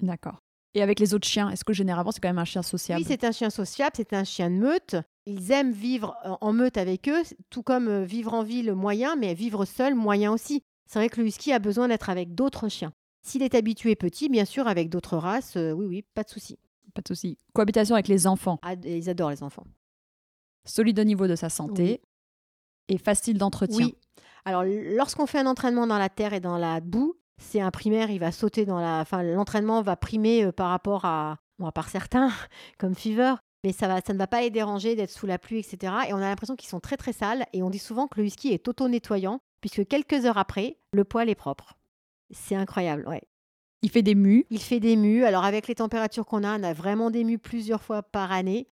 D'accord. 0.02 0.40
Et 0.76 0.82
avec 0.82 1.02
les 1.02 1.14
autres 1.14 1.28
chiens, 1.28 1.50
est-ce 1.50 1.66
que 1.66 1.74
généralement 1.74 2.12
c'est 2.12 2.22
quand 2.22 2.30
même 2.30 2.38
un 2.38 2.46
chien 2.46 2.62
sociable? 2.62 3.02
Oui, 3.02 3.06
c'est 3.06 3.26
un 3.26 3.34
chien 3.34 3.50
sociable, 3.50 3.96
c'est 3.98 4.14
un 4.14 4.24
chien 4.24 4.50
de 4.50 4.56
meute. 4.56 4.96
Ils 5.30 5.52
aiment 5.52 5.74
vivre 5.74 6.16
en 6.40 6.54
meute 6.54 6.78
avec 6.78 7.10
eux, 7.10 7.22
tout 7.50 7.62
comme 7.62 7.90
euh, 7.90 8.04
vivre 8.06 8.34
en 8.34 8.44
ville 8.44 8.74
moyen, 8.74 9.18
mais 9.18 9.34
vivre 9.34 9.66
seul 9.66 9.94
moyen 9.94 10.32
aussi. 10.32 10.64
C'est 10.86 11.00
vrai 11.00 11.10
que 11.10 11.20
le 11.20 11.28
husky 11.28 11.52
a 11.52 11.60
besoin 11.60 11.90
d'être 11.90 12.10
avec 12.10 12.34
d'autres 12.34 12.70
chiens. 12.70 12.94
S'il 13.24 13.44
est 13.44 13.54
habitué 13.54 13.98
petit, 13.98 14.30
bien 14.30 14.46
sûr, 14.46 14.70
avec 14.70 14.90
d'autres 14.90 15.18
races, 15.18 15.58
euh, 15.58 15.74
oui, 15.74 15.86
oui, 15.86 16.06
pas 16.14 16.24
de 16.24 16.30
souci. 16.30 16.58
Pas 16.94 17.02
de 17.02 17.10
souci. 17.10 17.38
Cohabitation 17.54 17.96
avec 17.96 18.08
les 18.08 18.26
enfants. 18.26 18.58
Ah, 18.62 18.76
ils 18.86 19.10
adorent 19.10 19.32
les 19.32 19.44
enfants. 19.44 19.66
Solide 20.64 20.98
au 20.98 21.04
niveau 21.04 21.28
de 21.28 21.36
sa 21.36 21.50
santé 21.50 22.02
et 22.88 22.98
facile 22.98 23.38
d'entretien. 23.38 23.88
Oui. 23.88 23.98
Alors, 24.46 24.64
lorsqu'on 24.64 25.26
fait 25.26 25.40
un 25.40 25.46
entraînement 25.46 25.88
dans 25.88 25.98
la 25.98 26.08
terre 26.08 26.32
et 26.32 26.40
dans 26.40 26.58
la 26.58 26.80
boue, 26.80 27.16
c'est 27.38 27.60
un 27.60 27.70
primaire, 27.70 28.10
il 28.12 28.20
va 28.20 28.32
sauter 28.32 28.66
dans 28.66 28.80
la. 28.80 29.02
Enfin, 29.02 29.24
l'entraînement 29.24 29.82
va 29.82 29.98
primer 29.98 30.46
euh, 30.46 30.52
par 30.54 30.70
rapport 30.70 31.04
à. 31.04 31.38
Bon, 31.60 31.66
à 31.66 31.74
part 31.74 31.90
certains, 31.90 32.32
comme 32.78 32.96
Fever, 32.96 33.36
mais 33.64 33.72
ça, 33.72 33.88
va, 33.88 34.02
ça 34.02 34.14
ne 34.14 34.18
va 34.18 34.28
pas 34.28 34.42
les 34.42 34.50
déranger 34.50 34.96
d'être 34.96 35.10
sous 35.10 35.26
la 35.26 35.40
pluie, 35.40 35.60
etc. 35.60 35.94
Et 36.08 36.14
on 36.14 36.18
a 36.18 36.22
l'impression 36.22 36.56
qu'ils 36.56 36.70
sont 36.70 36.80
très 36.80 36.98
très 36.98 37.14
sales. 37.14 37.46
Et 37.54 37.64
on 37.64 37.70
dit 37.70 37.80
souvent 37.80 38.08
que 38.08 38.18
le 38.18 38.24
whisky 38.24 38.50
est 38.50 38.68
auto-nettoyant, 38.68 39.42
puisque 39.62 39.88
quelques 39.88 40.26
heures 40.26 40.38
après, 40.38 40.78
le 40.94 41.04
poil 41.04 41.30
est 41.30 41.36
propre. 41.36 41.78
C'est 42.32 42.56
incroyable, 42.56 43.08
ouais. 43.08 43.22
Il 43.82 43.90
fait 43.90 44.02
des 44.02 44.16
mues 44.16 44.46
Il 44.50 44.62
fait 44.62 44.80
des 44.80 44.96
mues. 44.96 45.24
Alors, 45.24 45.44
avec 45.44 45.68
les 45.68 45.76
températures 45.76 46.26
qu'on 46.26 46.44
a, 46.44 46.60
on 46.60 46.64
a 46.64 46.74
vraiment 46.74 47.12
des 47.12 47.24
mues 47.24 47.38
plusieurs 47.38 47.84
fois 47.84 48.04
par 48.04 48.32
année. 48.32 48.68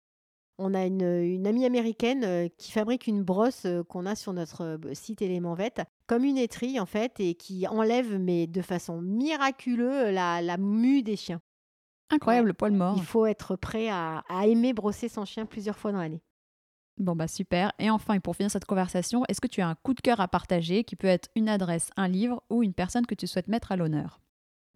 On 0.58 0.76
a 0.76 0.86
une, 0.86 1.48
amie 1.48 1.66
américaine 1.66 2.24
euh, 2.24 2.48
qui 2.58 2.72
fabrique 2.72 3.08
une 3.08 3.24
brosse 3.24 3.66
euh, 3.66 3.84
qu'on 3.84 4.06
a 4.06 4.14
sur 4.14 4.32
notre 4.32 4.64
euh, 4.64 4.94
site 4.94 5.24
Élément 5.24 5.58
comme 6.06 6.24
une 6.24 6.38
étrille 6.38 6.80
en 6.80 6.86
fait, 6.86 7.20
et 7.20 7.34
qui 7.34 7.66
enlève, 7.68 8.20
mais 8.20 8.46
de 8.46 8.62
façon 8.62 9.02
miraculeuse, 9.02 10.14
la, 10.14 10.42
la 10.42 10.58
mue 10.58 11.02
des 11.02 11.16
chiens. 11.16 11.42
Incroyable, 12.12 12.48
le 12.48 12.54
poil 12.54 12.72
mort. 12.72 12.96
Il 12.98 13.04
faut 13.04 13.26
être 13.26 13.56
prêt 13.56 13.90
à, 13.90 14.24
aimer 14.46 14.74
brosser 14.74 15.10
son 15.10 15.26
chien 15.26 15.46
plusieurs 15.46 15.78
fois 15.78 15.92
dans 15.92 16.00
l'année. 16.00 16.22
Bon 16.98 17.16
bah 17.16 17.28
super. 17.28 17.72
Et 17.80 17.90
enfin, 17.90 18.16
et 18.16 18.20
pour 18.20 18.36
finir 18.36 18.52
cette 18.52 18.66
conversation, 18.66 19.24
est-ce 19.28 19.42
que 19.42 19.48
tu 19.48 19.62
as 19.62 19.68
un 19.68 19.76
coup 19.76 19.94
de 19.94 20.02
cœur 20.02 20.20
à 20.20 20.28
partager 20.28 20.84
qui 20.84 20.96
peut 20.96 21.08
être 21.08 21.30
une 21.36 21.50
adresse, 21.50 21.90
un 21.96 22.08
livre 22.08 22.44
ou 22.50 22.64
une 22.64 22.74
personne 22.74 23.06
que 23.06 23.16
tu 23.16 23.28
souhaites 23.28 23.48
mettre 23.48 23.72
à 23.72 23.76
l'honneur? 23.76 24.20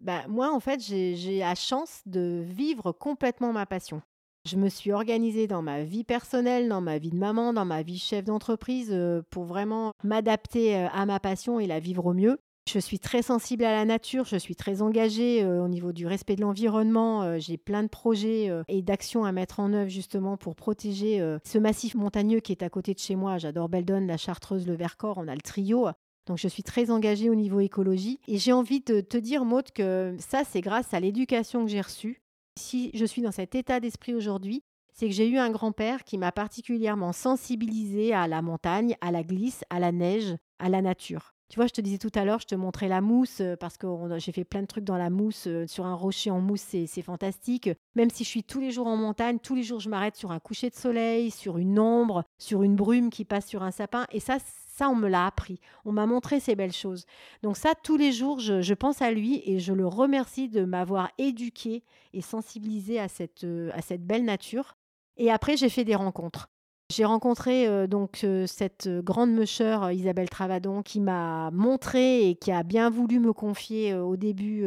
Bah, 0.00 0.26
Moi, 0.28 0.52
en 0.52 0.60
fait, 0.60 0.80
j'ai 0.80 1.38
la 1.38 1.54
chance 1.54 2.02
de 2.06 2.42
vivre 2.44 2.92
complètement 2.92 3.52
ma 3.52 3.66
passion. 3.66 4.02
Je 4.46 4.56
me 4.56 4.68
suis 4.68 4.92
organisée 4.92 5.48
dans 5.48 5.62
ma 5.62 5.82
vie 5.82 6.04
personnelle, 6.04 6.68
dans 6.68 6.80
ma 6.80 6.98
vie 6.98 7.10
de 7.10 7.16
maman, 7.16 7.52
dans 7.52 7.64
ma 7.64 7.82
vie 7.82 7.98
chef 7.98 8.24
d'entreprise 8.24 8.90
euh, 8.92 9.22
pour 9.30 9.44
vraiment 9.44 9.92
m'adapter 10.04 10.76
euh, 10.76 10.88
à 10.92 11.04
ma 11.04 11.18
passion 11.18 11.58
et 11.58 11.66
la 11.66 11.80
vivre 11.80 12.06
au 12.06 12.14
mieux. 12.14 12.38
Je 12.68 12.78
suis 12.78 12.98
très 12.98 13.22
sensible 13.22 13.64
à 13.64 13.72
la 13.72 13.84
nature, 13.84 14.24
je 14.24 14.36
suis 14.36 14.56
très 14.56 14.82
engagée 14.82 15.42
euh, 15.42 15.62
au 15.62 15.68
niveau 15.68 15.92
du 15.92 16.06
respect 16.06 16.36
de 16.36 16.40
l'environnement. 16.40 17.38
J'ai 17.38 17.56
plein 17.56 17.82
de 17.82 17.88
projets 17.88 18.50
et 18.68 18.82
d'actions 18.82 19.24
à 19.24 19.32
mettre 19.32 19.60
en 19.60 19.72
œuvre 19.72 19.88
justement 19.88 20.36
pour 20.36 20.56
protéger 20.56 21.20
ce 21.44 21.58
massif 21.58 21.94
montagneux 21.94 22.40
qui 22.40 22.52
est 22.52 22.62
à 22.62 22.68
côté 22.68 22.92
de 22.92 22.98
chez 22.98 23.14
moi. 23.14 23.38
J'adore 23.38 23.68
Beldon, 23.68 24.06
la 24.06 24.16
Chartreuse, 24.16 24.66
le 24.66 24.74
Vercors, 24.74 25.18
on 25.18 25.28
a 25.28 25.34
le 25.34 25.40
trio. 25.40 25.88
Donc 26.26 26.38
je 26.38 26.48
suis 26.48 26.64
très 26.64 26.90
engagée 26.90 27.30
au 27.30 27.34
niveau 27.34 27.60
écologie. 27.60 28.18
Et 28.26 28.38
j'ai 28.38 28.52
envie 28.52 28.80
de 28.80 29.00
te 29.00 29.16
dire, 29.16 29.44
Maud, 29.44 29.70
que 29.72 30.16
ça, 30.18 30.42
c'est 30.44 30.60
grâce 30.60 30.92
à 30.92 31.00
l'éducation 31.00 31.64
que 31.64 31.70
j'ai 31.70 31.80
reçue 31.80 32.20
si 32.58 32.90
je 32.94 33.04
suis 33.04 33.22
dans 33.22 33.32
cet 33.32 33.54
état 33.54 33.80
d'esprit 33.80 34.14
aujourd'hui, 34.14 34.62
c'est 34.94 35.06
que 35.06 35.14
j'ai 35.14 35.28
eu 35.28 35.38
un 35.38 35.50
grand-père 35.50 36.04
qui 36.04 36.18
m'a 36.18 36.32
particulièrement 36.32 37.12
sensibilisé 37.12 38.14
à 38.14 38.26
la 38.28 38.42
montagne, 38.42 38.96
à 39.00 39.10
la 39.10 39.22
glisse, 39.22 39.62
à 39.70 39.78
la 39.78 39.92
neige, 39.92 40.34
à 40.58 40.68
la 40.68 40.80
nature. 40.80 41.35
Tu 41.48 41.56
vois, 41.56 41.66
je 41.68 41.72
te 41.72 41.80
disais 41.80 41.98
tout 41.98 42.10
à 42.14 42.24
l'heure, 42.24 42.40
je 42.40 42.46
te 42.46 42.56
montrais 42.56 42.88
la 42.88 43.00
mousse 43.00 43.40
euh, 43.40 43.54
parce 43.56 43.76
que 43.76 43.86
j'ai 44.18 44.32
fait 44.32 44.44
plein 44.44 44.62
de 44.62 44.66
trucs 44.66 44.84
dans 44.84 44.96
la 44.96 45.10
mousse. 45.10 45.46
Euh, 45.46 45.66
sur 45.66 45.86
un 45.86 45.94
rocher 45.94 46.30
en 46.30 46.40
mousse, 46.40 46.60
c'est 46.62 47.02
fantastique. 47.02 47.70
Même 47.94 48.10
si 48.10 48.24
je 48.24 48.28
suis 48.28 48.42
tous 48.42 48.60
les 48.60 48.72
jours 48.72 48.88
en 48.88 48.96
montagne, 48.96 49.38
tous 49.38 49.54
les 49.54 49.62
jours 49.62 49.78
je 49.78 49.88
m'arrête 49.88 50.16
sur 50.16 50.32
un 50.32 50.40
coucher 50.40 50.70
de 50.70 50.74
soleil, 50.74 51.30
sur 51.30 51.58
une 51.58 51.78
ombre, 51.78 52.24
sur 52.38 52.62
une 52.62 52.74
brume 52.74 53.10
qui 53.10 53.24
passe 53.24 53.46
sur 53.46 53.62
un 53.62 53.70
sapin. 53.70 54.06
Et 54.10 54.18
ça, 54.18 54.38
ça, 54.76 54.90
on 54.90 54.96
me 54.96 55.08
l'a 55.08 55.24
appris. 55.24 55.58
On 55.84 55.92
m'a 55.92 56.06
montré 56.06 56.38
ces 56.38 56.54
belles 56.54 56.72
choses. 56.72 57.06
Donc 57.42 57.56
ça, 57.56 57.74
tous 57.80 57.96
les 57.96 58.12
jours, 58.12 58.40
je, 58.40 58.74
pense 58.74 59.00
à 59.00 59.10
lui 59.10 59.40
et 59.46 59.58
je 59.58 59.72
le 59.72 59.86
remercie 59.86 60.48
de 60.48 60.64
m'avoir 60.64 61.10
éduqué 61.16 61.82
et 62.12 62.20
sensibilisé 62.20 63.00
à 63.00 63.08
cette, 63.08 63.44
euh, 63.44 63.70
à 63.72 63.80
cette 63.80 64.04
belle 64.04 64.24
nature. 64.24 64.76
Et 65.16 65.30
après, 65.30 65.56
j'ai 65.56 65.70
fait 65.70 65.84
des 65.84 65.94
rencontres. 65.94 66.50
J'ai 66.88 67.04
rencontré 67.04 67.66
euh, 67.66 67.88
donc 67.88 68.20
euh, 68.22 68.46
cette 68.46 68.88
grande 68.88 69.32
meucheur 69.32 69.84
euh, 69.84 69.92
Isabelle 69.92 70.30
Travadon 70.30 70.82
qui 70.82 71.00
m'a 71.00 71.50
montré 71.50 72.30
et 72.30 72.36
qui 72.36 72.52
a 72.52 72.62
bien 72.62 72.90
voulu 72.90 73.18
me 73.18 73.32
confier 73.32 73.94
au 73.94 74.16
début 74.16 74.66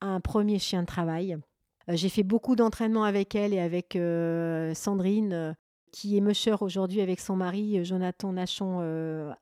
un 0.00 0.20
premier 0.20 0.58
chien 0.58 0.82
de 0.82 0.86
travail. 0.86 1.38
J'ai 1.88 2.08
fait 2.08 2.22
beaucoup 2.22 2.56
d'entraînements 2.56 3.04
avec 3.04 3.34
elle 3.34 3.54
et 3.54 3.58
avec 3.58 3.98
Sandrine 4.76 5.56
qui 5.92 6.16
est 6.16 6.20
meucheur 6.20 6.62
aujourd'hui 6.62 7.00
avec 7.00 7.18
son 7.18 7.36
mari 7.36 7.84
Jonathan 7.84 8.32
Nachon 8.32 8.80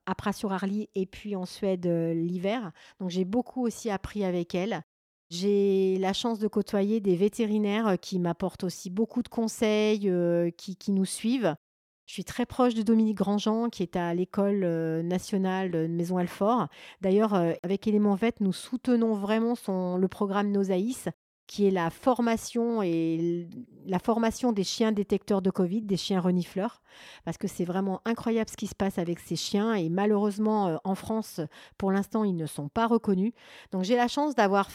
à 0.07 0.15
Pras-sur-Arly 0.15 0.89
et 0.95 1.07
puis 1.07 1.37
en 1.37 1.45
Suède 1.45 1.87
l'hiver. 1.87 2.73
Donc 3.01 3.11
j'ai 3.11 3.25
beaucoup 3.25 3.67
aussi 3.67 3.91
appris 3.91 4.25
avec 4.25 4.55
elle. 4.55 4.83
J'ai 5.31 5.99
la 5.99 6.13
chance 6.13 6.39
de 6.39 6.49
côtoyer 6.49 7.01
des 7.01 7.17
vétérinaires 7.17 7.97
qui 8.01 8.19
m'apportent 8.19 8.65
aussi 8.65 8.89
beaucoup 8.89 9.23
de 9.23 9.29
conseils, 9.29 10.11
qui, 10.57 10.93
nous 10.93 11.05
suivent. 11.05 11.55
Je 12.09 12.15
suis 12.15 12.25
très 12.25 12.47
proche 12.47 12.73
de 12.73 12.81
Dominique 12.81 13.19
Grandjean, 13.19 13.69
qui 13.69 13.83
est 13.83 13.95
à 13.95 14.15
l'école 14.15 14.63
euh, 14.65 15.03
nationale 15.03 15.71
de 15.71 15.87
Maison 15.87 16.17
Alfort. 16.17 16.69
D'ailleurs, 17.03 17.35
euh, 17.35 17.53
avec 17.63 17.87
Élément 17.87 18.15
Vet, 18.15 18.33
nous 18.41 18.55
soutenons 18.55 19.13
vraiment 19.13 19.53
le 19.99 20.07
programme 20.09 20.51
Nosaïs, 20.51 21.11
qui 21.47 21.67
est 21.67 21.71
la 21.71 21.91
formation 21.91 22.83
et 22.83 23.47
la 23.85 23.99
formation 23.99 24.53
des 24.53 24.65
chiens 24.65 24.91
détecteurs 24.91 25.43
de 25.43 25.51
Covid, 25.51 25.83
des 25.83 25.99
chiens 25.99 26.19
renifleurs, 26.19 26.81
parce 27.27 27.37
que 27.37 27.47
c'est 27.47 27.67
vraiment 27.67 28.01
incroyable 28.07 28.49
ce 28.49 28.57
qui 28.57 28.69
se 28.69 28.75
passe 28.75 28.97
avec 28.97 29.19
ces 29.19 29.37
chiens 29.37 29.75
et 29.75 29.91
malheureusement 29.91 30.69
euh, 30.69 30.77
en 30.85 30.95
France, 30.95 31.43
pour 31.77 31.93
l'instant, 31.93 32.25
ils 32.25 32.37
ne 32.37 32.47
sont 32.47 32.71
pas 32.71 32.87
reconnus. 32.87 33.35
Donc 33.71 33.85
j'ai 33.85 33.97
la 33.97 34.09
chance 34.09 34.35
d'avoir 34.35 34.71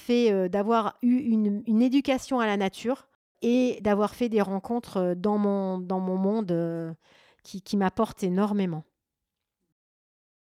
eu 1.02 1.18
une, 1.18 1.64
une, 1.66 1.82
éducation 1.82 2.40
à 2.40 2.46
la 2.46 2.58
nature 2.58 3.08
et 3.42 3.80
d'avoir 3.82 4.14
fait 4.14 4.30
des 4.30 4.42
rencontres 4.44 5.16
dans 5.18 5.40
mon, 5.40 5.80
dans 5.80 6.00
mon 6.00 6.16
monde 6.16 6.96
qui, 7.44 7.78
m'apporte 7.78 8.24
énormément. 8.24 8.84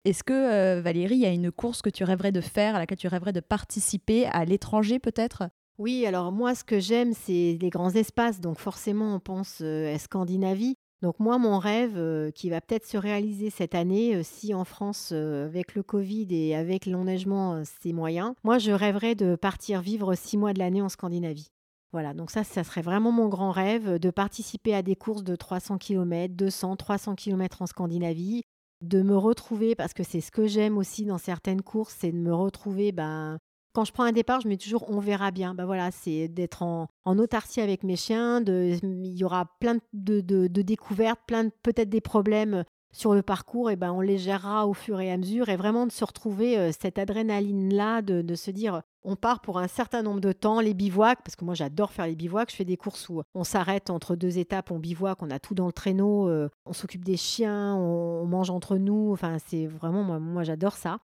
Est-ce 0.04 0.22
que 0.22 0.32
euh, 0.32 0.82
Valérie, 0.82 1.16
il 1.16 1.20
y 1.22 1.26
a 1.26 1.30
une 1.30 1.50
course 1.50 1.80
que 1.80 1.90
tu 1.90 2.04
rêverais 2.04 2.32
de 2.32 2.42
faire, 2.42 2.76
à 2.76 2.78
laquelle 2.78 2.98
tu 2.98 3.08
rêverais 3.08 3.32
de 3.32 3.40
participer 3.40 4.26
à 4.26 4.44
l'étranger 4.44 4.98
peut-être? 4.98 5.44
Oui, 5.78 6.06
alors 6.06 6.30
moi 6.30 6.54
ce 6.54 6.62
que 6.62 6.78
j'aime 6.78 7.14
c'est 7.14 7.58
les 7.60 7.70
grands 7.70 7.90
espaces, 7.90 8.40
donc 8.40 8.58
forcément 8.58 9.14
on 9.14 9.18
pense 9.18 9.58
euh, 9.62 9.94
à 9.94 9.98
Scandinavie. 9.98 10.76
Donc 11.02 11.18
moi 11.18 11.38
mon 11.38 11.58
rêve 11.58 11.96
euh, 11.96 12.30
qui 12.30 12.48
va 12.48 12.60
peut-être 12.60 12.86
se 12.86 12.96
réaliser 12.96 13.50
cette 13.50 13.74
année, 13.74 14.22
si 14.22 14.54
en 14.54 14.64
France 14.64 15.10
avec 15.10 15.74
le 15.74 15.82
Covid 15.82 16.28
et 16.30 16.54
avec 16.54 16.86
l'enneigement 16.86 17.62
c'est 17.64 17.92
moyen, 17.92 18.36
moi 18.44 18.58
je 18.58 18.70
rêverais 18.72 19.14
de 19.14 19.36
partir 19.36 19.80
vivre 19.80 20.14
six 20.14 20.36
mois 20.36 20.52
de 20.52 20.58
l'année 20.58 20.82
en 20.82 20.88
Scandinavie. 20.88 21.50
Voilà, 21.94 22.12
donc 22.12 22.32
ça, 22.32 22.42
ça 22.42 22.64
serait 22.64 22.82
vraiment 22.82 23.12
mon 23.12 23.28
grand 23.28 23.52
rêve 23.52 24.00
de 24.00 24.10
participer 24.10 24.74
à 24.74 24.82
des 24.82 24.96
courses 24.96 25.22
de 25.22 25.36
300 25.36 25.78
km, 25.78 26.34
200, 26.34 26.74
300 26.74 27.14
km 27.14 27.62
en 27.62 27.66
Scandinavie, 27.66 28.42
de 28.80 29.00
me 29.00 29.16
retrouver, 29.16 29.76
parce 29.76 29.94
que 29.94 30.02
c'est 30.02 30.20
ce 30.20 30.32
que 30.32 30.48
j'aime 30.48 30.76
aussi 30.76 31.04
dans 31.04 31.18
certaines 31.18 31.62
courses, 31.62 31.94
c'est 32.00 32.10
de 32.10 32.16
me 32.16 32.34
retrouver, 32.34 32.90
ben, 32.90 33.38
quand 33.74 33.84
je 33.84 33.92
prends 33.92 34.02
un 34.02 34.10
départ, 34.10 34.40
je 34.40 34.48
mets 34.48 34.56
toujours 34.56 34.90
on 34.90 34.98
verra 34.98 35.30
bien. 35.30 35.54
Ben 35.54 35.66
voilà, 35.66 35.92
c'est 35.92 36.26
d'être 36.26 36.62
en, 36.62 36.88
autarcie 37.06 37.60
avec 37.60 37.84
mes 37.84 37.94
chiens, 37.94 38.40
de, 38.40 38.76
il 38.82 39.16
y 39.16 39.22
aura 39.22 39.46
plein 39.60 39.78
de, 39.92 40.20
de 40.20 40.62
découvertes, 40.62 41.20
plein 41.28 41.44
de 41.44 41.52
peut-être 41.62 41.90
des 41.90 42.00
problèmes 42.00 42.64
sur 42.94 43.12
le 43.12 43.22
parcours, 43.22 43.72
et 43.72 43.76
ben 43.76 43.92
on 43.92 44.00
les 44.00 44.18
gérera 44.18 44.68
au 44.68 44.72
fur 44.72 45.00
et 45.00 45.10
à 45.10 45.16
mesure 45.16 45.48
et 45.48 45.56
vraiment 45.56 45.84
de 45.84 45.90
se 45.90 46.04
retrouver 46.04 46.56
euh, 46.56 46.70
cette 46.70 46.96
adrénaline-là, 46.96 48.02
de, 48.02 48.34
se 48.36 48.52
dire 48.52 48.82
on 49.02 49.16
part 49.16 49.40
pour 49.40 49.58
un 49.58 49.66
certain 49.66 50.02
nombre 50.02 50.20
de 50.20 50.30
temps, 50.30 50.60
les 50.60 50.74
bivouacs, 50.74 51.20
parce 51.24 51.34
que 51.34 51.44
moi 51.44 51.54
j'adore 51.54 51.90
faire 51.90 52.06
les 52.06 52.14
bivouacs, 52.14 52.52
je 52.52 52.56
fais 52.56 52.64
des 52.64 52.76
courses 52.76 53.08
où 53.08 53.20
on 53.34 53.42
s'arrête 53.42 53.90
entre 53.90 54.14
deux 54.14 54.38
étapes, 54.38 54.70
on 54.70 54.78
bivouac, 54.78 55.20
on 55.22 55.30
a 55.30 55.40
tout 55.40 55.54
dans 55.54 55.66
le 55.66 55.72
traîneau, 55.72 56.28
euh, 56.28 56.48
on 56.66 56.72
s'occupe 56.72 57.04
des 57.04 57.16
chiens, 57.16 57.74
on, 57.74 58.26
mange 58.26 58.50
entre 58.50 58.76
nous, 58.76 59.10
enfin 59.12 59.38
c'est 59.44 59.66
vraiment, 59.66 60.04
moi, 60.04 60.20
moi 60.20 60.44
j'adore 60.44 60.74
ça. 60.74 60.98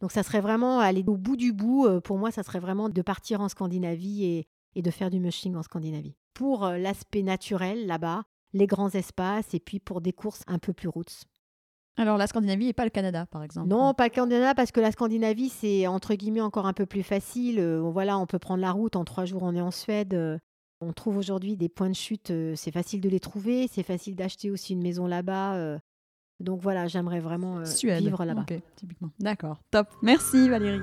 Donc 0.00 0.10
ça 0.10 0.24
serait 0.24 0.40
vraiment 0.40 0.80
aller 0.80 1.04
au 1.06 1.16
bout 1.16 1.36
du 1.36 1.52
bout, 1.52 1.86
euh, 1.86 2.00
pour 2.00 2.18
moi 2.18 2.32
ça 2.32 2.42
serait 2.42 2.60
vraiment 2.60 2.88
de 2.88 3.02
partir 3.02 3.40
en 3.40 3.48
Scandinavie 3.48 4.24
et, 4.24 4.48
et 4.74 4.82
de 4.82 4.90
faire 4.90 5.10
du 5.10 5.20
mushing 5.20 5.54
en 5.54 5.62
Scandinavie. 5.62 6.16
Pour 6.34 6.66
l'aspect 6.66 7.22
naturel 7.22 7.86
là-bas, 7.86 8.24
les 8.52 8.66
grands 8.66 8.90
espaces 8.90 9.54
et 9.54 9.60
puis 9.60 9.78
pour 9.78 10.00
des 10.00 10.12
courses 10.12 10.42
un 10.48 10.58
peu 10.58 10.72
plus 10.72 10.88
routes. 10.88 11.24
Alors 11.96 12.18
la 12.18 12.26
Scandinavie 12.26 12.68
et 12.68 12.72
pas 12.72 12.84
le 12.84 12.90
Canada, 12.90 13.26
par 13.26 13.42
exemple. 13.42 13.68
Non, 13.68 13.94
pas 13.94 14.04
le 14.04 14.10
Canada 14.10 14.54
parce 14.54 14.70
que 14.70 14.80
la 14.80 14.92
Scandinavie 14.92 15.48
c'est 15.48 15.86
entre 15.86 16.14
guillemets 16.14 16.40
encore 16.40 16.66
un 16.66 16.72
peu 16.72 16.86
plus 16.86 17.02
facile. 17.02 17.58
Euh, 17.58 17.80
voilà, 17.80 18.18
on 18.18 18.26
peut 18.26 18.38
prendre 18.38 18.60
la 18.60 18.70
route 18.70 18.96
en 18.96 19.04
trois 19.04 19.24
jours, 19.24 19.42
on 19.42 19.54
est 19.54 19.60
en 19.60 19.70
Suède. 19.70 20.14
Euh, 20.14 20.38
on 20.82 20.92
trouve 20.92 21.16
aujourd'hui 21.16 21.56
des 21.56 21.70
points 21.70 21.88
de 21.88 21.94
chute, 21.94 22.30
euh, 22.30 22.54
c'est 22.54 22.70
facile 22.70 23.00
de 23.00 23.08
les 23.08 23.20
trouver, 23.20 23.66
c'est 23.66 23.82
facile 23.82 24.14
d'acheter 24.14 24.50
aussi 24.50 24.74
une 24.74 24.82
maison 24.82 25.06
là-bas. 25.06 25.78
donc 26.38 26.60
voilà, 26.60 26.86
j'aimerais 26.86 27.20
vraiment 27.20 27.62
vivre 27.62 28.24
là-bas. 28.24 28.44
typiquement. 28.76 29.10
D'accord, 29.18 29.58
top. 29.70 29.88
Merci 30.02 30.50
Valérie. 30.50 30.82